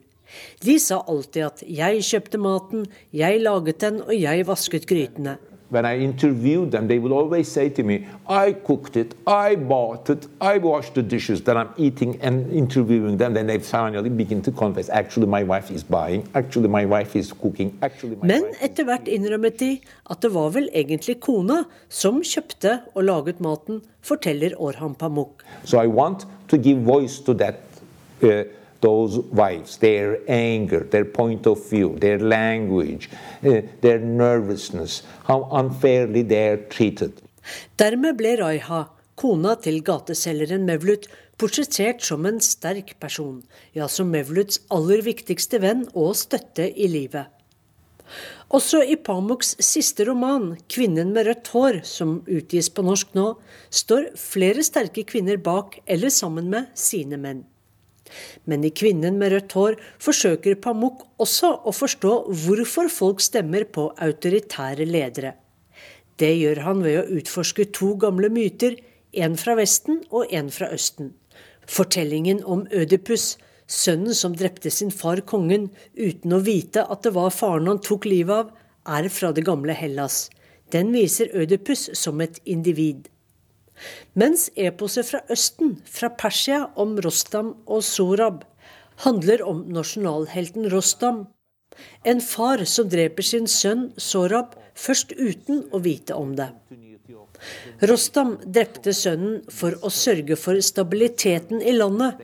De 0.65 0.79
sa 0.81 1.03
alltid 1.07 1.43
at 1.47 1.63
'jeg 1.63 2.03
kjøpte 2.11 2.39
maten, 2.39 2.87
jeg 3.13 3.41
laget 3.41 3.81
den 3.81 4.03
og 4.03 4.21
jeg 4.21 4.47
vasket 4.47 4.87
grytene'. 4.87 5.52
When 5.73 5.87
I 5.87 5.99
interviewed 5.99 6.71
them, 6.71 6.87
they 6.87 6.99
would 6.99 7.13
always 7.13 7.51
say 7.51 7.71
to 7.71 7.83
me, 7.83 8.07
I 8.29 8.53
cooked 8.53 8.97
it, 8.97 9.15
I 9.27 9.55
bought 9.57 10.11
it, 10.11 10.29
I 10.41 10.59
washed 10.59 10.95
the 10.95 11.03
dishes 11.03 11.41
that 11.45 11.57
I'm 11.57 11.71
eating 11.79 12.21
and 12.21 12.53
interviewing 12.53 13.17
them. 13.17 13.33
Then 13.33 13.47
they 13.47 13.59
finally 13.59 14.11
begin 14.11 14.43
to 14.43 14.53
confess, 14.53 14.91
actually 14.91 15.27
my 15.27 15.43
wife 15.43 15.71
is 15.71 15.83
buying, 15.83 16.29
actually 16.35 16.69
my 16.69 16.85
wife 16.85 17.17
is 17.17 17.33
cooking, 17.33 17.79
actually 17.83 18.17
my 18.17 18.27
Men 18.27 18.51
etter 18.61 18.85
hvert 18.85 19.09
innrømmet 19.09 19.59
de 19.61 19.73
at 20.11 20.21
det 20.23 20.35
var 20.35 20.53
vel 20.53 20.69
egentlig 20.75 21.19
kona 21.25 21.63
som 21.89 22.21
kjøpte 22.21 22.79
og 22.95 23.05
laget 23.09 23.41
maten, 23.41 23.81
forteller 24.03 24.53
Orhan 24.59 24.95
Pamuk. 24.95 25.41
So 25.65 25.81
I 25.81 25.87
want 25.87 26.27
to 26.49 26.59
give 26.59 26.85
voice 26.85 27.19
to 27.25 27.33
that 27.35 27.65
uh, 28.23 28.45
those 28.83 29.19
wives, 29.31 29.79
their 29.79 30.19
anger, 30.29 30.81
their 30.81 31.05
point 31.05 31.47
of 31.47 31.59
view, 31.71 31.97
their 31.99 32.19
language, 32.19 33.09
uh, 33.47 33.63
their 33.81 33.99
nervousness, 33.99 35.03
how 35.25 35.49
unfairly 35.53 36.23
they 36.23 36.49
are 36.49 36.63
treated. 36.69 37.23
Dermed 37.79 38.19
ble 38.19 38.37
Raiha, 38.43 38.85
kona 39.17 39.57
til 39.63 39.81
gateselgeren 39.87 40.67
Mevlut, 40.69 41.09
portrettert 41.41 42.03
som 42.05 42.27
en 42.29 42.41
sterk 42.43 42.97
person, 43.03 43.41
ja, 43.75 43.89
som 43.89 44.11
Mevluts 44.13 44.61
aller 44.71 45.03
viktigste 45.07 45.63
venn 45.63 45.87
og 45.95 46.15
støtte 46.19 46.69
i 46.71 46.91
livet. 46.91 47.31
Også 48.53 48.83
i 48.85 48.99
Pamuks 49.01 49.55
siste 49.65 50.05
roman, 50.05 50.59
'Kvinnen 50.69 51.15
med 51.15 51.27
rødt 51.27 51.49
hår', 51.55 51.81
som 51.85 52.21
utgis 52.29 52.69
på 52.69 52.85
norsk 52.85 53.15
nå, 53.17 53.39
står 53.71 54.11
flere 54.19 54.63
sterke 54.63 55.07
kvinner 55.09 55.41
bak 55.41 55.79
eller 55.87 56.13
sammen 56.13 56.51
med 56.51 56.69
sine 56.77 57.17
menn. 57.17 57.47
Men 58.47 58.65
i 58.65 58.71
'Kvinnen 58.71 59.19
med 59.19 59.33
rødt 59.33 59.53
hår' 59.53 59.81
forsøker 59.99 60.55
Pamuk 60.55 61.07
også 61.19 61.53
å 61.65 61.73
forstå 61.73 62.13
hvorfor 62.45 62.91
folk 62.91 63.21
stemmer 63.21 63.65
på 63.65 63.93
autoritære 63.97 64.87
ledere. 64.87 65.35
Det 66.17 66.33
gjør 66.39 66.63
han 66.67 66.83
ved 66.83 66.99
å 67.01 67.09
utforske 67.19 67.71
to 67.73 67.95
gamle 67.97 68.29
myter, 68.29 68.77
en 69.13 69.37
fra 69.37 69.55
Vesten 69.59 70.03
og 70.11 70.33
en 70.33 70.51
fra 70.51 70.71
Østen. 70.73 71.13
Fortellingen 71.69 72.43
om 72.45 72.67
Ødipus, 72.73 73.37
sønnen 73.67 74.15
som 74.17 74.35
drepte 74.37 74.71
sin 74.71 74.91
far 74.91 75.21
kongen 75.21 75.71
uten 75.97 76.33
å 76.33 76.43
vite 76.45 76.85
at 76.89 77.03
det 77.05 77.15
var 77.17 77.31
faren 77.31 77.71
han 77.71 77.81
tok 77.85 78.09
livet 78.09 78.35
av, 78.35 78.53
er 78.89 79.09
fra 79.09 79.33
det 79.33 79.45
gamle 79.47 79.75
Hellas. 79.77 80.29
Den 80.73 80.93
viser 80.93 81.31
Ødipus 81.37 81.91
som 81.99 82.21
et 82.25 82.41
individ. 82.45 83.12
Mens 84.15 84.49
eposet 84.55 85.09
fra 85.09 85.23
Østen, 85.33 85.77
fra 85.85 86.11
Persia, 86.11 86.67
om 86.77 86.97
Rostam 87.01 87.55
og 87.67 87.85
Sorab, 87.87 88.45
handler 89.07 89.43
om 89.49 89.65
nasjonalhelten 89.73 90.69
Rostam. 90.73 91.27
En 92.05 92.21
far 92.21 92.65
som 92.69 92.89
dreper 92.93 93.25
sin 93.25 93.49
sønn 93.49 93.91
Sorab 93.97 94.57
først 94.75 95.15
uten 95.17 95.65
å 95.73 95.81
vite 95.83 96.15
om 96.15 96.35
det. 96.37 96.51
Rostam 97.89 98.37
drepte 98.45 98.93
sønnen 98.95 99.41
for 99.51 99.75
å 99.83 99.91
sørge 99.91 100.37
for 100.39 100.61
stabiliteten 100.63 101.63
i 101.63 101.73
landet. 101.75 102.21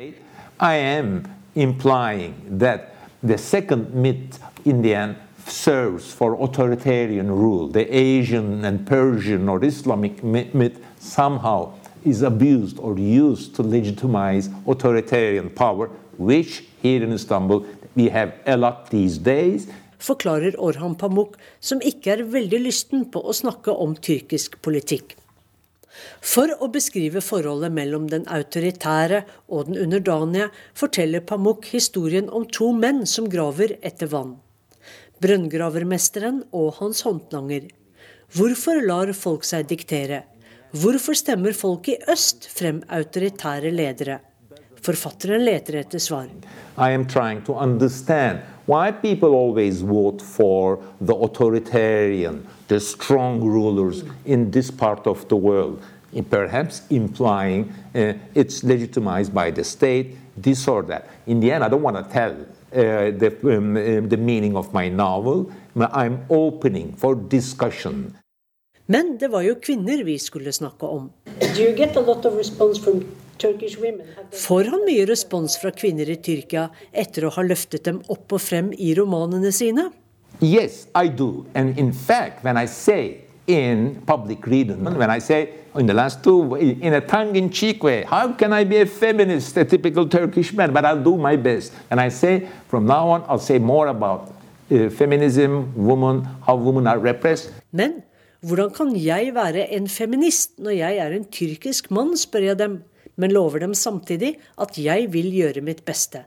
I 0.61 0.75
am 0.77 1.25
implying 1.55 2.35
that 2.61 2.95
the 3.23 3.39
second 3.39 3.95
myth 3.95 4.39
in 4.65 4.83
the 4.83 4.95
end 4.95 5.17
serves 5.47 6.13
for 6.13 6.35
authoritarian 6.35 7.31
rule. 7.31 7.69
The 7.69 7.87
Asian 7.91 8.65
and 8.65 8.87
Persian 8.87 9.49
or 9.49 9.65
Islamic 9.65 10.23
myth 10.23 10.79
somehow 11.09 11.73
is 12.05 12.23
abused 12.23 12.79
or 12.79 12.99
used 12.99 13.55
to 13.57 13.63
legitimize 13.63 14.49
authoritarian 14.67 15.51
power, 15.51 15.91
which 16.19 16.65
here 16.83 17.03
in 17.03 17.13
Istanbul 17.13 17.67
we 17.95 18.09
have 18.09 18.33
a 18.47 18.57
lot 18.57 18.91
these 18.91 19.19
days. 19.19 19.69
Forklarer 19.99 20.55
Orhan 20.57 20.95
Pamuk, 20.95 21.35
som 21.61 21.81
ikke 21.83 22.13
er 22.13 22.27
veldig 22.31 22.61
lysten 22.69 23.09
på 23.11 23.19
å 23.19 23.35
snakke 23.35 23.75
om 23.75 23.97
tyrkisk 23.99 24.61
politikk. 24.63 25.17
For 26.23 26.53
å 26.63 26.69
beskrive 26.71 27.23
forholdet 27.25 27.75
mellom 27.75 28.07
den 28.13 28.27
autoritære 28.31 29.25
og 29.49 29.67
den 29.67 29.81
underdanige, 29.83 30.53
forteller 30.79 31.25
Pamuk 31.27 31.67
historien 31.73 32.31
om 32.31 32.47
to 32.47 32.71
menn 32.73 33.03
som 33.07 33.27
graver 33.33 33.75
etter 33.83 34.11
vann. 34.13 34.37
Brønngravermesteren 35.19 36.45
og 36.55 36.79
hans 36.79 37.03
håndlanger. 37.03 37.67
Hvorfor 38.37 38.79
lar 38.87 39.11
folk 39.17 39.47
seg 39.49 39.67
diktere? 39.73 40.23
Hvorfor 40.73 41.17
stemmer 41.17 41.55
folk 41.57 41.89
i 41.89 41.95
øst 42.13 42.45
frem 42.53 42.83
autoritære 42.93 43.71
ledere? 43.73 44.19
Forfatteren 44.85 45.41
leter 45.41 45.79
etter 45.81 45.99
svar. 45.99 46.27
Why 48.67 48.91
people 48.91 49.29
always 49.29 49.81
vote 49.81 50.23
for 50.23 50.79
the 51.01 51.15
authoritarian, 51.15 52.47
the 52.69 52.81
strong 52.81 53.41
rulers 53.41 54.05
in 54.27 54.51
this 54.51 54.71
part 54.71 55.07
of 55.07 55.27
the 55.29 55.37
world, 55.37 55.79
perhaps 56.31 56.83
implying 56.91 57.73
uh, 57.95 58.13
it's 58.35 58.63
legitimized 58.63 59.33
by 59.33 59.51
the 59.51 59.65
state, 59.65 60.19
this 60.37 60.69
or 60.69 60.83
that. 60.83 61.09
In 61.27 61.41
the 61.41 61.51
end, 61.51 61.65
I 61.65 61.69
don't 61.69 61.83
want 61.83 61.97
to 61.97 62.13
tell 62.13 62.33
uh, 62.33 63.11
the, 63.19 63.33
um, 63.57 63.75
uh, 63.75 64.07
the 64.07 64.19
meaning 64.19 64.55
of 64.55 64.75
my 64.75 64.91
novel. 64.91 65.51
I'm 65.77 66.27
opening 66.29 66.93
for 66.93 67.15
discussion. 67.15 68.15
Men 68.91 69.19
det 69.21 69.29
var 69.29 69.43
jo 69.45 69.55
kvinner 69.61 70.01
vi 70.05 70.15
skulle 70.19 70.53
snakke 70.53 70.89
om. 70.89 71.11
Får 74.33 74.71
han 74.73 74.85
mye 74.87 75.05
respons 75.11 75.57
fra 75.61 75.73
kvinner 75.77 76.09
i 76.09 76.17
Tyrkia 76.17 76.63
etter 76.97 77.27
å 77.29 77.33
ha 77.35 77.45
løftet 77.45 77.85
dem 77.85 77.99
opp 78.09 78.33
og 78.33 78.41
frem 78.41 78.71
i 78.73 78.95
romanene 78.97 79.53
sine? 79.53 79.91
Yes, 80.41 80.87
I 80.97 81.13
do. 81.13 81.45
And 81.55 81.77
in 81.77 81.93
fact, 81.93 82.43
when 82.45 82.57
I 82.57 82.65
say 82.65 83.29
in 83.47 84.01
public 84.07 84.47
reading, 84.47 84.85
when 84.85 85.11
I 85.11 85.21
say 85.21 85.51
in 85.77 85.87
the 85.87 85.95
last 85.95 86.25
two, 86.25 86.57
in 86.57 86.95
a 86.95 87.03
tongue-in-cheek 87.03 87.85
way, 87.85 88.05
how 88.09 88.33
can 88.33 88.55
I 88.55 88.65
be 88.65 88.81
a 88.81 88.87
feminist, 88.87 89.57
a 89.59 89.67
typical 89.67 90.09
Turkish 90.09 90.55
man? 90.55 90.73
But 90.73 90.87
I'll 90.87 91.05
do 91.05 91.19
my 91.19 91.37
best. 91.37 91.75
And 91.91 92.01
I 92.01 92.09
say, 92.09 92.49
from 92.69 92.87
now 92.87 93.11
on, 93.11 93.25
I'll 93.29 93.39
say 93.39 93.59
more 93.59 93.89
about 93.89 94.33
uh, 94.73 94.89
feminism, 94.89 95.75
women, 95.77 96.25
how 96.47 96.57
women 96.57 96.87
are 96.87 96.99
repressed. 96.99 97.53
Men 97.71 98.03
hvordan 98.41 98.71
kan 98.71 98.93
jeg 98.97 99.33
være 99.35 99.67
en 99.75 99.89
feminist 99.89 100.59
når 100.59 100.71
jeg 100.71 100.97
er 100.97 101.15
en 101.17 101.25
tyrkisk 101.25 101.91
mann, 101.91 102.17
spør 102.17 102.51
jeg 102.51 102.59
dem, 102.59 102.83
men 103.17 103.33
lover 103.35 103.59
dem 103.59 103.75
samtidig 103.75 104.37
at 104.61 104.79
jeg 104.79 105.09
vil 105.13 105.33
gjøre 105.35 105.61
mitt 105.61 105.85
beste. 105.85 106.23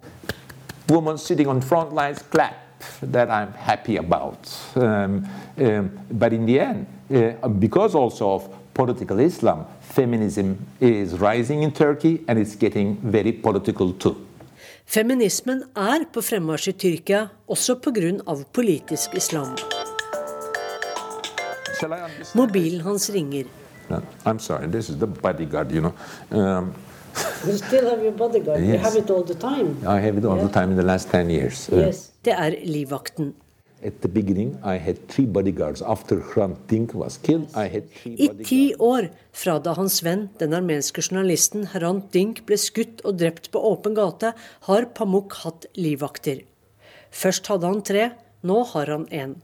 Women 0.92 1.18
sitting 1.18 1.50
on 1.50 1.62
front 1.62 1.96
lines 1.96 2.20
clap 2.32 2.56
that 3.02 3.30
I'm 3.30 3.54
happy 3.56 3.98
about. 3.98 4.50
Um, 4.76 5.26
um, 5.58 5.92
but 6.20 6.34
in 6.34 6.46
the 6.46 6.60
end, 6.60 6.86
uh, 7.10 7.48
because 7.48 7.96
also 7.96 8.28
of 8.28 8.50
political 8.74 9.20
Islam, 9.20 9.66
feminism 9.82 10.54
is 10.80 11.14
rising 11.22 11.64
in 11.64 11.72
Turkey 11.72 12.20
and 12.28 12.40
it's 12.40 12.56
getting 12.56 12.98
very 13.04 13.32
political 13.32 13.94
too. 13.94 14.16
Feminismen 14.86 15.64
er 15.76 16.04
på 16.14 16.22
fremmarsj 16.22 16.68
i 16.68 16.72
Tyrkia, 16.72 17.28
også 17.48 17.76
pga. 17.80 18.36
politisk 18.54 19.16
islam. 19.16 19.56
Mobilen 22.34 22.82
hans 22.82 23.10
ringer. 23.10 23.46
I'm 24.26 24.40
sorry, 24.40 24.68
this 24.68 24.90
is 24.90 24.98
the 24.98 25.08
bodyguard, 25.08 25.72
you 25.72 25.82
know. 25.82 25.94
Um, 26.32 26.74
you 27.46 27.58
still 27.58 27.90
have 27.90 28.02
your 28.02 28.14
bodyguard? 28.14 28.62
Yes. 28.62 28.74
You 28.74 28.78
have 28.78 28.96
it 28.96 29.10
all 29.10 29.24
the 29.24 29.36
time? 29.36 29.76
I 29.86 30.00
have 30.00 30.18
it 30.18 30.26
all 30.26 30.38
yeah. 30.38 30.48
the 30.48 30.54
time 30.54 30.72
in 30.72 30.78
the 30.78 30.84
last 30.84 31.10
10 31.10 31.30
years. 31.30 31.70
Yes. 31.72 32.12
Det 32.24 32.34
er 32.34 32.56
livvakten. 32.64 33.34
At 33.84 34.02
the 34.02 34.08
beginning, 34.08 34.60
I 34.64 34.78
had 34.78 35.08
three 35.08 35.26
bodyguards. 35.26 35.82
After 35.82 36.22
Hrant 36.22 36.68
Dink 36.70 36.94
was 36.94 37.18
killed, 37.18 37.50
I 37.56 37.68
had 37.68 37.90
three 37.90 38.14
I 38.14 38.30
ti 38.46 38.76
år 38.78 39.10
fra 39.34 39.58
da 39.60 39.74
hans 39.74 40.04
venn, 40.06 40.30
den 40.38 40.54
armenske 40.54 41.02
journalisten 41.02 41.66
Hrant 41.74 42.12
Dink, 42.14 42.44
ble 42.46 42.60
skutt 42.62 43.02
og 43.02 43.18
drept 43.18 43.50
på 43.52 43.60
åpen 43.72 43.98
gate, 43.98 44.36
har 44.70 44.86
Pamuk 44.94 45.34
hatt 45.42 45.66
livvakter. 45.74 46.44
Først 47.10 47.50
hadde 47.50 47.74
han 47.74 47.82
tre, 47.82 48.12
nå 48.46 48.62
har 48.76 48.94
han 48.94 49.08
én. 49.10 49.40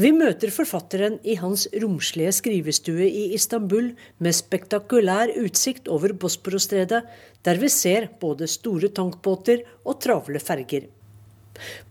Vi 0.00 0.12
møter 0.16 0.52
forfatteren 0.54 1.18
i 1.26 1.34
hans 1.40 1.66
romslige 1.82 2.32
skrivestue 2.32 3.08
i 3.08 3.26
Istanbul 3.36 3.90
med 4.22 4.36
spektakulær 4.36 5.34
utsikt 5.42 5.90
over 5.92 6.14
Bosporosstredet, 6.14 7.02
der 7.44 7.60
vi 7.60 7.68
ser 7.68 8.08
både 8.20 8.48
store 8.48 8.88
tankbåter 8.96 9.64
og 9.84 10.00
travle 10.00 10.40
ferger. 10.40 10.86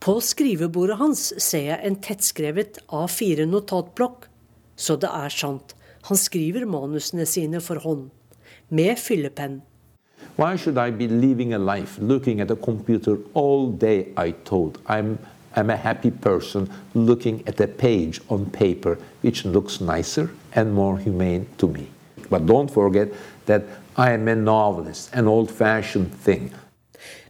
På 0.01 0.17
skrivebordet 0.23 0.97
hans 0.97 1.27
ser 1.37 1.67
jeg 1.69 1.85
en 1.85 1.99
tettskrevet 2.01 2.79
A4-notatblokk. 2.87 4.29
Så 4.79 4.95
det 4.95 5.11
er 5.11 5.33
sant, 5.33 5.75
han 6.07 6.17
skriver 6.17 6.65
manusene 6.65 7.27
sine 7.29 7.61
for 7.61 7.81
hånd. 7.83 8.07
Med 8.69 8.97
fyllepenn. 8.97 9.61
Why 10.39 10.55
should 10.55 10.77
I 10.77 10.89
be 10.91 11.07
living 11.07 11.53
a 11.53 11.59
life 11.59 12.01
looking 12.01 12.39
at 12.39 12.51
a 12.51 12.55
computer 12.55 13.17
all 13.35 13.71
day, 13.71 14.07
I 14.15 14.31
I'm 15.55 15.69
a 15.69 15.77
happy 15.77 16.11
person 16.11 16.69
looking 16.93 17.43
at 17.47 17.59
a 17.59 17.67
page 17.67 18.21
on 18.29 18.45
paper 18.49 18.97
which 19.21 19.45
looks 19.45 19.81
nicer 19.81 20.29
and 20.53 20.73
more 20.73 20.97
humane 20.97 21.47
to 21.57 21.67
me. 21.67 21.87
But 22.29 22.45
don't 22.45 22.71
forget 22.71 23.09
that 23.45 23.63
I 23.97 24.11
am 24.11 24.27
a 24.27 24.35
novelist, 24.35 25.09
an 25.13 25.27
old 25.27 25.51
fashioned 25.51 26.13
thing. 26.13 26.53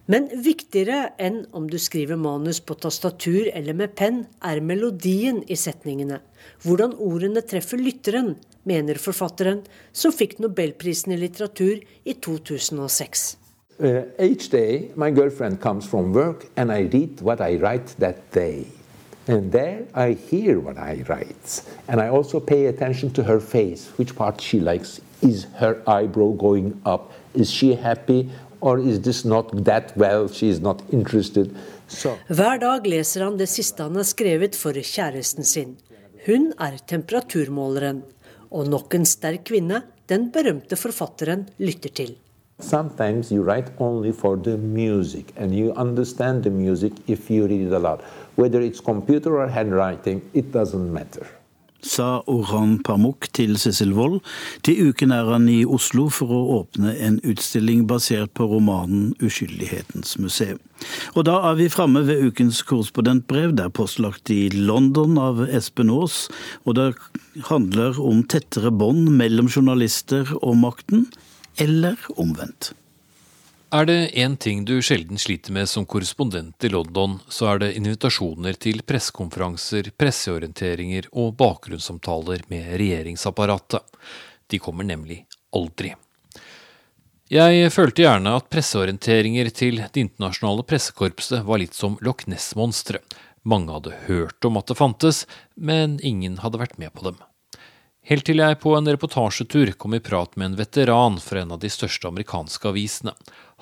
Men 0.09 0.25
viktigere 0.41 1.11
enn 1.21 1.43
om 1.53 1.67
du 1.69 1.77
skriver 1.77 2.17
manus 2.17 2.59
på 2.65 2.73
tastatur 2.81 3.51
eller 3.53 3.77
med 3.77 3.93
penn, 3.97 4.23
er 4.41 4.57
melodien 4.61 5.43
i 5.45 5.57
setningene. 5.57 6.17
Hvordan 6.65 6.95
ordene 6.97 7.43
treffer 7.45 7.77
lytteren, 7.77 8.33
mener 8.65 8.97
forfatteren, 8.97 9.61
som 9.93 10.13
fikk 10.13 10.39
nobelprisen 10.41 11.13
i 11.13 11.19
litteratur 11.21 11.77
i 12.09 12.17
2006. 12.25 13.38
Uh, 13.81 14.03
each 14.19 14.49
day, 14.49 14.91
my 14.95 15.09
girlfriend 15.11 15.61
comes 15.61 15.85
from 15.85 16.11
work, 16.11 16.47
and 16.57 16.71
I 16.71 16.81
read 16.81 17.21
what 17.21 17.39
I 17.39 17.55
write 17.55 17.87
that 17.99 18.31
day. 18.31 18.67
And 19.27 19.51
there 19.51 19.85
I 19.93 20.13
hear 20.13 20.59
what 20.59 20.77
I 20.77 21.03
write. 21.07 21.61
And 21.87 22.01
I 22.01 22.09
also 22.09 22.39
pay 22.39 22.65
attention 22.65 23.11
to 23.11 23.23
her 23.23 23.39
face, 23.39 23.87
which 23.97 24.15
part 24.15 24.41
she 24.41 24.59
likes. 24.59 24.99
Is 25.21 25.45
her 25.55 25.81
eyebrow 25.87 26.31
going 26.31 26.81
up? 26.85 27.11
Is 27.33 27.49
she 27.51 27.75
happy? 27.75 28.29
or 28.61 28.79
is 28.79 29.01
this 29.01 29.23
not 29.25 29.51
that 29.65 29.95
well, 29.95 30.27
she 30.27 30.49
is 30.49 30.59
not 30.59 30.81
interested. 30.91 31.55
So. 31.87 32.17
Hver 32.27 32.59
dag 32.61 32.87
leser 32.87 33.25
han 33.25 33.37
det 33.39 33.49
siste 33.49 33.83
han 33.83 33.95
har 33.97 34.07
skrevet 34.07 34.57
for 34.59 34.75
kjæresten 34.75 35.47
sin. 35.47 35.75
Hun 36.27 36.51
er 36.59 36.77
temperaturmåleren. 36.87 38.03
Og 38.49 38.65
nok 38.65 38.95
en 38.97 39.05
sterk 39.05 39.45
kvinne 39.45 39.83
den 40.09 40.31
berømte 40.33 40.77
forfatteren 40.77 41.45
lytter 41.61 41.93
til. 41.93 42.15
Sometimes 42.59 43.31
you 43.31 43.41
write 43.41 43.71
only 43.79 44.11
for 44.11 44.35
the 44.35 44.57
music, 44.57 45.33
and 45.37 45.55
you 45.55 45.73
understand 45.73 46.43
the 46.43 46.49
music 46.49 46.93
if 47.07 47.29
you 47.29 47.47
read 47.47 47.61
it 47.67 47.73
aloud. 47.73 48.01
Whether 48.35 48.61
it's 48.61 48.79
computer 48.79 49.39
or 49.39 49.47
handwriting, 49.47 50.21
it 50.33 50.51
doesn't 50.51 50.91
matter 50.91 51.27
sa 51.81 52.21
Orhan 52.27 52.79
Pamuk 52.83 53.29
til 53.33 53.57
Sissel 53.59 53.93
Wold. 53.95 54.19
Til 54.63 54.89
uken 54.89 55.13
er 55.15 55.29
han 55.31 55.47
i 55.51 55.61
Oslo 55.65 56.09
for 56.13 56.31
å 56.35 56.41
åpne 56.59 56.95
en 56.99 57.19
utstilling 57.23 57.85
basert 57.87 58.33
på 58.35 58.47
romanen 58.51 59.13
'Uskyldighetens 59.19 60.17
museum'. 60.19 60.59
Og 61.15 61.25
da 61.25 61.39
er 61.51 61.55
vi 61.55 61.69
framme 61.69 62.05
ved 62.07 62.23
ukens 62.23 62.61
korrespondentbrev. 62.63 63.55
Det 63.55 63.65
er 63.65 63.75
postlagt 63.75 64.29
i 64.29 64.49
London 64.49 65.17
av 65.17 65.41
Espen 65.49 65.89
Aas, 65.89 66.29
og 66.65 66.75
det 66.75 66.95
handler 67.49 67.99
om 67.99 68.23
tettere 68.23 68.71
bånd 68.71 69.09
mellom 69.09 69.47
journalister 69.47 70.27
og 70.41 70.57
makten, 70.57 71.07
eller 71.59 71.97
omvendt. 72.15 72.73
Er 73.69 73.85
det 73.85 74.15
én 74.17 74.33
ting 74.41 74.63
du 74.65 74.79
sjelden 74.81 75.19
sliter 75.21 75.53
med 75.53 75.69
som 75.69 75.85
korrespondent 75.85 76.63
i 76.65 76.71
London, 76.73 77.19
så 77.29 77.51
er 77.51 77.59
det 77.61 77.75
invitasjoner 77.77 78.57
til 78.57 78.81
pressekonferanser, 78.81 79.91
presseorienteringer 79.93 81.11
og 81.13 81.35
bakgrunnssamtaler 81.37 82.47
med 82.49 82.71
regjeringsapparatet. 82.81 83.85
De 84.49 84.57
kommer 84.57 84.89
nemlig 84.89 85.21
aldri. 85.53 85.93
Jeg 87.29 87.69
følte 87.69 88.07
gjerne 88.07 88.33
at 88.39 88.49
presseorienteringer 88.49 89.51
til 89.53 89.83
Det 89.83 90.01
internasjonale 90.01 90.65
pressekorpset 90.65 91.45
var 91.45 91.61
litt 91.61 91.77
som 91.77 91.99
Loch 92.01 92.25
Ness-monstre. 92.25 93.03
Mange 93.45 93.75
hadde 93.75 93.99
hørt 94.07 94.49
om 94.49 94.57
at 94.57 94.65
det 94.65 94.81
fantes, 94.81 95.27
men 95.53 95.99
ingen 96.01 96.41
hadde 96.41 96.57
vært 96.57 96.79
med 96.81 96.89
på 96.97 97.05
dem. 97.05 97.21
Helt 98.09 98.25
til 98.25 98.41
jeg 98.41 98.57
på 98.57 98.71
en 98.73 98.89
reportasjetur 98.89 99.69
kom 99.77 99.93
i 99.93 100.01
prat 100.01 100.31
med 100.33 100.47
en 100.47 100.55
veteran 100.57 101.19
fra 101.21 101.43
en 101.43 101.51
av 101.53 101.59
de 101.61 101.69
største 101.69 102.09
amerikanske 102.09 102.65
avisene. 102.71 103.11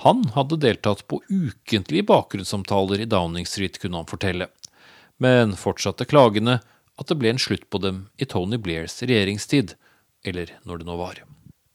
Han 0.06 0.22
hadde 0.38 0.62
deltatt 0.64 1.04
på 1.12 1.20
ukentlige 1.28 2.06
bakgrunnssamtaler 2.08 3.04
i 3.04 3.10
Downing 3.12 3.44
Street, 3.50 3.76
kunne 3.82 4.00
han 4.00 4.08
fortelle, 4.08 4.48
men 5.20 5.52
fortsatte 5.60 6.08
klagende 6.08 6.62
at 6.98 7.12
det 7.12 7.18
ble 7.20 7.34
en 7.34 7.42
slutt 7.44 7.66
på 7.68 7.82
dem 7.84 8.06
i 8.16 8.30
Tony 8.30 8.56
Blairs 8.56 8.96
regjeringstid, 9.04 9.76
eller 10.24 10.56
når 10.64 10.80
det 10.80 10.88
nå 10.88 10.96
var. 11.02 11.20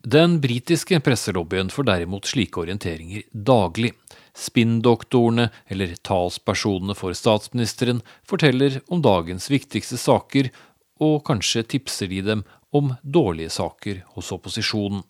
Den 0.03 0.41
britiske 0.41 0.97
presselobbyen 1.05 1.68
får 1.70 1.91
derimot 1.91 2.27
slike 2.27 2.64
orienteringer 2.64 3.29
daglig. 3.33 3.93
Spinndoktorene, 4.33 5.51
eller 5.68 5.93
talspersonene 6.09 6.97
for 6.97 7.12
statsministeren, 7.12 8.01
forteller 8.25 8.81
om 8.89 9.05
dagens 9.05 9.51
viktigste 9.53 10.01
saker, 10.01 10.49
og 11.03 11.20
kanskje 11.29 11.66
tipser 11.77 12.09
de 12.09 12.25
dem 12.25 12.49
om 12.73 12.95
dårlige 13.03 13.53
saker 13.53 14.03
hos 14.16 14.33
opposisjonen. 14.33 15.03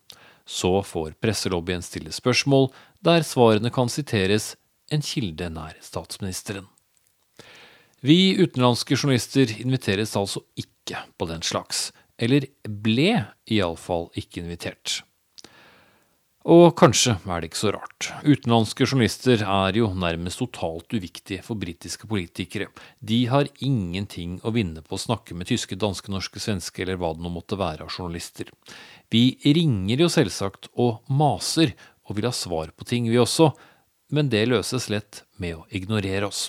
Så 0.45 0.83
får 0.83 1.15
presselobbyen 1.23 1.85
stille 1.87 2.13
spørsmål 2.13 2.71
der 3.05 3.23
svarene 3.27 3.71
kan 3.71 3.91
siteres 3.91 4.57
en 4.93 5.03
kilde 5.03 5.49
nær 5.51 5.79
statsministeren. 5.83 6.67
Vi 8.03 8.35
utenlandske 8.43 8.99
journalister 8.99 9.53
inviteres 9.63 10.17
altså 10.19 10.43
ikke 10.59 10.99
på 11.19 11.29
den 11.31 11.43
slags, 11.47 11.93
eller 12.19 12.49
ble 12.67 13.23
iallfall 13.47 14.09
ikke 14.19 14.43
invitert. 14.43 15.03
Og 16.43 16.73
kanskje 16.75 17.15
er 17.23 17.43
det 17.43 17.53
ikke 17.53 17.61
så 17.61 17.71
rart. 17.77 18.09
Utenlandske 18.27 18.83
journalister 18.83 19.45
er 19.47 19.77
jo 19.79 19.93
nærmest 19.95 20.41
totalt 20.41 20.91
uviktige 20.91 21.43
for 21.47 21.55
britiske 21.55 22.09
politikere. 22.11 22.67
De 22.99 23.21
har 23.31 23.51
ingenting 23.63 24.41
å 24.43 24.51
vinne 24.51 24.83
på 24.83 24.97
å 24.97 25.03
snakke 25.03 25.37
med 25.39 25.47
tyske, 25.47 25.79
danske, 25.79 26.11
norske, 26.11 26.43
svenske 26.43 26.83
eller 26.83 26.99
hva 26.99 27.13
det 27.15 27.23
nå 27.23 27.31
måtte 27.31 27.59
være 27.61 27.87
av 27.87 27.95
journalister. 27.95 28.51
Vi 29.07 29.39
ringer 29.55 30.03
jo 30.03 30.09
selvsagt 30.11 30.67
og 30.83 31.05
maser 31.07 31.77
og 32.09 32.19
vil 32.19 32.27
ha 32.27 32.35
svar 32.35 32.73
på 32.75 32.89
ting, 32.91 33.07
vi 33.07 33.21
også, 33.23 33.53
men 34.11 34.33
det 34.33 34.49
løses 34.51 34.89
lett 34.91 35.23
med 35.39 35.61
å 35.61 35.67
ignorere 35.71 36.27
oss. 36.27 36.49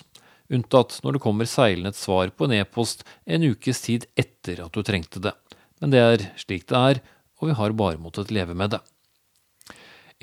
Unntatt 0.50 0.98
når 1.04 1.16
det 1.16 1.22
kommer 1.22 1.48
seilende 1.48 1.94
et 1.94 2.00
svar 2.00 2.34
på 2.34 2.48
en 2.48 2.56
e-post 2.58 3.06
en 3.30 3.46
ukes 3.46 3.84
tid 3.86 4.08
etter 4.18 4.58
at 4.66 4.74
du 4.74 4.82
trengte 4.82 5.22
det. 5.22 5.36
Men 5.78 5.94
det 5.94 6.02
er 6.02 6.26
slik 6.40 6.66
det 6.66 6.82
er, 6.82 7.00
og 7.38 7.52
vi 7.52 7.56
har 7.62 7.78
bare 7.78 8.02
måttet 8.02 8.34
leve 8.34 8.58
med 8.58 8.74
det 8.74 8.82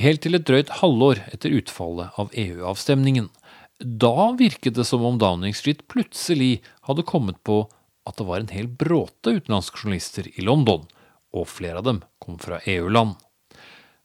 helt 0.02 0.24
til 0.24 0.38
et 0.38 0.47
drøyt 0.47 0.74
halvår 0.82 1.22
etter 1.32 1.54
utfallet 1.56 2.18
av 2.22 2.34
EU-avstemningen. 2.38 3.30
Da 3.82 4.32
virket 4.38 4.78
det 4.78 4.86
som 4.86 5.06
om 5.06 5.18
Downing 5.22 5.56
Street 5.58 5.86
plutselig 5.89 6.60
hadde 6.88 7.06
kommet 7.08 7.39
på 7.47 7.64
at 8.10 8.18
det 8.18 8.28
var 8.28 8.41
en 8.41 8.54
hel 8.54 8.68
bråte 8.68 9.38
utenlandske 9.38 9.84
journalister 9.84 10.28
i 10.34 10.45
London, 10.45 10.86
og 11.34 11.49
flere 11.49 11.82
av 11.82 11.88
dem 11.88 12.02
kom 12.22 12.38
fra 12.41 12.60
EU-land. 12.70 13.16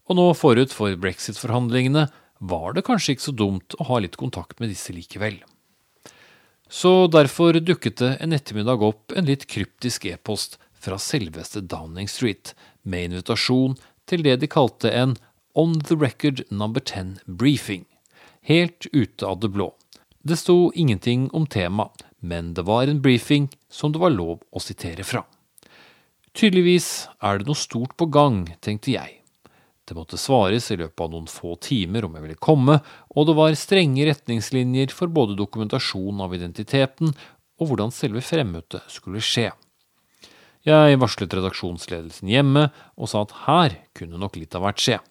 Og 0.07 0.19
nå 0.19 0.27
forut 0.39 0.73
for 0.73 0.95
brexit-forhandlingene 1.03 2.07
var 2.39 2.77
det 2.77 2.85
kanskje 2.87 3.17
ikke 3.17 3.27
så 3.27 3.35
dumt 3.35 3.77
å 3.81 3.89
ha 3.91 4.01
litt 4.03 4.19
kontakt 4.21 4.61
med 4.61 4.71
disse 4.71 4.95
likevel. 4.95 5.41
Så 6.69 7.07
derfor 7.11 7.57
dukket 7.63 8.01
det 8.03 8.13
en 8.23 8.35
ettermiddag 8.35 8.83
opp 8.83 9.15
en 9.17 9.29
litt 9.29 9.47
kryptisk 9.51 10.07
e-post 10.11 10.59
fra 10.83 10.99
selveste 11.01 11.63
Downing 11.63 12.11
Street, 12.11 12.55
med 12.83 13.11
invitasjon 13.11 13.75
til 14.07 14.23
det 14.23 14.37
de 14.43 14.51
kalte 14.51 14.93
en 14.95 15.17
On 15.59 15.81
the 15.81 15.97
Record 15.97 16.43
Number 16.51 16.81
10 16.81 17.21
Briefing, 17.25 17.85
helt 18.43 18.87
ute 18.93 19.27
av 19.27 19.41
det 19.41 19.49
blå. 19.49 19.71
Det 20.23 20.37
sto 20.37 20.73
ingenting 20.75 21.31
om 21.33 21.47
tema, 21.47 21.89
men 22.21 22.51
det 22.55 22.67
var 22.69 22.83
en 22.87 23.01
briefing 23.01 23.49
som 23.71 23.93
det 23.93 24.03
var 24.03 24.13
lov 24.13 24.43
å 24.53 24.61
sitere 24.61 25.01
fra. 25.09 25.23
Tydeligvis 26.37 27.09
er 27.25 27.41
det 27.41 27.49
noe 27.49 27.57
stort 27.57 27.97
på 27.97 28.11
gang, 28.13 28.43
tenkte 28.61 28.93
jeg. 28.99 29.23
Det 29.89 29.97
måtte 29.97 30.21
svares 30.21 30.69
i 30.69 30.77
løpet 30.77 31.07
av 31.07 31.15
noen 31.15 31.33
få 31.33 31.57
timer 31.57 32.05
om 32.05 32.21
jeg 32.21 32.27
ville 32.27 32.45
komme, 32.51 32.77
og 33.17 33.31
det 33.31 33.39
var 33.41 33.57
strenge 33.57 34.11
retningslinjer 34.13 34.93
for 34.93 35.09
både 35.09 35.41
dokumentasjon 35.41 36.21
av 36.21 36.37
identiteten 36.37 37.17
og 37.17 37.73
hvordan 37.73 37.97
selve 37.97 38.21
fremmøtet 38.21 38.85
skulle 38.93 39.25
skje. 39.25 39.49
Jeg 40.69 41.01
varslet 41.01 41.41
redaksjonsledelsen 41.41 42.29
hjemme 42.29 42.69
og 42.93 43.09
sa 43.09 43.25
at 43.25 43.39
her 43.49 43.83
kunne 43.97 44.21
nok 44.21 44.37
litt 44.37 44.53
av 44.53 44.69
hvert 44.69 44.91
skje. 44.91 45.05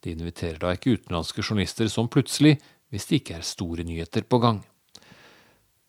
De 0.00 0.14
inviterer 0.14 0.58
da 0.60 0.72
ikke 0.74 0.96
utenlandske 0.96 1.44
journalister 1.44 1.88
som 1.92 2.08
plutselig, 2.08 2.56
hvis 2.90 3.06
det 3.08 3.20
ikke 3.20 3.38
er 3.38 3.46
store 3.46 3.84
nyheter 3.86 4.24
på 4.26 4.40
gang. 4.42 4.62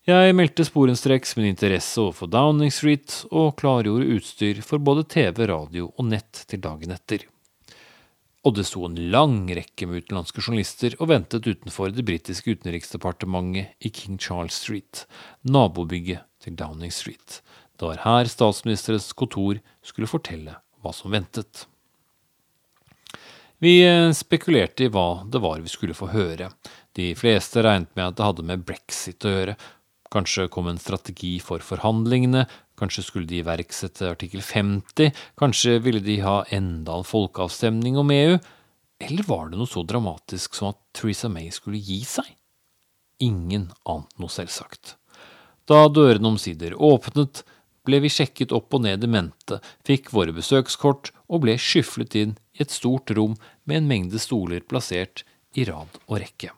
Jeg 0.10 0.34
meldte 0.34 0.66
sporenstreks 0.66 1.36
min 1.38 1.52
interesse 1.52 2.00
overfor 2.02 2.30
Downing 2.34 2.72
Street, 2.74 3.20
og 3.30 3.54
klargjorde 3.62 4.10
utstyr 4.16 4.64
for 4.66 4.82
både 4.82 5.06
TV, 5.06 5.46
radio 5.46 5.92
og 5.94 6.08
nett 6.10 6.42
til 6.50 6.62
dagen 6.64 6.94
etter. 6.96 7.28
Og 8.42 8.56
det 8.58 8.66
sto 8.66 8.88
en 8.88 8.98
lang 9.14 9.46
rekke 9.54 9.86
med 9.86 10.02
utenlandske 10.02 10.42
journalister 10.42 10.96
og 10.98 11.12
ventet 11.12 11.46
utenfor 11.46 11.94
det 11.94 12.06
britiske 12.08 12.56
utenriksdepartementet 12.58 13.78
i 13.86 13.92
King 13.94 14.18
Charles 14.18 14.58
Street, 14.64 15.04
nabobygget 15.46 16.26
til 16.42 16.58
Downing 16.58 16.94
Street. 16.94 17.44
Det 17.78 17.86
var 17.86 18.02
her 18.02 18.30
statsministerens 18.30 19.12
kontor 19.14 19.62
skulle 19.86 20.10
fortelle 20.10 20.58
hva 20.82 20.94
som 20.98 21.14
ventet. 21.14 21.68
Vi 23.62 23.76
eh, 23.86 24.10
spekulerte 24.18 24.88
i 24.88 24.90
hva 24.90 25.22
det 25.30 25.38
var 25.44 25.60
vi 25.62 25.70
skulle 25.70 25.94
få 25.94 26.08
høre. 26.10 26.48
De 26.98 27.12
fleste 27.14 27.62
regnet 27.62 27.92
med 27.94 28.08
at 28.08 28.18
det 28.18 28.26
hadde 28.26 28.46
med 28.50 28.64
brexit 28.66 29.28
å 29.28 29.34
gjøre. 29.36 29.56
Kanskje 30.12 30.48
kom 30.52 30.66
en 30.72 30.82
strategi 30.82 31.36
for 31.40 31.62
forhandlingene, 31.62 32.48
kanskje 32.82 33.06
skulle 33.06 33.30
de 33.30 33.38
iverksette 33.44 34.10
artikkel 34.10 34.42
50, 34.42 35.14
kanskje 35.38 35.78
ville 35.86 36.02
de 36.02 36.18
ha 36.26 36.42
enda 36.50 36.98
en 36.98 37.06
folkeavstemning 37.06 38.02
om 38.02 38.12
EU, 38.18 38.34
eller 39.06 39.30
var 39.30 39.52
det 39.52 39.62
noe 39.62 39.70
så 39.70 39.86
dramatisk 39.86 40.58
som 40.58 40.74
at 40.74 40.82
Theresa 40.98 41.30
May 41.30 41.54
skulle 41.54 41.78
gi 41.78 42.02
seg? 42.02 42.34
Ingen 43.22 43.70
ante 43.86 44.18
noe 44.18 44.34
selvsagt. 44.34 44.98
Da 45.70 45.86
dørene 45.86 46.34
omsider 46.34 46.74
åpnet, 46.74 47.46
ble 47.86 48.02
vi 48.02 48.10
sjekket 48.10 48.52
opp 48.58 48.74
og 48.74 48.88
ned 48.90 49.06
i 49.06 49.10
mente, 49.10 49.62
fikk 49.86 50.10
våre 50.18 50.34
besøkskort 50.34 51.14
og 51.30 51.46
ble 51.46 51.62
skyflet 51.62 52.18
inn 52.18 52.40
i 52.58 52.64
et 52.64 52.74
stort 52.74 53.12
rom 53.16 53.38
med 53.66 53.82
en 53.82 53.88
mengde 53.90 54.20
stoler 54.22 54.64
plassert 54.66 55.24
i 55.56 55.66
rad 55.68 56.02
og 56.08 56.20
rekke. 56.22 56.52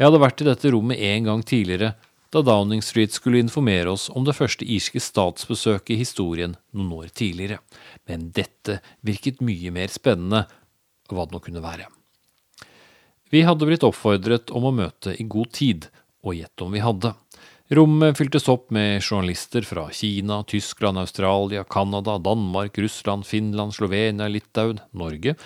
Jeg 0.00 0.06
hadde 0.08 0.22
vært 0.22 0.40
i 0.40 0.48
dette 0.48 0.70
rommet 0.72 1.02
en 1.10 1.26
gang 1.28 1.42
tidligere, 1.44 1.94
da 2.30 2.42
Downing 2.46 2.82
Street 2.82 3.12
skulle 3.12 3.42
informere 3.42 3.90
oss 3.90 4.06
om 4.14 4.24
det 4.24 4.36
første 4.38 4.64
irske 4.64 5.02
statsbesøket 5.02 5.96
i 5.96 6.00
historien 6.00 6.54
noen 6.70 6.92
år 7.00 7.08
tidligere. 7.10 7.58
Men 8.06 8.30
dette 8.34 8.78
virket 9.06 9.42
mye 9.42 9.72
mer 9.74 9.90
spennende, 9.90 10.44
hva 11.10 11.26
det 11.26 11.34
nå 11.34 11.40
kunne 11.42 11.64
være. 11.64 11.88
Vi 13.30 13.42
hadde 13.46 13.66
blitt 13.66 13.86
oppfordret 13.86 14.50
om 14.54 14.66
å 14.66 14.74
møte 14.74 15.14
i 15.18 15.26
god 15.26 15.50
tid, 15.58 15.90
og 16.22 16.36
gjett 16.38 16.62
om 16.62 16.72
vi 16.74 16.82
hadde. 16.84 17.12
Rommet 17.70 18.18
fyltes 18.18 18.48
opp 18.48 18.70
med 18.74 19.02
journalister 19.02 19.62
fra 19.62 19.84
Kina, 19.94 20.42
Tyskland, 20.42 20.98
Australia, 20.98 21.64
Canada, 21.64 22.18
Danmark, 22.18 22.78
Russland, 22.78 23.26
Finland, 23.26 23.74
Slovenia, 23.74 24.26
Litauen, 24.28 24.80
Norge 24.90 25.36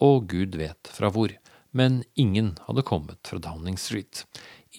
og 0.00 0.24
gud 0.30 0.56
vet 0.56 0.88
fra 0.88 1.10
hvor. 1.12 1.34
Men 1.76 1.98
ingen 2.16 2.54
hadde 2.64 2.86
kommet 2.88 3.20
fra 3.28 3.36
Downing 3.36 3.76
Street. 3.76 4.22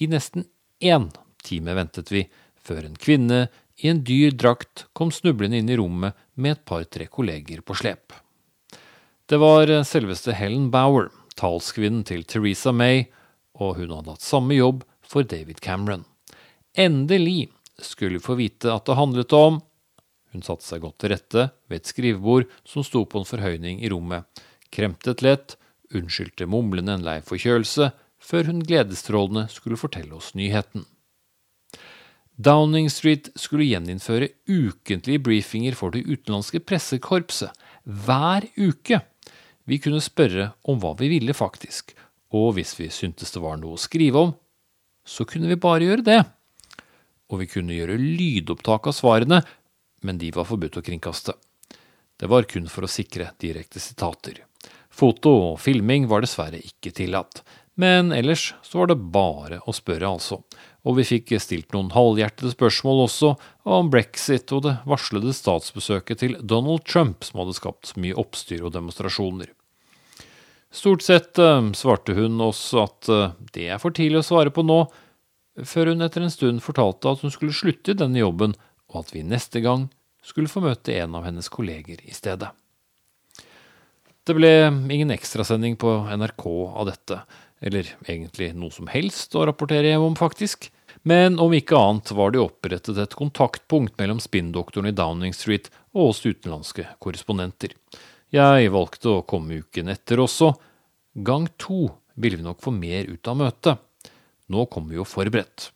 I 0.01 0.09
nesten 0.09 0.47
én 0.81 1.11
time 1.45 1.75
ventet 1.77 2.09
vi, 2.09 2.23
før 2.57 2.87
en 2.87 2.97
kvinne 2.97 3.43
i 3.77 3.91
en 3.91 4.01
dyr 4.01 4.33
drakt 4.33 4.87
kom 4.97 5.13
snublende 5.13 5.61
inn 5.61 5.69
i 5.69 5.77
rommet 5.77 6.17
med 6.33 6.55
et 6.55 6.65
par-tre 6.65 7.05
kolleger 7.05 7.61
på 7.61 7.77
slep. 7.77 8.17
Det 9.29 9.37
var 9.37 9.69
selveste 9.85 10.33
Helen 10.33 10.71
Bower, 10.73 11.11
talskvinnen 11.37 12.01
til 12.09 12.25
Teresa 12.25 12.73
May, 12.73 13.05
og 13.53 13.77
hun 13.77 13.93
hadde 13.93 14.17
hatt 14.17 14.25
samme 14.25 14.57
jobb 14.57 14.81
for 15.05 15.21
David 15.21 15.61
Cameron. 15.61 16.09
Endelig 16.75 17.49
skulle 17.79 18.19
få 18.19 18.35
vite 18.35 18.67
at 18.73 18.85
det 18.87 18.97
handlet 18.99 19.33
om 19.35 19.61
Hun 20.33 20.43
satte 20.43 20.67
seg 20.67 20.81
godt 20.83 20.97
til 20.99 21.13
rette 21.13 21.45
ved 21.71 21.79
et 21.79 21.87
skrivebord 21.87 22.49
som 22.67 22.83
sto 22.83 23.05
på 23.07 23.21
en 23.21 23.27
forhøyning 23.27 23.79
i 23.79 23.91
rommet, 23.93 24.25
kremtet 24.67 25.23
lett, 25.23 25.55
unnskyldte 25.95 26.43
mumlende 26.51 26.97
en 26.97 27.05
lei 27.07 27.21
forkjølelse, 27.23 27.93
før 28.19 28.49
hun 28.49 28.59
gledesstrålende 28.67 29.45
skulle 29.53 29.79
fortelle 29.79 30.17
oss 30.17 30.33
nyheten. 30.35 30.83
Downing 32.35 32.91
Street 32.91 33.29
skulle 33.39 33.69
gjeninnføre 33.69 34.33
ukentlige 34.43 35.23
briefinger 35.23 35.79
for 35.79 35.95
det 35.95 36.03
utenlandske 36.03 36.59
pressekorpset. 36.59 37.55
Hver 37.87 38.49
uke! 38.59 38.99
Vi 39.63 39.79
kunne 39.79 40.03
spørre 40.03 40.51
om 40.67 40.83
hva 40.83 40.97
vi 40.99 41.13
ville, 41.15 41.31
faktisk, 41.31 41.95
og 42.35 42.57
hvis 42.59 42.75
vi 42.75 42.91
syntes 42.91 43.31
det 43.31 43.39
var 43.39 43.55
noe 43.61 43.79
å 43.79 43.81
skrive 43.81 44.19
om, 44.19 44.35
så 45.07 45.23
kunne 45.23 45.47
vi 45.47 45.55
bare 45.55 45.87
gjøre 45.87 46.11
det 46.11 46.23
og 47.31 47.41
vi 47.41 47.49
kunne 47.49 47.75
gjøre 47.75 47.97
lydopptak 47.99 48.89
av 48.91 48.95
svarene, 48.97 49.41
men 50.05 50.19
de 50.21 50.31
var 50.35 50.47
forbudt 50.49 50.79
å 50.79 50.85
kringkaste. 50.85 51.33
Det 52.15 52.29
var 52.31 52.47
kun 52.47 52.69
for 52.71 52.85
å 52.85 52.91
sikre 52.91 53.31
direkte 53.41 53.81
sitater. 53.83 54.43
Foto 54.95 55.33
og 55.49 55.59
filming 55.59 56.07
var 56.07 56.23
dessverre 56.23 56.61
ikke 56.61 56.93
tillatt, 56.95 57.41
men 57.75 58.13
ellers 58.15 58.53
så 58.63 58.79
var 58.79 58.91
det 58.91 59.01
bare 59.11 59.59
å 59.67 59.73
spørre, 59.75 60.07
altså. 60.07 60.39
Og 60.87 60.99
vi 60.99 61.07
fikk 61.09 61.33
stilt 61.43 61.73
noen 61.75 61.91
halvhjertede 61.91 62.53
spørsmål 62.53 63.01
også 63.07 63.33
om 63.67 63.89
brexit 63.91 64.53
og 64.55 64.63
det 64.67 64.77
varslede 64.87 65.33
statsbesøket 65.35 66.21
til 66.21 66.37
Donald 66.39 66.85
Trump, 66.87 67.25
som 67.27 67.41
hadde 67.41 67.57
skapt 67.57 67.91
så 67.91 67.99
mye 67.99 68.15
oppstyr 68.21 68.63
og 68.63 68.75
demonstrasjoner. 68.77 69.51
Stort 70.75 71.03
sett 71.03 71.39
eh, 71.39 71.71
svarte 71.75 72.15
hun 72.15 72.39
oss 72.43 72.69
at 72.79 73.09
eh, 73.11 73.35
det 73.55 73.69
er 73.71 73.81
for 73.81 73.95
tidlig 73.95 74.21
å 74.21 74.27
svare 74.27 74.51
på 74.55 74.63
nå, 74.63 74.85
før 75.63 75.93
hun 75.93 76.03
etter 76.03 76.25
en 76.25 76.33
stund 76.33 76.63
fortalte 76.65 77.11
at 77.11 77.23
hun 77.23 77.33
skulle 77.33 77.55
slutte 77.55 77.93
i 77.93 77.99
denne 77.99 78.19
jobben, 78.19 78.55
og 78.91 79.05
at 79.05 79.13
vi 79.15 79.23
neste 79.23 79.61
gang 79.63 79.87
skulle 80.25 80.51
få 80.51 80.63
møte 80.65 80.95
en 80.97 81.15
av 81.15 81.25
hennes 81.27 81.49
kolleger 81.53 82.01
i 82.03 82.13
stedet. 82.15 82.49
Det 84.25 84.33
ble 84.33 84.49
ingen 84.89 85.13
ekstrasending 85.13 85.75
på 85.77 85.91
NRK 86.09 86.45
av 86.49 86.87
dette, 86.89 87.19
eller 87.61 87.91
egentlig 88.07 88.49
noe 88.57 88.73
som 88.73 88.89
helst 88.89 89.37
å 89.37 89.45
rapportere 89.45 89.91
hjem 89.91 90.07
om, 90.07 90.17
faktisk. 90.17 90.71
Men 91.05 91.37
om 91.37 91.53
ikke 91.53 91.77
annet 91.77 92.09
var 92.17 92.33
det 92.33 92.41
opprettet 92.41 92.97
et 92.97 93.13
kontaktpunkt 93.13 93.93
mellom 94.01 94.17
spinndoktoren 94.23 94.89
i 94.89 94.95
Downing 94.97 95.35
Street 95.37 95.69
og 95.93 96.09
oss 96.09 96.23
utenlandske 96.25 96.87
korrespondenter. 96.97 97.75
Jeg 98.33 98.71
valgte 98.73 99.11
å 99.13 99.25
komme 99.29 99.61
uken 99.61 99.93
etter 99.93 100.23
også. 100.23 100.55
Gang 101.21 101.45
to 101.61 101.85
ville 102.17 102.41
vi 102.41 102.47
nok 102.47 102.63
få 102.65 102.73
mer 102.73 103.05
ut 103.05 103.29
av 103.29 103.37
møtet. 103.37 103.84
Nå 104.51 104.65
kommer 104.71 104.93
vi 104.93 104.99
jo 104.99 105.07
forberedt. 105.07 105.71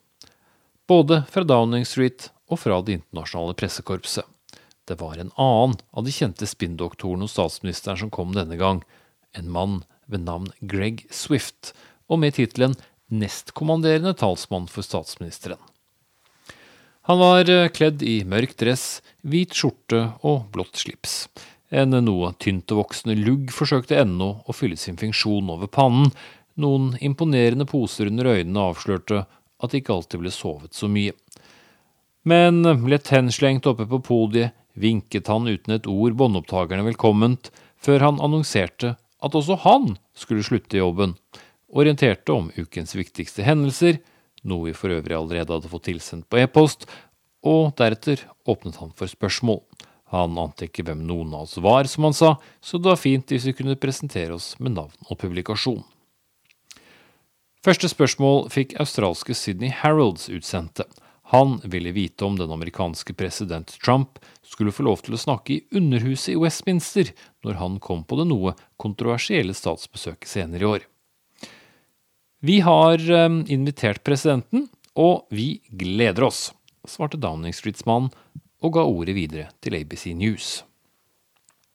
Både 0.89 1.23
fra 1.29 1.45
Downing 1.45 1.85
Street 1.85 2.29
og 2.49 2.61
fra 2.61 2.81
Det 2.81 2.99
internasjonale 2.99 3.55
pressekorpset. 3.57 4.25
Det 4.89 4.97
var 4.97 5.19
en 5.21 5.31
annen 5.37 5.75
av 5.93 6.05
de 6.05 6.13
kjente 6.13 6.47
spinndoktorene 6.49 7.27
hos 7.27 7.35
statsministeren 7.37 7.99
som 8.01 8.13
kom 8.13 8.33
denne 8.33 8.57
gang. 8.57 8.81
En 9.37 9.51
mann 9.53 9.83
ved 10.09 10.25
navn 10.25 10.49
Greg 10.65 11.05
Swift, 11.13 11.75
og 12.09 12.23
med 12.23 12.33
tittelen 12.39 12.73
nestkommanderende 13.09 14.15
talsmann 14.17 14.65
for 14.69 14.85
statsministeren. 14.85 15.61
Han 17.09 17.21
var 17.21 17.49
eh, 17.49 17.69
kledd 17.73 18.03
i 18.05 18.19
mørk 18.25 18.55
dress, 18.57 18.99
hvit 19.25 19.55
skjorte 19.57 20.01
og 20.25 20.49
blått 20.53 20.81
slips. 20.81 21.23
En 21.69 21.93
noe 21.93 22.31
tyntvoksende 22.41 23.15
lugg 23.17 23.53
forsøkte 23.53 23.97
ennå 24.01 24.29
å 24.45 24.53
fylle 24.57 24.77
sin 24.77 24.97
funksjon 24.97 25.49
over 25.53 25.69
pannen, 25.69 26.09
noen 26.61 26.93
imponerende 27.01 27.65
poser 27.69 28.09
under 28.11 28.29
øynene 28.35 28.69
avslørte 28.71 29.23
at 29.23 29.71
det 29.71 29.81
ikke 29.81 29.95
alltid 29.95 30.23
ble 30.23 30.33
sovet 30.33 30.77
så 30.77 30.89
mye. 30.91 31.15
Men 32.27 32.61
lett 32.91 33.11
henslengt 33.13 33.67
oppe 33.69 33.87
på 33.89 34.01
podiet 34.05 34.55
vinket 34.79 35.27
han 35.31 35.47
uten 35.47 35.75
et 35.75 35.87
ord 35.89 36.15
båndopptakerne 36.19 36.85
velkomment, 36.85 37.49
før 37.79 38.05
han 38.05 38.21
annonserte 38.23 38.95
at 39.23 39.35
også 39.35 39.59
han 39.65 39.93
skulle 40.15 40.45
slutte 40.45 40.77
i 40.77 40.83
jobben, 40.83 41.15
orienterte 41.69 42.33
om 42.33 42.49
ukens 42.55 42.95
viktigste 42.95 43.43
hendelser, 43.47 43.99
noe 44.47 44.69
vi 44.69 44.77
for 44.77 44.93
øvrig 44.95 45.17
allerede 45.17 45.55
hadde 45.55 45.71
fått 45.71 45.89
tilsendt 45.89 46.29
på 46.31 46.39
e-post, 46.39 46.87
og 47.43 47.73
deretter 47.79 48.23
åpnet 48.49 48.79
han 48.79 48.91
for 48.95 49.11
spørsmål. 49.11 49.61
Han 50.15 50.39
ante 50.41 50.65
ikke 50.65 50.87
hvem 50.87 51.03
noen 51.05 51.35
av 51.35 51.45
oss 51.45 51.59
var, 51.61 51.87
som 51.91 52.07
han 52.07 52.15
sa, 52.17 52.33
så 52.63 52.79
det 52.79 52.89
var 52.89 52.99
fint 52.99 53.29
hvis 53.29 53.45
vi 53.51 53.55
kunne 53.59 53.77
presentere 53.79 54.35
oss 54.35 54.55
med 54.59 54.75
navn 54.79 54.95
og 55.07 55.19
publikasjon. 55.21 55.83
Første 57.59 57.89
spørsmål 57.91 58.45
fikk 58.53 58.77
australske 58.79 59.35
Sydney 59.35 59.73
Harolds 59.75 60.29
utsendte. 60.31 60.85
Han 61.33 61.57
ville 61.67 61.91
vite 61.91 62.23
om 62.25 62.37
den 62.39 62.51
amerikanske 62.55 63.13
president 63.13 63.73
Trump 63.83 64.21
skulle 64.47 64.71
få 64.71 64.85
lov 64.87 65.03
til 65.03 65.17
å 65.17 65.19
snakke 65.19 65.57
i 65.57 65.63
Underhuset 65.75 66.31
i 66.33 66.37
Westminster 66.39 67.11
når 67.45 67.59
han 67.59 67.75
kom 67.83 68.05
på 68.07 68.17
det 68.17 68.29
noe 68.31 68.53
kontroversielle 68.79 69.53
statsbesøket 69.53 70.31
senere 70.31 70.63
i 70.63 70.69
år. 70.69 70.87
Vi 72.39 72.61
har 72.63 73.03
um, 73.11 73.43
invitert 73.51 74.05
presidenten, 74.07 74.69
og 74.95 75.27
vi 75.29 75.59
gleder 75.67 76.29
oss, 76.29 76.53
svarte 76.87 77.19
Downing 77.19 77.53
Streets 77.53 77.83
mann 77.85 78.07
og 78.63 78.77
ga 78.77 78.87
ordet 78.87 79.17
videre 79.19 79.51
til 79.59 79.75
ABC 79.75 80.13
News. 80.15 80.63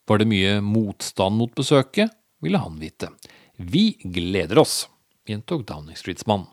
Var 0.08 0.20
det 0.20 0.30
mye 0.32 0.56
motstand 0.64 1.36
mot 1.36 1.52
besøket, 1.54 2.08
ville 2.40 2.60
han 2.60 2.80
vite. 2.80 3.12
Vi 3.60 3.92
gleder 4.00 4.64
oss 4.64 4.86
gjentok 5.28 5.66
Downing 5.68 5.96
Streets 5.96 6.26
mann. 6.26 6.46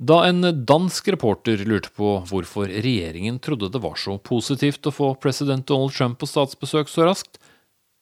Da 0.00 0.22
en 0.24 0.40
dansk 0.64 1.10
reporter 1.12 1.60
lurte 1.68 1.90
på 1.92 2.14
hvorfor 2.30 2.70
regjeringen 2.72 3.36
trodde 3.44 3.68
det 3.68 3.82
var 3.84 3.98
så 4.00 4.16
positivt 4.16 4.86
å 4.88 4.94
få 4.94 5.10
president 5.20 5.66
Donald 5.68 5.92
Trump 5.92 6.16
på 6.22 6.28
statsbesøk 6.30 6.88
så 6.88 7.04
raskt, 7.04 7.36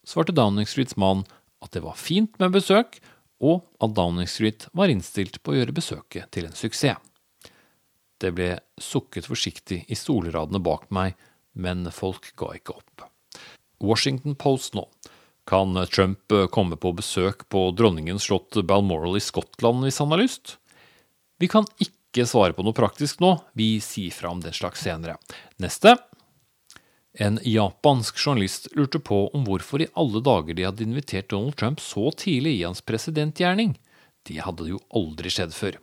svarte 0.07 0.35
Downing 0.37 0.69
Streets 0.71 0.95
mann 0.97 1.25
at 1.65 1.75
det 1.75 1.83
var 1.83 1.99
fint 1.99 2.39
med 2.39 2.55
besøk, 2.55 3.01
og 3.43 3.67
at 3.83 3.95
Downing 3.99 4.31
Street 4.31 4.69
var 4.79 4.91
innstilt 4.93 5.41
på 5.43 5.53
å 5.53 5.59
gjøre 5.59 5.75
besøket 5.75 6.31
til 6.35 6.47
en 6.47 6.55
suksess. 6.59 7.03
Det 8.19 8.33
ble 8.35 8.57
sukket 8.83 9.29
forsiktig 9.31 9.85
i 9.87 9.99
stolradene 9.99 10.59
bak 10.63 10.89
meg, 10.95 11.15
men 11.55 11.87
folk 11.95 12.33
ga 12.39 12.51
ikke 12.59 12.75
opp. 12.79 13.05
Washington 13.79 14.35
Post 14.39 14.75
nå. 14.75 14.89
Kan 15.49 15.87
Trump 15.87 16.33
eh, 16.33 16.47
komme 16.47 16.77
på 16.77 16.93
besøk 16.93 17.47
på 17.49 17.71
dronningens 17.73 18.27
slott 18.29 18.59
Balmoral 18.69 19.17
i 19.17 19.25
Skottland 19.25 19.81
hvis 19.87 20.01
han 20.03 20.13
har 20.13 20.21
lyst? 20.21 20.59
Vi 21.41 21.49
kan 21.49 21.65
ikke 21.81 22.27
svare 22.29 22.53
på 22.53 22.67
noe 22.67 22.77
praktisk 22.77 23.23
nå, 23.25 23.39
vi 23.57 23.79
sier 23.81 24.13
fra 24.13 24.33
om 24.35 24.43
den 24.45 24.53
slags 24.53 24.83
senere. 24.85 25.17
Neste. 25.63 25.95
En 27.17 27.39
japansk 27.43 28.19
journalist 28.21 28.69
lurte 28.77 29.01
på 29.01 29.23
om 29.33 29.47
hvorfor 29.47 29.83
i 29.83 29.89
alle 29.97 30.21
dager 30.25 30.59
de 30.59 30.67
hadde 30.69 30.85
invitert 30.85 31.31
Donald 31.33 31.57
Trump 31.57 31.81
så 31.81 32.11
tidlig 32.13 32.59
i 32.59 32.67
hans 32.67 32.85
presidentgjerning. 32.85 33.79
Det 34.29 34.43
hadde 34.45 34.69
jo 34.69 34.83
aldri 34.93 35.33
skjedd 35.33 35.57
før. 35.57 35.81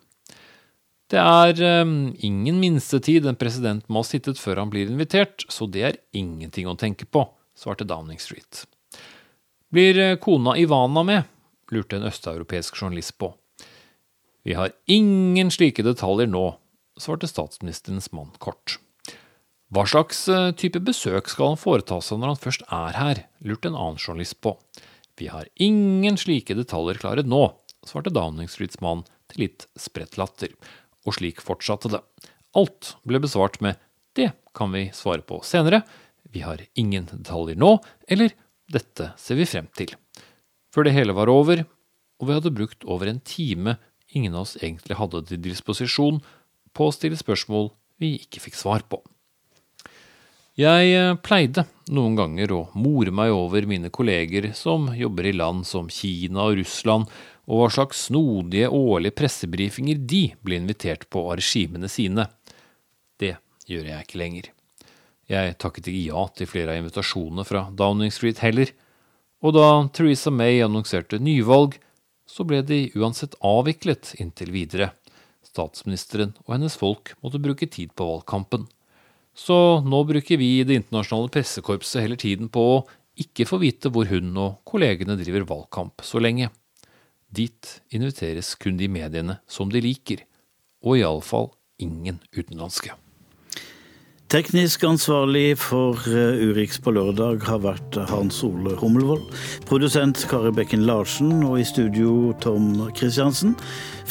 Det 1.09 1.21
er 1.21 1.81
um, 1.81 2.13
ingen 2.21 2.61
minstetid 2.61 3.25
en 3.25 3.37
president 3.37 3.85
må 3.89 4.01
ha 4.01 4.07
sittet 4.07 4.37
før 4.41 4.61
han 4.61 4.71
blir 4.73 4.93
invitert, 4.93 5.45
så 5.49 5.65
det 5.65 5.83
er 5.89 5.99
ingenting 6.17 6.69
å 6.69 6.77
tenke 6.77 7.09
på, 7.09 7.25
svarte 7.57 7.85
Downing 7.89 8.21
Street. 8.21 8.65
Blir 9.73 9.97
eh, 9.99 10.17
kona 10.21 10.57
Ivana 10.57 11.03
med? 11.03 11.23
lurte 11.73 11.97
en 11.97 12.05
østeuropeisk 12.05 12.77
journalist 12.77 13.17
på. 13.17 13.31
Vi 14.45 14.53
har 14.53 14.75
ingen 14.85 15.49
slike 15.51 15.83
detaljer 15.83 16.29
nå, 16.29 16.43
svarte 17.01 17.27
statsministerens 17.27 18.11
mann 18.13 18.29
kort. 18.37 18.77
Hva 19.73 19.87
slags 19.89 20.27
eh, 20.29 20.51
type 20.53 20.79
besøk 20.85 21.31
skal 21.31 21.53
han 21.53 21.59
foreta 21.61 21.97
seg 22.05 22.21
når 22.21 22.35
han 22.35 22.43
først 22.43 22.67
er 22.69 22.99
her, 22.99 23.23
lurte 23.41 23.71
en 23.71 23.79
annen 23.79 23.97
journalist 23.97 24.37
på. 24.45 24.53
Vi 25.17 25.31
har 25.31 25.49
ingen 25.55 26.19
slike 26.21 26.53
detaljer 26.57 27.01
klare 27.01 27.25
nå, 27.25 27.47
svarte 27.85 28.13
Downing 28.13 28.51
Streets 28.51 28.77
mann 28.85 29.03
til 29.33 29.47
litt 29.47 29.65
spredt 29.79 30.19
latter. 30.21 30.53
Og 31.09 31.17
slik 31.17 31.41
fortsatte 31.41 31.89
det. 31.91 32.03
Alt 32.55 32.95
ble 33.03 33.19
besvart 33.19 33.59
med 33.61 33.81
'det 34.15 34.31
kan 34.53 34.71
vi 34.71 34.91
svare 34.93 35.21
på 35.21 35.41
senere', 35.43 35.83
'vi 36.29 36.39
har 36.39 36.61
ingen 36.75 37.05
detaljer 37.05 37.57
nå', 37.57 37.83
eller 38.07 38.31
'dette 38.71 39.11
ser 39.17 39.35
vi 39.35 39.45
frem 39.45 39.67
til'. 39.77 39.95
Før 40.73 40.85
det 40.85 40.95
hele 40.95 41.13
var 41.13 41.29
over, 41.29 41.65
og 42.19 42.27
vi 42.27 42.33
hadde 42.33 42.55
brukt 42.55 42.83
over 42.85 43.07
en 43.07 43.19
time 43.19 43.77
ingen 44.15 44.35
av 44.35 44.45
oss 44.45 44.55
egentlig 44.61 44.97
hadde 44.99 45.23
til 45.27 45.41
disposisjon 45.43 46.21
på 46.75 46.87
å 46.87 46.95
stille 46.95 47.19
spørsmål 47.19 47.69
vi 48.01 48.15
ikke 48.19 48.43
fikk 48.47 48.57
svar 48.59 48.85
på. 48.89 49.01
Jeg 50.55 50.91
eh, 50.95 51.17
pleide 51.19 51.65
noen 51.91 52.15
ganger 52.15 52.53
å 52.55 52.61
more 52.79 53.11
meg 53.11 53.33
over 53.35 53.67
mine 53.67 53.91
kolleger 53.91 54.53
som 54.55 54.87
jobber 54.95 55.27
i 55.27 55.35
land 55.35 55.67
som 55.67 55.89
Kina 55.91 56.47
og 56.47 56.61
Russland, 56.61 57.09
og 57.45 57.59
hva 57.59 57.67
slags 57.75 58.05
snodige 58.07 58.71
årlige 58.71 59.17
pressebrifinger 59.19 59.99
de 59.99 60.23
ble 60.41 60.61
invitert 60.61 61.09
på 61.11 61.27
av 61.27 61.37
regimene 61.41 61.91
sine. 61.91 62.29
Det 63.19 63.35
gjør 63.67 63.91
jeg 63.91 64.07
ikke 64.07 64.21
lenger. 64.23 64.54
Jeg 65.31 65.55
takket 65.57 65.87
ikke 65.89 66.11
ja 66.11 66.25
til 66.37 66.49
flere 66.49 66.73
av 66.75 66.83
invitasjonene 66.83 67.45
fra 67.47 67.65
Downing 67.73 68.13
Street 68.13 68.43
heller, 68.45 68.69
og 69.41 69.55
da 69.57 69.67
Theresa 69.93 70.31
May 70.33 70.61
annonserte 70.65 71.17
nyvalg, 71.21 71.79
så 72.25 72.45
ble 72.47 72.61
de 72.65 72.87
uansett 72.97 73.37
avviklet 73.45 74.15
inntil 74.21 74.53
videre. 74.53 74.91
Statsministeren 75.45 76.33
og 76.45 76.55
hennes 76.55 76.77
folk 76.77 77.13
måtte 77.21 77.41
bruke 77.41 77.69
tid 77.69 77.93
på 77.97 78.07
valgkampen. 78.09 78.65
Så 79.35 79.81
nå 79.85 80.01
bruker 80.07 80.39
vi 80.39 80.59
i 80.59 80.65
det 80.67 80.79
internasjonale 80.79 81.33
pressekorpset 81.33 82.01
heller 82.05 82.19
tiden 82.21 82.49
på 82.49 82.65
å 82.71 82.83
ikke 83.21 83.47
få 83.47 83.59
vite 83.61 83.91
hvor 83.93 84.09
hun 84.09 84.33
og 84.41 84.61
kollegene 84.67 85.17
driver 85.19 85.47
valgkamp 85.51 86.03
så 86.05 86.21
lenge. 86.23 86.49
Dit 87.27 87.79
inviteres 87.95 88.53
kun 88.59 88.79
de 88.79 88.89
mediene 88.91 89.39
som 89.47 89.71
de 89.71 89.83
liker, 89.83 90.23
og 90.85 90.99
iallfall 90.99 91.51
ingen 91.81 92.21
utenlandske. 92.35 92.95
Teknisk 94.35 94.81
ansvarlig 94.83 95.53
for 95.63 96.01
eh, 96.11 96.41
Urix 96.43 96.75
på 96.83 96.91
lørdag 96.91 97.45
har 97.47 97.61
vært 97.63 97.95
Hans 98.09 98.41
Ole 98.43 98.73
Hummelvold. 98.81 99.29
Produsent 99.69 100.25
Kari 100.27 100.49
Bekken 100.51 100.81
Larsen 100.83 101.37
og 101.47 101.61
i 101.61 101.63
studio 101.63 102.33
Tom 102.43 102.73
Christiansen. 102.97 103.53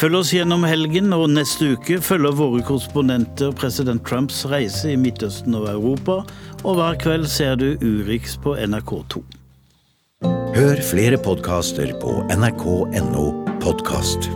Følg 0.01 0.23
oss 0.23 0.31
gjennom 0.33 0.65
helgen, 0.65 1.13
og 1.13 1.27
neste 1.35 1.75
uke 1.75 1.99
følger 2.01 2.39
våre 2.39 2.63
korrespondenter 2.65 3.53
president 3.59 4.01
Trumps 4.09 4.47
reise 4.49 4.95
i 4.95 4.97
Midtøsten 4.97 5.59
og 5.59 5.69
Europa. 5.75 6.23
Og 6.63 6.79
hver 6.81 6.97
kveld 7.05 7.29
ser 7.29 7.61
du 7.61 7.75
Urix 7.85 8.39
på 8.41 8.57
NRK2. 8.57 9.21
Hør 10.57 10.81
flere 10.89 11.21
podkaster 11.21 11.93
på 12.01 12.17
nrk.no 12.33 13.27
podkast. 13.61 14.33